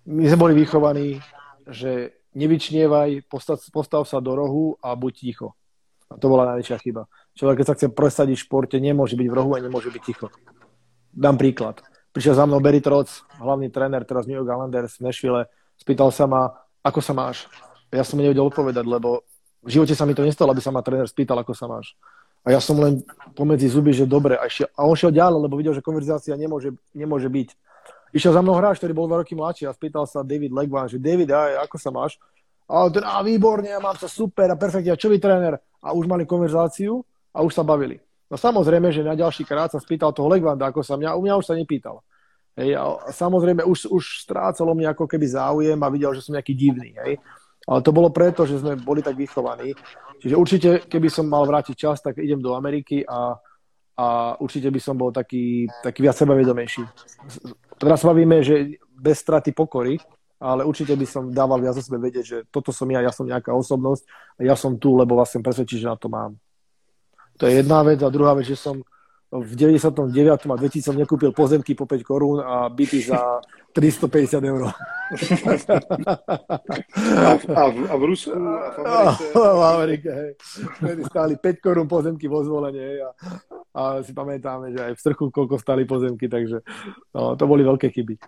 [0.06, 1.18] my sme boli vychovaní,
[1.66, 5.48] že nevyčnievaj, postav, postav sa do rohu a buď ticho.
[6.10, 7.10] A to bola najväčšia chyba.
[7.34, 10.26] Človek, keď sa chce presadiť v športe, nemôže byť v rohu a nemôže byť ticho.
[11.10, 11.82] Dám príklad.
[12.14, 15.46] prišiel za mnou Barry Trotz, hlavný tréner teraz New York Islanders v Nashville,
[15.78, 16.50] spýtal sa ma,
[16.82, 17.46] ako sa máš?
[17.90, 19.26] Ja som nevedel odpovedať, lebo
[19.60, 21.92] v živote sa mi to nestalo, aby sa ma tréner spýtal, ako sa máš.
[22.40, 23.04] A ja som len
[23.36, 24.40] pomedzi zuby, že dobre.
[24.40, 27.48] A, šiel, a on šiel ďalej, lebo videl, že konverzácia nemôže, nemôže byť.
[28.16, 30.96] Išiel za mnou hráč, ktorý bol dva roky mladší a spýtal sa David Legvan, že
[30.96, 32.16] David, aj, ako sa máš?
[32.66, 35.58] A on a výborne, mám sa super a perfektne, a čo vy tréner?
[35.82, 38.00] A už mali konverzáciu a už sa bavili.
[38.30, 41.34] No samozrejme, že na ďalší krát sa spýtal toho Legvanda, ako sa mňa, u mňa
[41.38, 41.98] už sa nepýtal.
[42.54, 46.54] Hej, a samozrejme už, už strácalo mňa ako keby záujem a videl, že som nejaký
[46.54, 46.94] divný.
[46.98, 47.18] Hej.
[47.68, 49.76] Ale to bolo preto, že sme boli tak vychovaní.
[50.20, 53.36] Čiže určite, keby som mal vrátiť čas, tak idem do Ameriky a,
[53.96, 54.06] a
[54.40, 56.82] určite by som bol taký, taký viac sebavedomejší.
[57.80, 59.96] Teraz bavíme, že bez straty pokory,
[60.40, 63.28] ale určite by som dával viac o sebe vedieť, že toto som ja, ja som
[63.28, 64.04] nejaká osobnosť
[64.40, 66.36] a ja som tu, lebo vlastne presvedčiť, že na to mám.
[67.40, 68.00] To je jedna vec.
[68.04, 68.84] A druhá vec, že som
[69.30, 70.12] v 99.
[70.28, 73.40] a 2000 som nekúpil pozemky po 5 korún a byty za
[73.72, 74.62] 350 eur.
[77.16, 79.24] A, a, v, a v Rusku a v Amerike?
[79.34, 80.32] A, v Amerike, hej.
[80.78, 83.10] Vtedy stáli 5 korún pozemky vo zvolenie a,
[83.74, 86.62] a si pamätáme, že aj v Strchu koľko stáli pozemky, takže
[87.14, 88.18] no, to boli veľké chyby.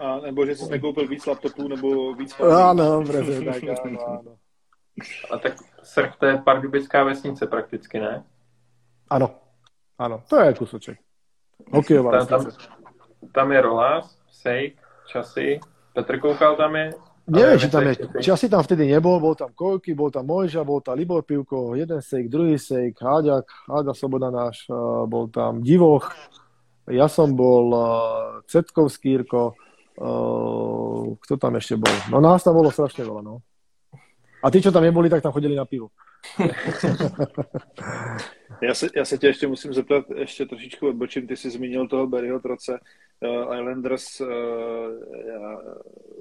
[0.00, 4.32] A nebo že si nekoupil víc laptopů nebo víc Áno, presne tak, áno, áno.
[5.30, 8.22] A tak Srch to je pardubická vesnice prakticky, ne?
[9.10, 9.34] Áno,
[9.98, 10.98] áno, to je kusoček.
[11.72, 12.52] Hokejová tam, tam,
[13.32, 15.60] tam je Rolás, Sejk, Časy,
[15.94, 16.90] Petr Koukal tam je.
[17.30, 17.94] Neviem, či tam je.
[18.18, 22.02] Časy tam vtedy nebol, bol tam Kojky, bol tam Mojža, bol tam Libor Pivko, jeden
[22.02, 24.66] sejk, druhý sejk, Háďak, Háďa Sloboda náš,
[25.06, 26.10] bol tam Divoch,
[26.90, 27.70] ja som bol
[28.50, 29.54] Cetkovský Jirko,
[31.22, 31.94] kto tam ešte bol?
[32.10, 33.44] No nás tam bolo strašne veľa, no.
[34.40, 35.92] A tí, čo tam neboli, tak tam chodili na pivo.
[38.62, 42.06] já, se, já se tě ještě musím zeptat, ještě trošičku odbočím, ty jsi zmínil toho
[42.06, 42.78] Barryho Troce,
[43.28, 44.28] Islanders, uh,
[45.28, 45.58] já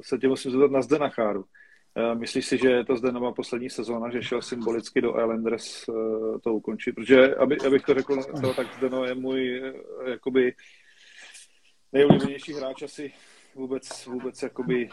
[0.01, 1.43] se tě musím zeptat na Zdenacháru.
[1.95, 5.85] Uh, myslíš si, že je to Zdenova poslední sezóna, že šel symbolicky do Islanders
[6.43, 6.95] to ukončit?
[6.95, 9.73] Protože, aby, abych to řekl, to, tak Zdeno je můj
[10.05, 10.53] jakoby
[11.93, 13.11] nejoblíbenější hráč asi
[13.55, 14.89] vůbec, vůbec jakoby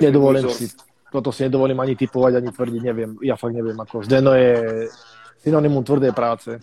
[0.00, 0.68] Nedovolím si
[1.12, 4.86] toto si nedovolím ani typovať, ani tvrdiť, neviem, ja fakt neviem, ako Zdeno je
[5.40, 6.60] synonymum tvrdej práce,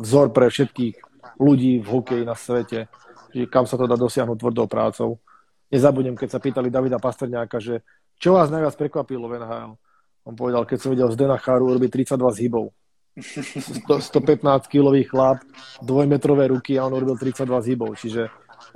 [0.00, 0.96] vzor pre všetkých
[1.36, 2.88] ľudí v hokeji na svete,
[3.32, 5.18] že kam sa to dá dosiahnuť tvrdou prácou.
[5.70, 7.86] Nezabudnem, keď sa pýtali Davida Pastrňáka, že
[8.18, 9.72] čo vás najviac prekvapilo v NHL?
[10.28, 12.74] On povedal, keď som videl Zdena Charu urobiť 32 zhybov.
[13.16, 15.42] 115-kilový chlap,
[15.80, 17.96] dvojmetrové ruky a on urobil 32 zhybov.
[17.96, 18.28] Čiže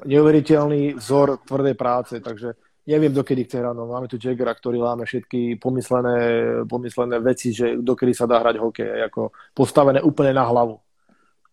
[0.09, 2.19] neuveriteľný vzor tvrdej práce.
[2.25, 2.57] Takže
[2.89, 3.75] neviem, dokedy chce hrať.
[3.77, 6.17] No, máme tu Jaggera, ktorý láme všetky pomyslené,
[6.65, 9.05] pomyslené veci, že dokedy sa dá hrať hokej.
[9.13, 10.81] Ako postavené úplne na hlavu.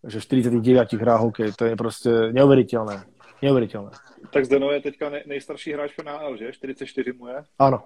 [0.02, 1.52] Že 49 hrá hokej.
[1.54, 3.06] To je proste neuveriteľné.
[3.42, 3.90] Neuveriteľné.
[4.30, 6.52] Tak Zdeno je teďka nej, nejstarší hráč v NHL, že?
[6.52, 7.38] 44 mu je?
[7.58, 7.82] Áno.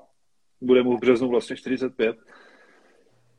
[0.60, 2.16] Bude mu v březnu vlastně 45.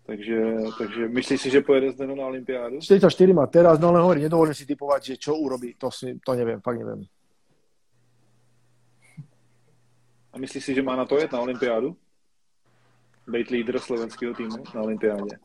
[0.06, 2.80] Takže, takže myslíš si, že pojede Zdeno na Olympiádu?
[2.82, 5.76] 44 má teraz, no ale hovorím, nedovolím si typovať, že čo urobí.
[5.78, 7.04] To, si, to neviem, fakt neviem.
[10.34, 11.98] A myslíš si, že má na to jet na olympiádu?
[13.28, 15.38] Být lídr slovenského týmu na olympiádě?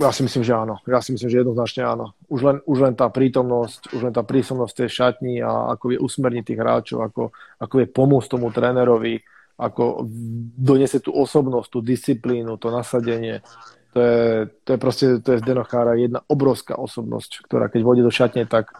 [0.00, 0.80] Ja si myslím, že áno.
[0.88, 2.16] Ja si myslím, že jednoznačne áno.
[2.32, 5.98] Už len, už len tá prítomnosť, už len tá prítomnosť tej šatní a ako je
[6.00, 7.22] usmerniť tých hráčov, ako,
[7.60, 9.20] ako je pomôcť tomu trénerovi,
[9.60, 10.08] ako
[10.56, 13.44] donese tú osobnosť, tú disciplínu, to nasadenie.
[13.92, 18.02] To je, to je proste, to je z Denochára jedna obrovská osobnosť, ktorá keď vode
[18.02, 18.72] do šatne, tak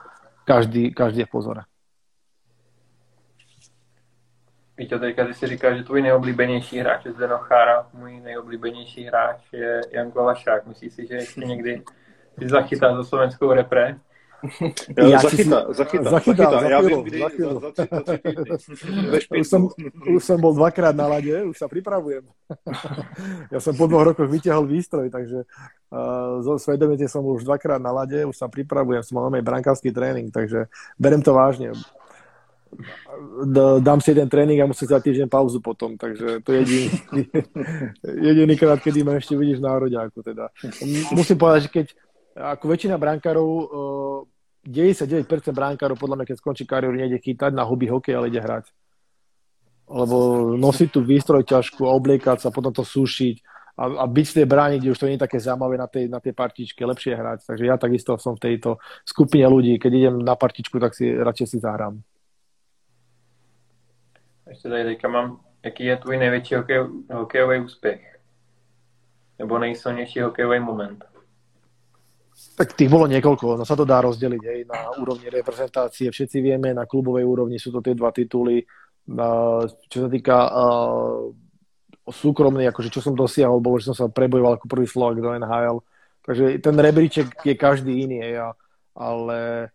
[0.48, 1.62] každý, každý je v pozore.
[4.78, 9.52] Víte, teďka ty si říkal, že tvůj nejoblíbenější hráč je Zdeno Chára, můj nejoblíbenější hráč
[9.52, 10.66] je Jan Valašák.
[10.66, 11.82] Myslíš si, že ještě někdy
[12.38, 13.96] si zachytá za slovenskou repre?
[14.98, 15.74] Ja, zachytá, si...
[15.78, 16.66] zachytá, zachytá, zachytá.
[16.66, 18.14] Ja viem, kdy, za, za, za, za
[19.38, 19.70] už, som,
[20.02, 22.26] už som bol dvakrát na lade, už sa pripravujem.
[23.54, 27.94] ja som po dvoch rokoch vyťahol výstroj, takže uh, zo svedomite som už dvakrát na
[27.94, 30.66] lade, už sa pripravujem, som mal brankársky tréning, takže
[30.98, 31.78] berem to vážne
[33.80, 36.86] dám si jeden tréning a musím za týždeň pauzu potom, takže to je jediný,
[38.32, 40.18] jediný krát, kedy ma ešte vidíš v nároďáku.
[40.24, 40.48] Teda.
[41.12, 41.86] Musím povedať, že keď
[42.32, 43.48] ako väčšina brankárov,
[44.64, 48.70] 99% brankárov podľa mňa, keď skončí kariéru, nejde chytať na hobby hokej, ale ide hrať.
[49.92, 50.16] Lebo
[50.56, 54.76] nosiť tú výstroj ťažku obliekať sa, potom to sušiť a, a byť v tej bráni,
[54.78, 57.38] kde už to nie je také zaujímavé na tej, na tej partičke, lepšie hrať.
[57.48, 61.46] Takže ja takisto som v tejto skupine ľudí, keď idem na partičku, tak si radšej
[61.48, 61.98] si zahrám.
[64.52, 66.78] Ještě tady teďka mám, jaký je tvůj největší hokej,
[67.12, 68.18] hokejový úspěch?
[69.38, 71.04] Nebo nejsilnější hokejový moment?
[72.56, 76.12] Tak tých bolo niekoľko, no sa to dá rozdeliť aj na úrovni reprezentácie.
[76.12, 78.60] Všetci vieme, na klubovej úrovni sú to tie dva tituly.
[79.88, 80.36] Čo sa týka
[82.04, 85.80] súkromný, akože čo som dosiahol, bolo, že som sa prebojoval ako prvý Slovak do NHL.
[86.28, 88.52] Takže ten rebríček je každý iný, ja,
[88.92, 89.72] ale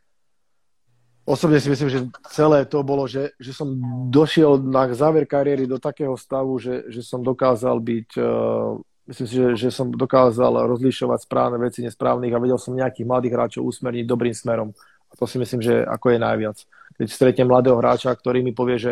[1.28, 2.00] osobne si myslím, že
[2.32, 3.68] celé to bolo, že, že som
[4.08, 8.80] došiel na záver kariéry do takého stavu, že, že som dokázal byť, uh,
[9.12, 13.36] myslím si, že, že som dokázal rozlišovať správne veci nesprávnych a vedel som nejakých mladých
[13.36, 14.72] hráčov usmerniť dobrým smerom.
[15.12, 16.58] A to si myslím, že ako je najviac.
[16.96, 18.92] Keď stretnem mladého hráča, ktorý mi povie, že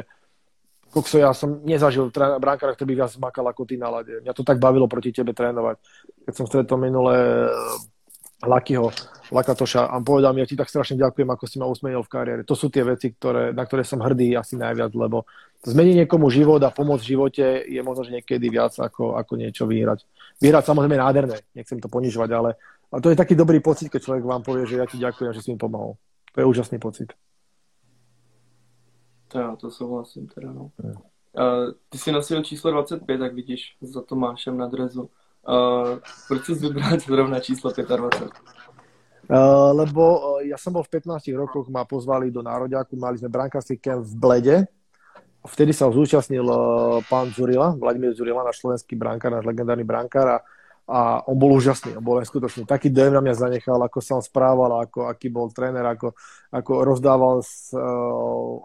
[0.91, 2.07] kokso, ja som nezažil
[2.39, 4.23] brankára, ktorý by viac makal ako ty na lade.
[4.23, 5.75] Mňa to tak bavilo proti tebe trénovať.
[6.23, 7.51] Keď som stretol minulé
[8.43, 8.91] Lakyho,
[9.31, 12.41] Lakatoša a povedal mi, ja ti tak strašne ďakujem, ako si ma usmenil v kariére.
[12.43, 15.23] To sú tie veci, ktoré, na ktoré som hrdý asi najviac, lebo
[15.63, 19.63] zmeniť niekomu život a pomôcť v živote je možno, že niekedy viac ako, ako niečo
[19.63, 20.03] vyhrať.
[20.43, 22.59] Vyhrať samozrejme nádherné, nechcem to ponižovať, ale,
[22.91, 25.41] ale to je taký dobrý pocit, keď človek vám povie, že ja ti ďakujem, že
[25.41, 25.95] si mi pomohol.
[26.35, 27.15] To je úžasný pocit.
[29.27, 30.71] To já to souhlasím teda, no.
[31.35, 35.09] Uh, ty si nosil číslo 25, tak vidíš, za Tomášem na drezu.
[35.45, 37.85] Uh, proč si vybral zrovna číslo 25?
[39.26, 43.30] Uh, lebo uh, ja som bol v 15 rokoch, ma pozvali do Nároďáku, mali sme
[43.30, 44.57] brankársky kemp v Blede.
[45.45, 50.38] Vtedy sa zúčastnil uh, pán Zurila, Vladimír Zurila, náš slovenský brankár, náš legendárny brankár a,
[50.89, 50.99] a
[51.30, 52.65] on bol úžasný, on bol neskutočný.
[52.65, 56.17] Taký dojem na mňa zanechal, ako sa on správal, ako, aký bol tréner, ako,
[56.49, 57.69] ako rozdával s,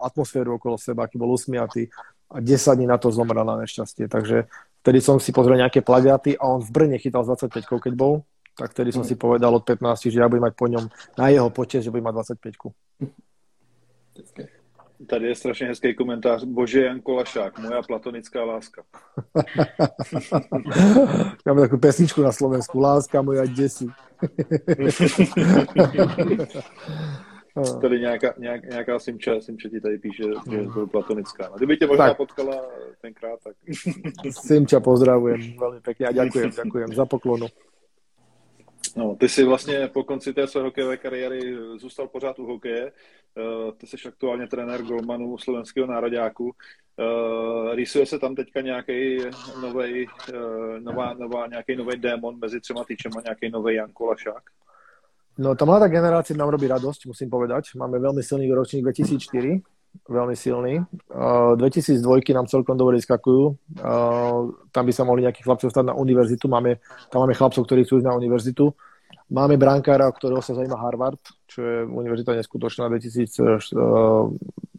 [0.01, 1.93] atmosféru okolo seba, aký bol usmiatý
[2.33, 4.09] a 10 dní na to zomrel na nešťastie.
[4.09, 4.49] Takže
[4.81, 8.25] Vtedy som si pozrel nejaké plagiaty a on v Brne chytal z 25 keď bol,
[8.57, 11.49] tak vtedy som si povedal od 15, že ja budem mať po ňom na jeho
[11.53, 12.57] počet, že budem mať 25
[15.07, 16.43] Tady je strašně hezký komentář.
[16.43, 18.83] Bože Jan Kolašák, moja platonická láska.
[21.45, 22.77] Máme takú pesničku na Slovensku.
[22.77, 23.89] Láska moja desi.
[27.81, 31.49] Tady nějaká, nějak, nějaká Simča, Simča ti tady píše, že je to platonická.
[31.51, 32.17] No, kdyby tě možná tak.
[32.17, 32.65] potkala
[33.01, 33.55] tenkrát, tak...
[34.47, 37.47] Simča pozdravujem veľmi pekne a ďakujem, ďakujem za poklonu.
[38.95, 42.91] No, ty si vlastně po konci té své hokejové kariéry zůstal pořád u hokeje.
[43.37, 46.43] Uh, ty jsi aktuálně trenér golmanů slovenského nároďáku.
[46.45, 49.17] Uh, rýsuje se tam teďka nějaký
[49.61, 54.43] nový, uh, nová, nová, nějaký nový démon mezi třema týčema, nějaký nový Jan Kolašák?
[55.39, 57.71] No tá mladá generácia nám robí radosť, musím povedať.
[57.79, 59.63] Máme veľmi silný ročník 2004,
[60.11, 60.83] veľmi silný.
[61.07, 62.03] Uh, 2002
[62.35, 63.55] nám celkom dobre skakujú.
[63.79, 66.51] Uh, tam by sa mohli nejakí chlapci dostať na univerzitu.
[66.51, 68.75] Máme, tam máme chlapcov, ktorí chcú ísť na univerzitu.
[69.31, 74.27] Máme brankára, ktorého sa zaujíma Harvard, čo je univerzita neskutočná, 2000, uh,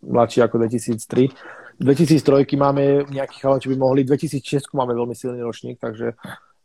[0.05, 1.33] mladší ako 2003.
[1.81, 4.05] 2003 máme nejakých chalov, čo by mohli.
[4.05, 6.13] 2006 máme veľmi silný ročník, takže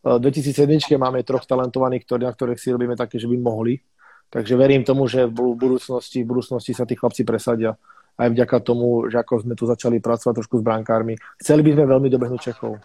[0.03, 3.81] 2007 máme troch talentovaných, ktorý, na ktorých si robíme také, že by mohli.
[4.27, 7.79] Takže verím tomu, že v budúcnosti, v budúcnosti sa tí chlapci presadia.
[8.17, 11.15] Aj vďaka tomu, že ako sme tu začali pracovať trošku s brankármi.
[11.39, 12.81] Chceli by sme veľmi dobehnúť Čechov.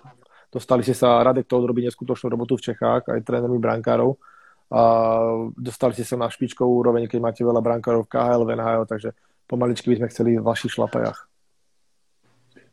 [0.53, 4.21] Dostali ste sa, Radek to odrobí neskutočnú robotu v Čechách, aj trénermi brankárov.
[4.73, 4.83] A
[5.57, 9.11] dostali ste sa na špičkovú úroveň, keď máte veľa brankárov v KHL, v takže
[9.49, 11.29] pomaličky by sme chceli v vašich šlapajach.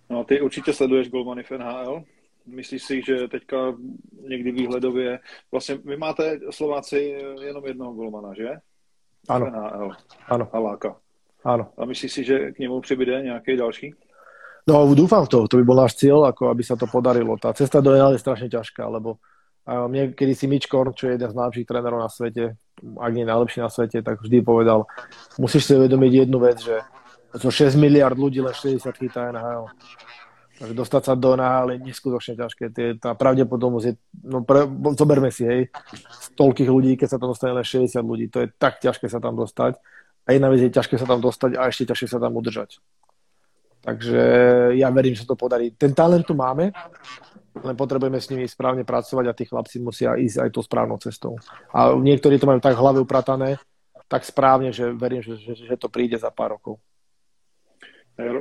[0.10, 2.04] No a ty určitě sleduješ golmany v NHL?
[2.46, 3.76] Myslíš si, že teďka
[4.28, 5.20] někdy výhledově,
[5.52, 8.50] vlastně vy máte Slováci jenom jednoho golmana, že?
[9.30, 9.46] Ano.
[9.46, 9.92] NHL.
[10.28, 10.50] Ano.
[10.54, 10.96] Haláka.
[11.46, 11.72] Áno.
[11.78, 13.94] A myslíš si, že k nemu přibyde nějaký další?
[14.68, 17.34] No dúfam v to, to by bol náš cieľ, ako aby sa to podarilo.
[17.42, 19.18] Tá cesta do NHL je strašne ťažká, lebo
[19.66, 23.26] mne kedy si Mitch Korn, čo je jeden z najlepších trénerov na svete, ak nie
[23.26, 24.86] najlepší na svete, tak vždy povedal,
[25.42, 26.86] musíš si uvedomiť jednu vec, že
[27.34, 29.70] zo 6 miliard ľudí len 60 chytá NHL.
[30.60, 32.64] Takže dostať sa do NHL je neskutočne ťažké.
[32.76, 33.94] Tie, tá pravdepodobnosť je,
[34.28, 34.68] no pre,
[35.00, 35.62] zoberme si, hej,
[35.96, 39.24] z toľkých ľudí, keď sa tam dostane len 60 ľudí, to je tak ťažké sa
[39.24, 39.80] tam dostať.
[40.28, 42.84] A jedna vec je ťažké sa tam dostať a ešte ťažšie sa tam udržať.
[43.80, 44.22] Takže
[44.76, 45.72] ja verím, že to podarí.
[45.80, 46.76] Ten talent tu máme,
[47.64, 51.40] len potrebujeme s nimi správne pracovať a tí chlapci musia ísť aj tou správnou cestou.
[51.72, 53.56] A niektorí to majú tak v upratané,
[54.12, 56.82] tak správne, že verím, že, že, že to príde za pár rokov.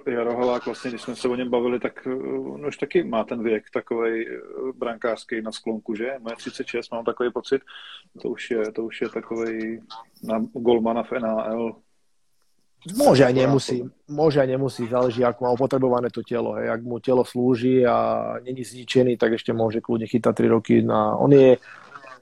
[0.06, 3.24] Jaro Halák, vlastně, když jsme se o něm bavili, tak eh, on už taky má
[3.24, 4.40] ten věk takový eh,
[4.76, 6.14] brankářský na sklonku, že?
[6.18, 7.62] Moje 36, mám takový pocit.
[8.22, 9.80] To už je, to už je takový
[10.24, 11.76] na golmana v NHL.
[12.94, 16.55] Môže aj nemusí, môže aj nemusí, záleží, ako má opotrebované to telo.
[16.55, 16.70] Hej.
[16.70, 20.78] Ak mu telo slúži a není zničený, tak ešte môže kľudne chytať 3 roky.
[20.86, 21.18] Na...
[21.18, 21.59] On, je,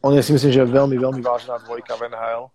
[0.00, 2.48] on je si myslím, že veľmi, veľmi vážna dvojka v NHL,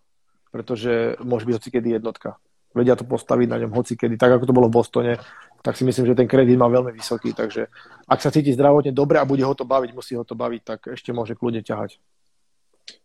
[0.50, 2.42] pretože môže byť hocikedy jednotka
[2.74, 5.14] vedia to postaviť na ňom hoci tak ako to bolo v Bostone,
[5.62, 7.68] tak si myslím, že ten kredit má veľmi vysoký, takže
[8.08, 10.80] ak sa cíti zdravotne dobre a bude ho to baviť, musí ho to baviť, tak
[10.96, 12.02] ešte môže kľudne ťahať.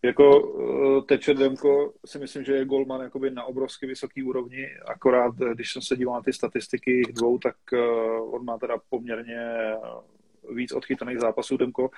[0.03, 5.35] Jako eh, Tečer Demko si myslím, že je golman jakoby na obrovsky vysoký úrovni, akorát
[5.35, 7.55] když jsem se díval na ty statistiky dvou, tak
[8.31, 9.39] on má teda poměrně
[10.55, 11.91] víc odchytaných zápasů Demko,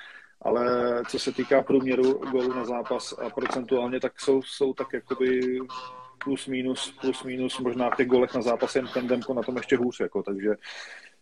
[0.42, 0.66] ale
[1.08, 5.58] co se týká průměru gólů na zápas a procentuálně, tak jsou, jsou tak jakoby
[6.24, 9.56] plus minus, plus minus možná v těch golech na zápas jen ten Demko na tom
[9.56, 10.56] ještě hůř, jako, takže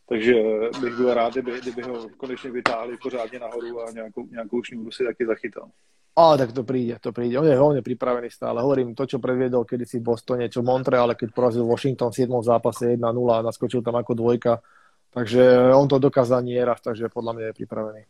[0.09, 0.35] takže
[0.81, 5.05] bych byl rád, kdyby, kdyby ho konečně vytáhli pořádně nahoru a nějakou, nějakou šňůru si
[5.05, 5.70] taky zachytal.
[6.16, 7.36] A tak to príde, to príde.
[7.36, 8.64] On je hlavne pripravený stále.
[8.64, 12.40] Hovorím, to, čo predviedol kedysi v Bostone, čo v Montreale, keď porazil Washington v 7.
[12.40, 13.05] zápase 1-0
[13.36, 14.64] a naskočil tam ako dvojka.
[15.12, 18.02] Takže on to dokázal nie raz, takže podľa mňa je pripravený.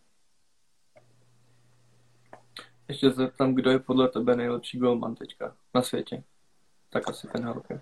[2.88, 6.22] Ještě se tam, kdo je podle tebe nejlepší golman teďka na světě?
[6.96, 7.76] Tak asi Halke.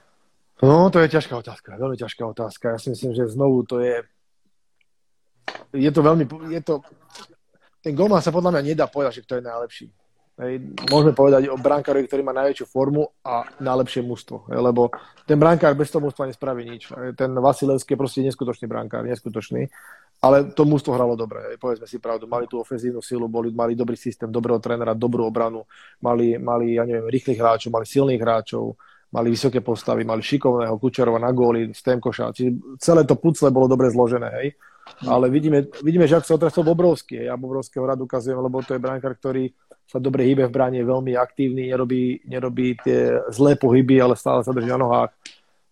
[0.59, 2.74] No, to je ťažká otázka, veľmi ťažká otázka.
[2.74, 4.03] Ja si myslím, že znovu to je...
[5.70, 6.27] Je to veľmi...
[6.51, 6.82] Je to...
[7.78, 9.86] Ten golman sa podľa mňa nedá povedať, že kto je najlepší.
[10.91, 14.51] Môžeme povedať o brankárovi, ktorý má najväčšiu formu a najlepšie mužstvo.
[14.51, 14.91] Lebo
[15.31, 16.91] ten brankár bez toho mužstva nespraví nič.
[16.91, 19.70] Hej, ten Vasilevský je proste neskutočný brankár, neskutočný.
[20.19, 22.27] Ale to mužstvo hralo dobre, hej, povedzme si pravdu.
[22.27, 25.69] Mali tú ofenzívnu silu, boli, mali dobrý systém, dobrého trénera, dobrú obranu,
[26.03, 28.74] mali, mali ja neviem, rýchlych hráčov, mali silných hráčov,
[29.15, 32.35] mali vysoké postavy, mali šikovného Kučerova na góly, Stemkoša.
[32.35, 32.51] Čiže
[32.82, 34.49] celé to pucle bolo dobre zložené, hej.
[35.07, 38.82] Ale vidíme, vidíme že ak sa otrasol Bobrovský, ja Bobrovského rád ukazujem, lebo to je
[38.82, 39.49] brankár, ktorý
[39.89, 44.45] sa dobre hýbe v bráne, je veľmi aktívny, nerobí, nerobí tie zlé pohyby, ale stále
[44.45, 45.12] sa drží na nohách.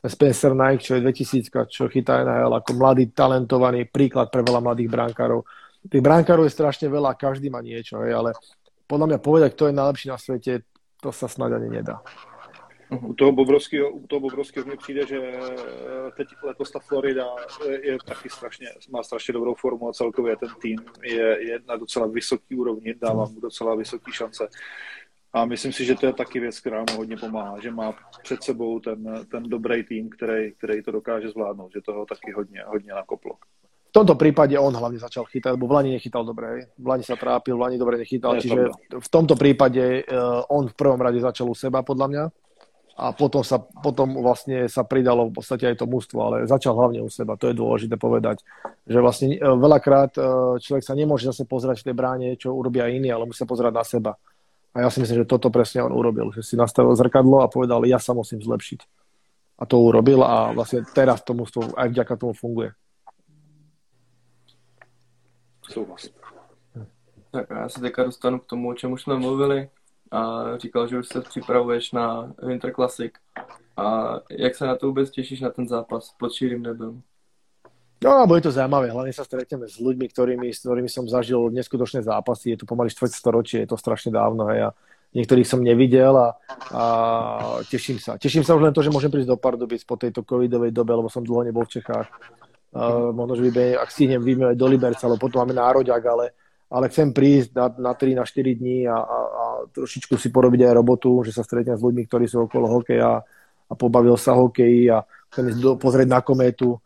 [0.02, 4.90] Spencer Knight, čo je 2000, čo chytá NHL ako mladý, talentovaný príklad pre veľa mladých
[4.90, 5.47] brankárov.
[5.86, 8.35] Tých brankárov je strašne veľa, každý má niečo, hej, ale
[8.86, 10.52] podľa mňa povedať, kto je najlepší na svete,
[10.98, 12.02] to sa snad ani nedá.
[13.01, 17.27] U toho Bobrovského, u toho Bobrovského mi přijde, že eh, teď letos ta Florida
[17.69, 21.77] je, je taky strašně, má strašně dobrou formu a celkově ten tým je, je na
[21.77, 24.48] docela vysoký úrovni, dává mu docela vysoké šance.
[25.32, 28.43] A myslím si, že to je taky věc, která mu hodně pomáhá, že má před
[28.43, 32.93] sebou ten, ten dobrý tým, který, který to dokáže zvládnout, že toho taky hodně, hodně
[32.93, 33.32] nakoplo.
[33.93, 36.73] V tomto prípade on hlavne začal chytať, lebo v Lani nechytal dobre.
[36.81, 40.73] V Lani sa trápil, v Lani dobre nechytal, čiže v tomto prípade uh, on v
[40.73, 42.23] prvom rade začal u seba, podľa mňa
[42.93, 47.01] a potom sa, potom vlastne sa pridalo v podstate aj to mústvo, ale začal hlavne
[47.01, 48.44] u seba, to je dôležité povedať,
[48.85, 50.20] že vlastne e, veľakrát e,
[50.60, 53.73] človek sa nemôže zase pozerať v tej bráne, čo urobia iní, ale musí sa pozerať
[53.73, 54.12] na seba.
[54.73, 57.85] A ja si myslím, že toto presne on urobil, že si nastavil zrkadlo a povedal,
[57.89, 58.81] ja sa musím zlepšiť.
[59.60, 62.73] A to urobil a vlastne teraz to mústvo aj vďaka tomu funguje.
[65.62, 66.09] Súhlas.
[67.31, 69.69] Tak já se teďka dostanu k tomu, o čem už jsme mluvili,
[70.12, 73.12] a říkal, že už se připravuješ na Winter Classic.
[73.76, 77.01] A jak sa na to vôbec tešíš na ten zápas pod šírým nebem?
[78.05, 78.93] No, bude to zaujímavé.
[78.93, 82.52] Hlavne sa stretneme s ľuďmi, ktorými, s ktorými som zažil neskutočné zápasy.
[82.52, 84.52] Je to pomaly štvrtstoročie, je to strašne dávno.
[84.52, 84.70] Hej, a
[85.16, 86.36] niektorých som nevidel a,
[86.76, 86.84] a
[87.64, 88.20] teším sa.
[88.20, 91.09] Teším sa už len to, že môžem prísť do Pardubic po tejto covidovej dobe, lebo
[91.09, 92.12] som dlho nebol v Čechách.
[92.72, 96.24] Uh, možno, že vybie, ak stihnem, vyjme do Liberca, lebo potom máme nároďak, ale
[96.73, 99.44] ale chcem prísť na, na 3, na 4 dní a, a, a
[99.77, 103.20] trošičku si porobiť aj robotu, že sa stretnem s ľuďmi, ktorí sú okolo hokeja
[103.69, 106.81] a pobavil sa hokeji a chcem ísť do, pozrieť na kométu.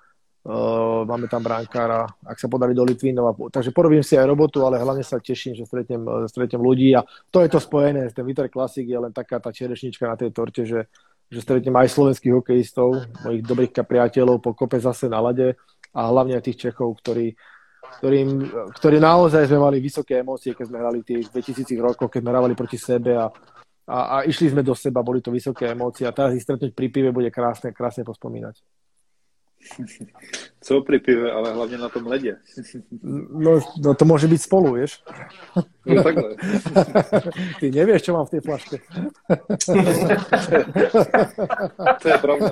[0.46, 3.34] Uh, máme tam bránkára, ak sa podarí do Litvinova.
[3.34, 7.42] Takže porobím si aj robotu, ale hlavne sa teším, že stretnem, stretnem ľudí a to
[7.42, 8.06] je to spojené.
[8.14, 10.86] Ten Winter Classic je len taká tá čerešnička na tej torte, že,
[11.26, 15.58] že stretnem aj slovenských hokejistov, mojich dobrých priateľov po kope zase na lade
[15.90, 17.34] a hlavne aj tých Čechov, ktorí,
[17.98, 18.28] ktorým,
[18.76, 22.54] ktorí naozaj sme mali vysoké emócie, keď sme hrali tých 2000 rokov, keď sme hrávali
[22.54, 23.26] proti sebe a,
[23.88, 26.86] a, a išli sme do seba, boli to vysoké emócie a teraz ich stretnúť pri
[26.92, 28.60] pive bude krásne, krásne pospomínať.
[30.60, 32.42] Co pri pive, ale hlavne na tom lede.
[33.30, 34.98] No, no to môže byť spolu, vieš.
[35.86, 36.34] No takhle.
[37.62, 38.82] Ty nevieš, čo mám v tej flaške.
[42.02, 42.50] to je pravda.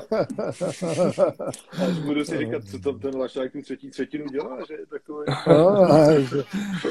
[1.74, 5.27] Až budu si říkať, co tam ten lašák tu třetí třetinu dělá, že je takový...
[5.47, 5.86] No,
[6.20, 6.45] že,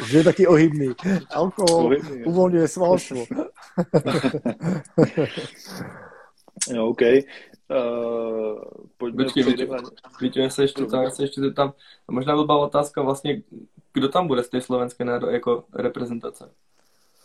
[0.08, 0.90] že je taký ohybný.
[1.32, 3.24] Alkohol ohybný, uvoľňuje svalstvo.
[6.74, 7.02] no, OK.
[7.74, 8.62] Uh,
[8.98, 9.44] pojďme Počkej,
[10.22, 11.74] Víte, se ještě, tam, se ještě tam,
[12.12, 13.42] možná byla otázka vlastně,
[13.94, 16.50] kdo tam bude z té slovenské náro, jako reprezentace?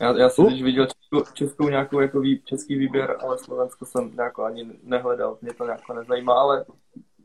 [0.00, 0.52] Já, já jsem uh?
[0.52, 5.54] viděl českou, českou nějakou jako vý, český výběr, ale Slovensko jsem nějako ani nehledal, mě
[5.54, 6.64] to nějako nezajímá, ale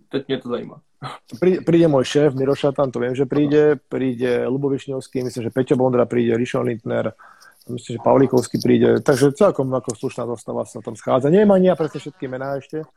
[0.09, 0.81] teď mě to zajímá.
[1.35, 5.51] Príde, príde môj šéf Miroša, tam to viem, že príde, príde Lubo Višňovský, myslím, že
[5.51, 7.11] Peťo Bondra príde, Rišon Lindner,
[7.67, 11.27] myslím, že Pavlíkovský príde, takže celkom ako slušná zostava sa tam schádza.
[11.27, 12.87] Nemá ani ja presne všetky mená ešte,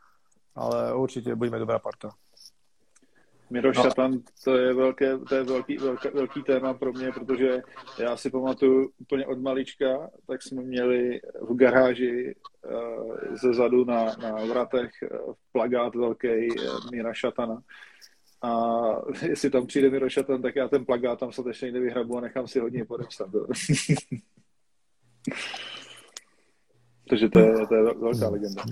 [0.56, 2.10] ale určite budeme dobrá parta.
[3.50, 3.82] Miroš no.
[3.82, 7.62] Šatan, to je, velké, to je velký, velký, velký téma pro mě, protože
[7.98, 14.04] já si pamatuju úplně od malička, tak jsme měli v garáži uh, ze zadu na,
[14.04, 17.62] na vratech uh, plagát velký uh, Míra Šatana.
[18.42, 18.50] A
[19.28, 22.60] jestli tam přijde Miro Šatan, tak já ten plagát tam statečně nevyhrabu a nechám si
[22.60, 23.30] hodně podepsat.
[27.08, 28.62] Takže to je, to je velká legenda.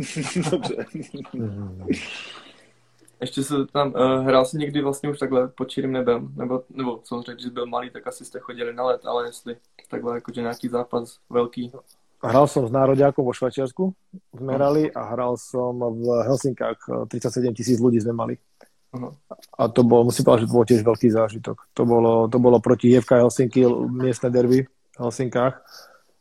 [0.50, 0.76] Dobře.
[3.20, 7.00] Ještě se tam, uh, hrál jsi někdy vlastně už takhle pod čirým nebem, nebo, nebo
[7.04, 9.56] co řekl, že byl malý, tak asi jste chodili na let, ale jestli
[9.90, 11.72] takhle jakože nějaký zápas velký.
[12.20, 13.96] Hral som s nároďákom vo Švajčiarsku,
[14.36, 18.34] sme hrali a hral som v Helsinkách, 37 tisíc ľudí sme mali.
[18.92, 19.08] Uh-huh.
[19.56, 21.56] A to bolo, musím povedať, že to bol tiež veľký zážitok.
[21.72, 25.64] To bolo, to bolo proti JFK Helsinky, miestne derby v Helsinkách.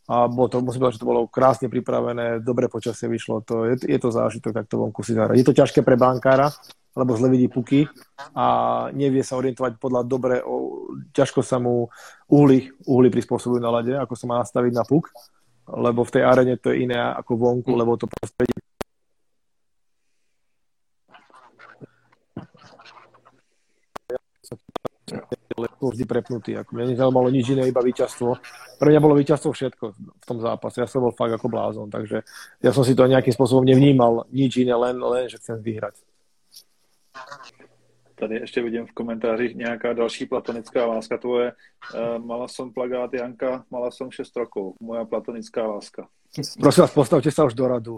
[0.10, 3.46] A bolo to, musím povedať, že to bolo krásne pripravené, dobre počasie vyšlo.
[3.46, 5.38] To, je, je to zážitok, tak to vonku si zahrať.
[5.38, 6.50] Je to ťažké pre bankára,
[6.98, 7.86] lebo zle vidí puky
[8.34, 8.46] a
[8.90, 11.94] nevie sa orientovať podľa dobre, o, ťažko sa mu
[12.26, 15.14] uhly, uhly prispôsobujú na lade, ako sa má nastaviť na puk,
[15.70, 18.58] lebo v tej arene to je iné ako vonku, lebo to prostredie
[25.68, 26.52] vždy prepnutý.
[26.56, 28.38] Ako mňa nezaujímalo nič iné, iba víťazstvo.
[28.80, 30.80] Pre mňa bolo víťazstvo všetko v tom zápase.
[30.80, 32.22] Ja som bol fakt ako blázon, takže
[32.64, 36.00] ja som si to nejakým spôsobom nevnímal, nič iné, len, len že chcem vyhrať.
[38.20, 41.54] Tady ještě vidím v komentářích nějaká další platonická láska tvoje.
[41.96, 44.76] Uh, mala som plagát Janka, mala som 6 rokov.
[44.82, 46.08] Moja platonická láska.
[46.62, 47.96] Prosím vás, postavte sa už do radu.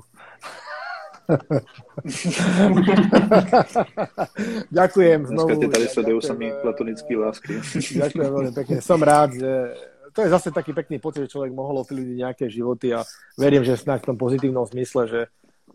[4.71, 5.47] ďakujem znovu.
[5.47, 7.53] Dneska tady sledujú samý platonický lásky.
[8.03, 8.81] ďakujem veľmi pekne.
[8.81, 9.75] Som rád, že
[10.11, 13.07] to je zase taký pekný pocit, že človek mohol ovplyvniť nejaké životy a
[13.39, 15.21] verím, že snáď v tom pozitívnom zmysle, že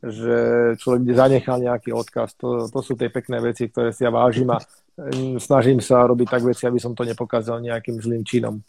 [0.05, 0.37] že
[0.77, 2.37] človek zanechal nejaký odkaz.
[2.45, 4.61] To, to sú tie pekné veci, ktoré si ja vážim a
[5.01, 8.61] mm, snažím sa robiť tak veci, aby som to nepokázal nejakým zlým činom.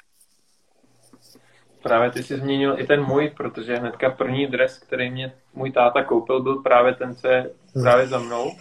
[1.88, 6.04] Právě ty jsi zmínil i ten můj, protože hnedka první dres, který mě můj táta
[6.04, 7.50] koupil, byl právě ten, co je
[7.84, 8.52] právě za mnou.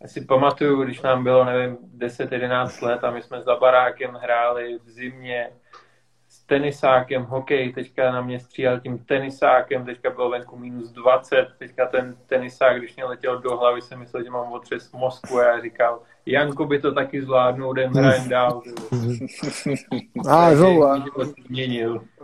[0.00, 4.78] Já si pamatuju, když nám bylo, nevím, 10-11 let a my jsme za barákem hráli
[4.84, 5.50] v zimě
[6.46, 12.16] tenisákem, hokej, teďka na mě stříhal tím tenisákem, teďka bylo venku minus 20, teďka ten
[12.26, 16.00] tenisák, když mě letěl do hlavy, jsem myslel, že mám otřes mozku a já říkal,
[16.26, 18.62] Janko by to taky zvládnul, jdem hrajem dál.
[20.26, 20.82] A znovu.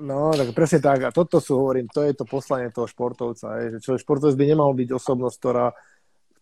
[0.03, 1.07] No, tak presne tak.
[1.07, 3.63] A toto sú, hovorím, to je to poslanie toho športovca.
[3.63, 5.71] Je, že čo, športovec by nemal byť osobnosť, ktorá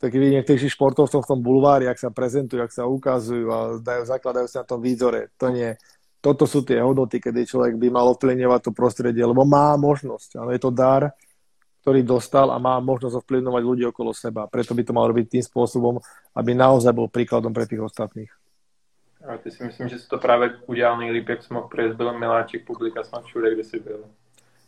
[0.01, 4.03] tak vidí niektorých športovcov v tom bulvári, ak sa prezentujú, ak sa ukazujú a dajú,
[4.09, 5.29] zakladajú sa na tom výzore.
[5.37, 5.77] To nie
[6.21, 10.37] toto sú tie hodnoty, kedy človek by mal ovplyvňovať to prostredie, lebo má možnosť.
[10.37, 11.17] Ale je to dar,
[11.81, 14.47] ktorý dostal a má možnosť ovplyvňovať ľudí okolo seba.
[14.47, 15.97] Preto by to mal robiť tým spôsobom,
[16.37, 18.31] aby naozaj bol príkladom pre tých ostatných.
[19.21, 22.65] A ty si myslím, že si to práve udělal nejlíp, jak som prejsť, byl miláčik
[22.65, 24.05] publika snad všude, kde si byl.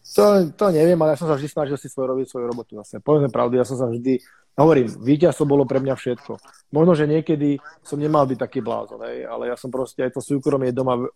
[0.03, 2.99] To, to neviem, ale ja som sa vždy snažil si svoj robiť svoju robotu zase.
[2.99, 4.19] Povedzme pravdu, ja som sa vždy,
[4.59, 6.43] hovorím, víťazstvo bolo pre mňa všetko.
[6.75, 10.21] Možno, že niekedy som nemal byť taký blázon, hej, ale ja som proste aj to
[10.21, 11.07] súkromie doma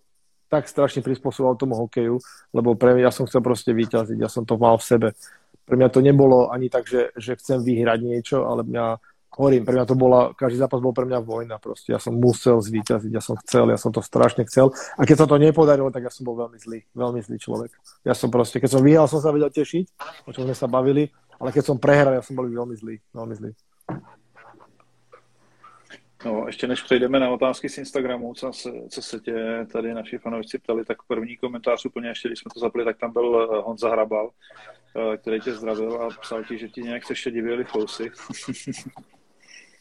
[0.47, 2.23] tak strašne prispôsoboval tomu hokeju,
[2.55, 5.09] lebo pre mňa ja som chcel proste vyťaziť, ja som to mal v sebe.
[5.67, 8.85] Pre mňa to nebolo ani tak, že, že chcem vyhrať niečo, ale mňa,
[9.35, 11.91] hovorím, pre mňa to bola, každý zápas bol pre mňa vojna proste.
[11.91, 14.71] Ja som musel zvíťaziť, ja som chcel, ja som to strašne chcel.
[14.95, 17.75] A keď sa to nepodarilo, tak ja som bol veľmi zlý, veľmi zlý človek.
[18.07, 19.85] Ja som proste, keď som vyhral, som sa vedel tešiť,
[20.25, 23.35] o čom sme sa bavili, ale keď som prehral, ja som bol veľmi zlý, veľmi
[23.35, 23.51] zlý.
[26.25, 30.19] No, ještě než přejdeme na otázky z Instagramu, co se, co se tě tady naši
[30.19, 33.63] fanoušci ptali, tak první komentář úplně ještě, když jsme to zapli, tak tam byl eh,
[33.63, 34.31] Honza Hrabal,
[34.97, 38.11] eh, který tě zdravil a psal ti, že ti nějak se divili fousy.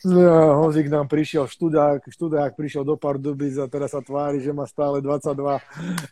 [0.05, 4.69] No, Honzik nám prišiel, študák, študák prišiel do Pardubic a teraz sa tvári, že má
[4.69, 5.57] stále 22.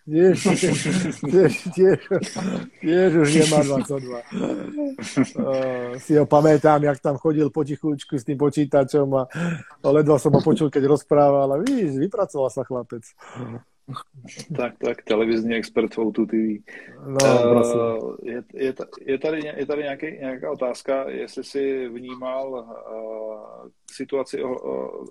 [0.09, 0.37] Tiež,
[1.21, 2.01] tiež, tiež,
[2.81, 4.17] tiež už nemá 22.
[5.37, 9.29] Uh, si ho pamätám, jak tam chodil potichučku s tým počítačom a
[9.85, 13.05] ledva som ho počul, keď rozprával a víš, vypracoval sa chlapec.
[14.57, 16.63] Tak, tak, televizní expert v O2 TV.
[17.07, 23.69] No, uh, je, je, je, tady, je tady nějaký, nějaká otázka, jestli jsi vnímal uh,
[23.91, 24.43] situaci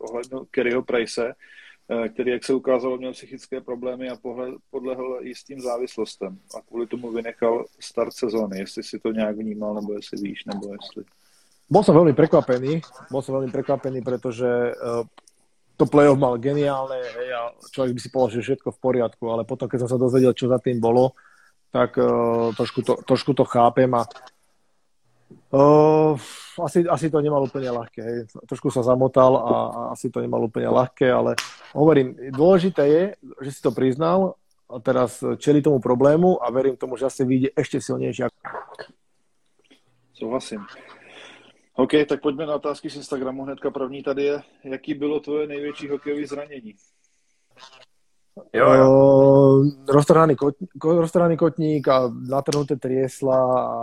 [0.00, 1.34] ohledně Kerryho Price,
[1.88, 6.86] uh, který, jak se ukázalo, měl psychické problémy a pohled, podlehl jistým závislostem a kvůli
[6.86, 8.58] tomu vynechal start sezóny.
[8.58, 11.04] Jestli si to nějak vnímal, nebo jestli víš, nebo jestli...
[11.72, 14.76] Bol som veľmi prekvapený, bol som veľmi prekvapený, pretože
[15.82, 19.42] to play-off mal geniálne hej, a človek by si povedal, že všetko v poriadku, ale
[19.42, 21.18] potom, keď som sa dozvedel, čo za tým bolo,
[21.74, 24.06] tak uh, trošku, to, trošku to chápem a
[25.56, 26.14] uh,
[26.62, 28.00] asi, asi to nemal úplne ľahké.
[28.00, 28.16] Hej.
[28.46, 31.34] Trošku sa zamotal a, a asi to nemal úplne ľahké, ale
[31.74, 33.04] hovorím, dôležité je,
[33.42, 34.38] že si to priznal
[34.70, 38.30] a teraz čeli tomu problému a verím tomu, že asi vyjde ešte silnejšie.
[40.16, 40.62] Souhlasím.
[41.76, 43.44] OK, tak pojďme na otázky z Instagramu.
[43.44, 44.42] Hnedka první tady je.
[44.64, 46.74] Jaký bylo tvoje největší hokejové zranění?
[48.52, 48.90] Jo, jo.
[48.92, 50.54] Uh, roztrhaný, kot,
[50.84, 53.76] roztrhaný kotník a natrhnuté triesla a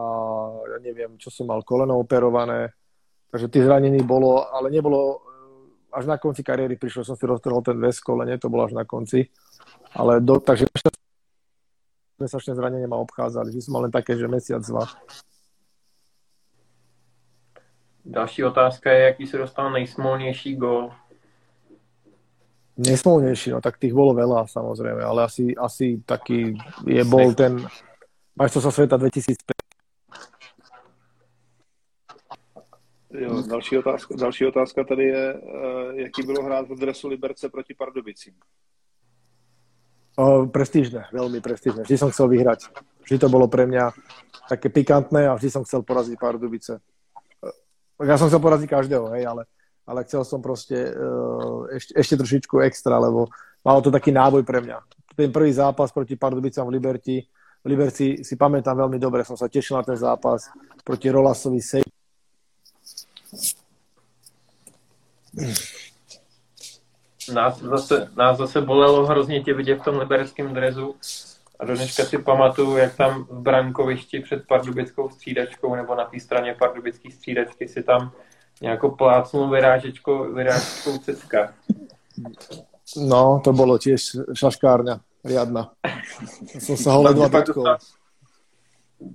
[0.74, 2.74] ja neviem, čo som mal, koleno operované.
[3.30, 5.22] Takže tých zranení bolo, ale nebolo
[5.94, 8.90] až na konci kariéry prišlo, som si roztrhol ten väz kolene, to bolo až na
[8.90, 9.30] konci.
[9.94, 10.66] Ale do, takže
[12.18, 14.90] mesačné zranenie ma obchádzali, že som mal len také, že mesiac, dva.
[18.06, 20.92] Další otázka je, jaký se dostal nejsmolnější gol
[22.80, 26.56] Nesmolnejší, no tak tých bolo veľa samozrejme, ale asi, asi taký
[26.88, 27.60] je bol ten
[28.40, 29.52] majstrovstvo sveta 2005.
[33.20, 35.42] Jo, další otázka, další otázka tady je, uh,
[35.94, 38.34] jaký bylo hrát v dresu Liberce proti Pardubicím?
[40.16, 41.84] Uh, prestížne, veľmi prestížne.
[41.84, 42.72] Vždy som chcel vyhrať.
[43.04, 43.92] Vždy to bolo pre mňa
[44.48, 46.80] také pikantné a vždy som chcel poraziť Pardubice.
[48.00, 49.44] Uh, ja som chcel poraziť každého, hej, ale
[49.90, 53.26] ale chcel som proste uh, ešte, ešte trošičku extra, lebo
[53.66, 54.78] malo to taký náboj pre mňa.
[55.18, 57.18] Ten prvý zápas proti Pardubicám v Liberti,
[57.66, 60.46] v Liberci si pamätám veľmi dobre, som sa tešil na ten zápas
[60.86, 61.84] proti Rolasovi Sej.
[67.34, 70.96] Nás zase, nás zase bolelo hrozně tě vidět v tom libereckém drezu
[71.60, 76.20] a do dneška si pamatuju, jak tam v brankovišti před pardubickou střídačkou nebo na té
[76.20, 78.12] straně pardubické střídačky si tam
[78.62, 81.54] nějakou plácnú vyrážečkou, vyrážečkou cecka.
[82.98, 85.72] No, to bolo tiež šaškárňa riadna.
[86.66, 87.78] Som sa ho ledva dotkol.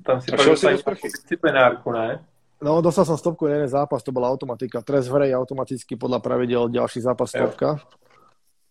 [0.05, 2.25] Tam si pak dostal disciplinárku, ne?
[2.65, 4.81] No, dostal som stopku jeden zápas, to bola automatika.
[4.81, 7.77] Trest v hre automaticky podľa pravidel ďalší zápas stopka.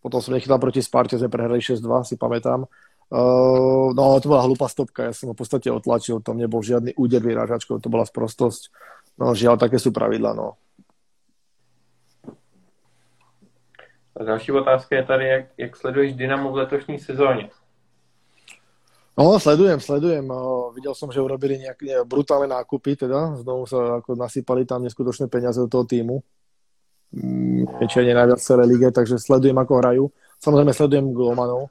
[0.02, 2.66] Potom som nechytal proti Sparte, sme prehrali 6-2, si pamätám.
[3.14, 6.98] Uh, no, to bola hlúpa stopka, ja som ho v podstate otlačil, tam nebol žiadny
[6.98, 8.74] úder vyrážačkou, to bola sprostosť.
[9.22, 10.58] No, žiaľ, také sú pravidla, no.
[14.18, 17.50] A další otázka je tady, jak, jak sleduješ Dynamo v letošní sezóně?
[19.18, 20.26] No, sledujem, sledujem.
[20.74, 23.38] Videl som, že urobili nejaké brutálne nákupy, teda.
[23.38, 26.18] Znovu sa ako nasypali tam neskutočné peniaze do toho týmu.
[27.78, 30.04] Pečenie mm, najviac celé lige, takže sledujem, ako hrajú.
[30.42, 31.70] Samozrejme sledujem golmanov.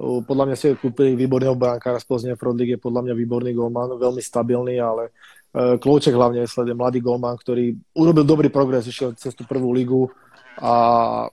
[0.00, 4.80] Podľa mňa si kúpili výborného brankára z Plzne, je podľa mňa výborný golman, veľmi stabilný,
[4.80, 5.12] ale
[5.52, 10.08] e, Klouček hlavne sledujem, mladý golman, ktorý urobil dobrý progres, išiel cez tú prvú ligu,
[10.60, 10.72] a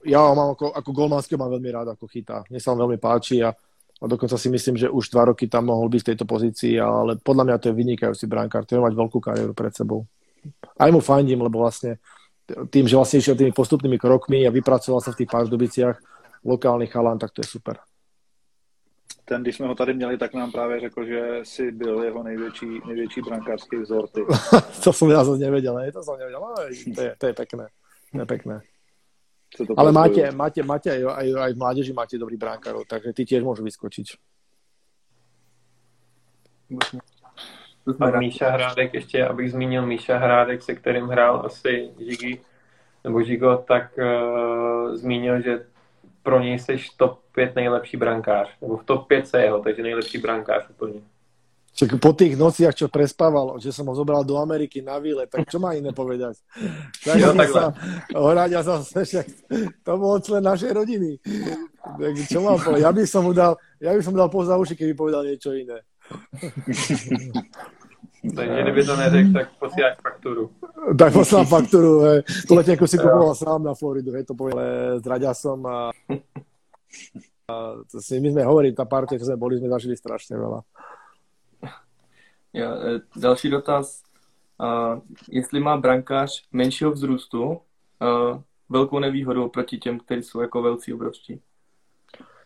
[0.07, 2.47] ja ho mám ako, ako golmanského mám veľmi rád, ako chytá.
[2.47, 5.67] Mne sa on veľmi páči a, a dokonca si myslím, že už dva roky tam
[5.67, 9.19] mohol byť v tejto pozícii, ale podľa mňa to je vynikajúci brankár, ktorý mať veľkú
[9.19, 10.07] kariéru pred sebou.
[10.79, 11.99] Aj mu fandím, lebo vlastne
[12.71, 15.97] tým, že vlastne išiel tými postupnými krokmi a vypracoval sa v tých Pardubiciach
[16.47, 17.83] lokálny chalán, tak to je super.
[19.27, 22.65] Ten, když jsme ho tady měli, tak nám právě řekl, že si byl jeho největší,
[22.87, 24.07] největší brankářský vzor.
[24.07, 24.21] Ty.
[24.83, 25.91] to som ja zase nevedel, ne?
[25.91, 26.55] to som nevedel, no,
[26.95, 27.67] to, je, to je pekné.
[28.15, 28.55] To je pekné.
[29.75, 33.43] Ale máte, máte, máte aj, aj, aj v mládeži máte dobrý brankárov, takže ty tiež
[33.43, 34.15] môžu vyskočiť.
[37.99, 42.41] A Míša Hrádek, ještě abych zmínil Míša Hrádek, se kterým hrál asi Žigi,
[43.03, 45.65] nebo Žigo, tak uh, zmínil, že
[46.27, 50.17] pro něj jsi top 5 nejlepší brankář, nebo v top 5 se jeho, takže nejlepší
[50.17, 50.99] brankář úplně.
[51.77, 55.45] Čiže po tých nociach, čo prespával, že som ho zobral do Ameriky na výle, tak
[55.45, 56.41] čo má iné povedať?
[57.05, 57.69] Tak jo, sa
[58.17, 59.25] Horáďa sa však
[59.85, 61.21] to bol člen našej rodiny.
[61.85, 62.81] Tak čo mám povedať?
[62.81, 65.79] Ja by som mu dal, ja by som dal poza uši, keby povedal niečo iné.
[68.35, 70.51] Takže kdyby to neřekl, tak posílať faktúru.
[70.97, 71.99] Tak poslám faktúru.
[71.99, 72.23] Hej.
[72.47, 74.61] Tu letenku si kupoval sám na Floridu, hej, to povedal
[74.99, 75.91] s Raďasom a,
[77.51, 77.53] a
[77.91, 80.59] to si my sme hovorili, tá partia, čo sme boli, sme zažili strašne veľa.
[82.53, 84.03] Ja, e, další dotaz.
[84.57, 90.93] Uh, jestli má brankář menšího vzrůstu uh, velkou nevýhodu oproti těm, kteří jsou jako velcí
[90.93, 91.41] obrovští.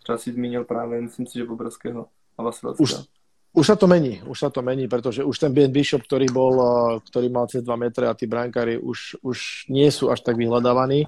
[0.04, 2.08] Třeba si zmínil právě, myslím si, že Bobrovského
[2.38, 3.02] a Vasilevského.
[3.02, 3.08] Už,
[3.52, 6.56] už sa to mení, už sa to mení, pretože už ten Ben Bishop, ktorý bol,
[7.04, 11.04] ktorý mal cez 2 metre a tí brankári už, už nie sú až tak vyhľadávaní.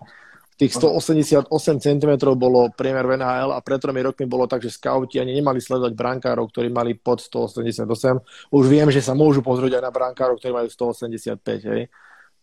[0.53, 1.49] Tých 188
[1.81, 5.57] cm bolo priemer v NHL a pred tromi rokmi bolo tak, že scouti ani nemali
[5.57, 7.89] sledovať brankárov, ktorí mali pod 188.
[8.53, 11.41] Už viem, že sa môžu pozrieť aj na brankárov, ktorí majú 185.
[11.73, 11.81] Hej.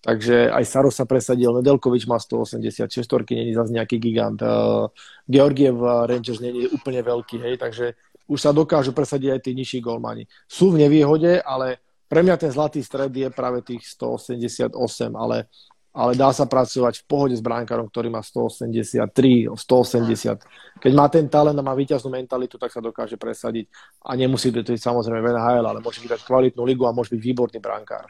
[0.00, 4.40] Takže aj Saro sa presadil, Nedelkovič má 180, šestorky není zase nejaký gigant.
[4.40, 4.88] Uh,
[5.28, 5.76] Georgiev
[6.08, 7.92] Rangers není úplne veľký, hej, takže
[8.30, 10.30] už sa dokážu presadiť aj tí nižší golmani.
[10.46, 14.70] Sú v nevýhode, ale pre mňa ten zlatý stred je práve tých 188,
[15.18, 15.50] ale,
[15.90, 20.78] ale dá sa pracovať v pohode s bránkarom, ktorý má 183, 180.
[20.78, 23.66] Keď má ten talent a má výťaznú mentalitu, tak sa dokáže presadiť
[24.06, 27.58] a nemusí byť samozrejme v NHL, ale môže byť kvalitnú ligu a môže byť výborný
[27.58, 28.06] bránkár.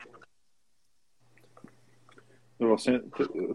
[2.60, 3.00] Vlastně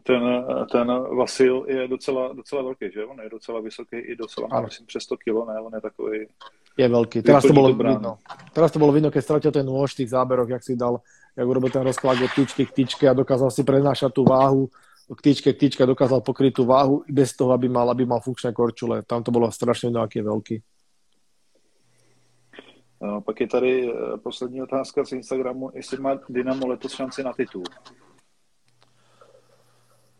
[0.04, 0.88] ten, ten
[1.18, 3.06] Vasil je docela, docela velký, že?
[3.06, 5.60] On je docela vysoký i docela, má, myslím, přes 100 kg, ne?
[5.62, 6.28] On je takový...
[6.78, 7.22] Je veľký.
[7.22, 8.18] Teraz to bolo vidno.
[8.52, 11.00] Teraz to bolo vidno, keď stratil ten nôž v tých záberoch, jak si dal,
[11.32, 14.68] jak urobil ten rozklad od tyčky k tyčke a dokázal si prenášať tú váhu
[15.14, 18.50] k tyčke k tyčke, dokázal pokryť tú váhu bez toho, aby mal, aby mal funkčné
[18.50, 19.06] korčule.
[19.06, 20.56] Tam to bolo strašne vidno, aký je veľký.
[23.02, 27.34] No, pak je tady eh, poslední otázka z Instagramu, jestli má Dynamo letos šanci na
[27.34, 27.64] titul.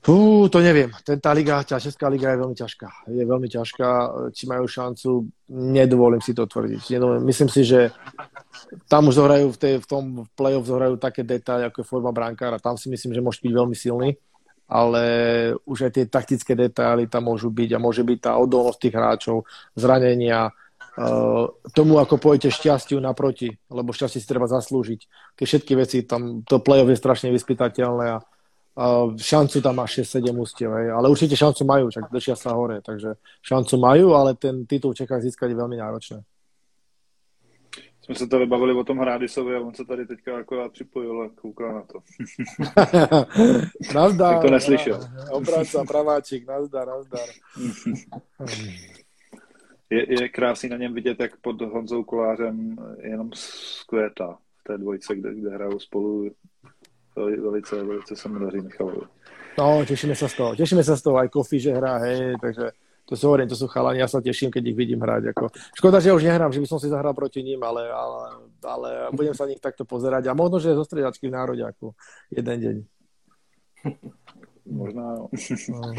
[0.06, 0.94] Fú, to neviem.
[1.02, 3.10] Ten, tá liga, tá Česká liga je veľmi ťažká.
[3.10, 3.90] Je veľmi ťažká.
[4.30, 6.94] Či majú šancu, nedovolím si to tvrdiť.
[6.94, 7.26] Nedovolím.
[7.26, 7.90] Myslím si, že
[8.86, 10.04] tam už zohrajú v, tej, v tom
[10.38, 12.62] play-off zohrajú také detaily, ako je forma brankára.
[12.62, 14.14] Tam si myslím, že môže byť veľmi silný.
[14.70, 15.02] Ale
[15.66, 19.50] už aj tie taktické detaily tam môžu byť a môže byť tá odolnosť tých hráčov,
[19.74, 20.54] zranenia,
[20.96, 25.02] Uh, tomu, ako pojete šťastiu naproti, lebo šťastie si treba zaslúžiť.
[25.36, 28.24] Tie všetky veci, tam to play-off je strašne vyspytateľné a
[29.18, 33.80] šancu tam má 6-7 ústiev, ale určite šancu majú, čak držia sa hore, takže šancu
[33.80, 36.20] majú, ale ten titul čeká získať je veľmi náročné.
[38.06, 41.30] Jsme se tady bavili o tom Hrádisovi a on se tady teďka akorát připojil a
[41.30, 42.00] kouká na to.
[43.96, 44.34] nazdar.
[44.34, 45.00] tak to neslyšel.
[45.32, 47.30] Obráca, praváčik, nazdar, nazdar.
[49.90, 55.16] je, je krásný na něm vidět, jak pod Honzou Kolářem jenom skvětá v té dvojce,
[55.16, 56.30] kde, kde hrajou spolu
[57.16, 59.08] velice, velice sa mi daří Michalovi.
[59.58, 60.52] No, tešíme sa z toho.
[60.56, 62.76] Tešíme sa z toho aj Kofi, že hrá, hej, takže
[63.06, 65.32] to sú hovorím, to sú chalani, ja sa teším, keď ich vidím hrať.
[65.32, 65.54] Ako.
[65.78, 68.90] Škoda, že ja už nehrám, že by som si zahral proti ním, ale, ale, ale
[69.14, 71.94] budem sa nich takto pozerať a možno, že zo stredačky v národe ako
[72.34, 72.76] jeden deň.
[74.66, 75.24] Možná, jo.
[75.70, 75.94] No.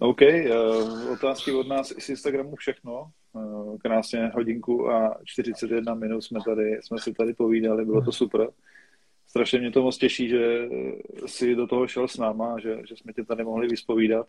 [0.00, 3.10] OK, uh, otázky od nás z Instagramu všechno.
[3.32, 8.48] Uh, krásně hodinku a 41 minut jsme, tady, jsme si tady povídali, bylo to super
[9.28, 10.68] strašně mě to moc těší, že
[11.26, 14.26] si do toho šel s náma, že, že jsme tě tady mohli vyspovídat.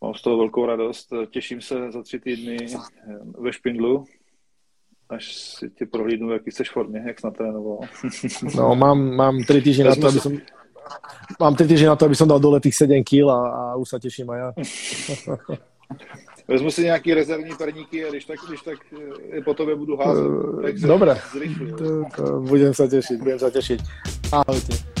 [0.00, 1.12] Mám z toho velkou radost.
[1.30, 2.56] Těším se za tři týdny
[3.38, 4.04] ve Špindlu,
[5.08, 7.78] až si tě prohlídnu, jaký jsi formě, jak jsi natrénoval.
[8.56, 10.32] No, mám, mám tri týždne na to, aby som...
[11.40, 13.88] Mám tri týždne na to, aby som dal dole tých 7 kg a, a už
[13.90, 14.48] sa teším aj ja.
[16.48, 18.78] Vezmu si nějaký rezervní perníky a když tak, když tak
[19.32, 20.26] je po tobě budu házet.
[20.26, 21.18] Uh, Dobre,
[22.16, 23.80] to, budem sa tešiť, budem sa tešiť.
[24.30, 24.95] Ahojte.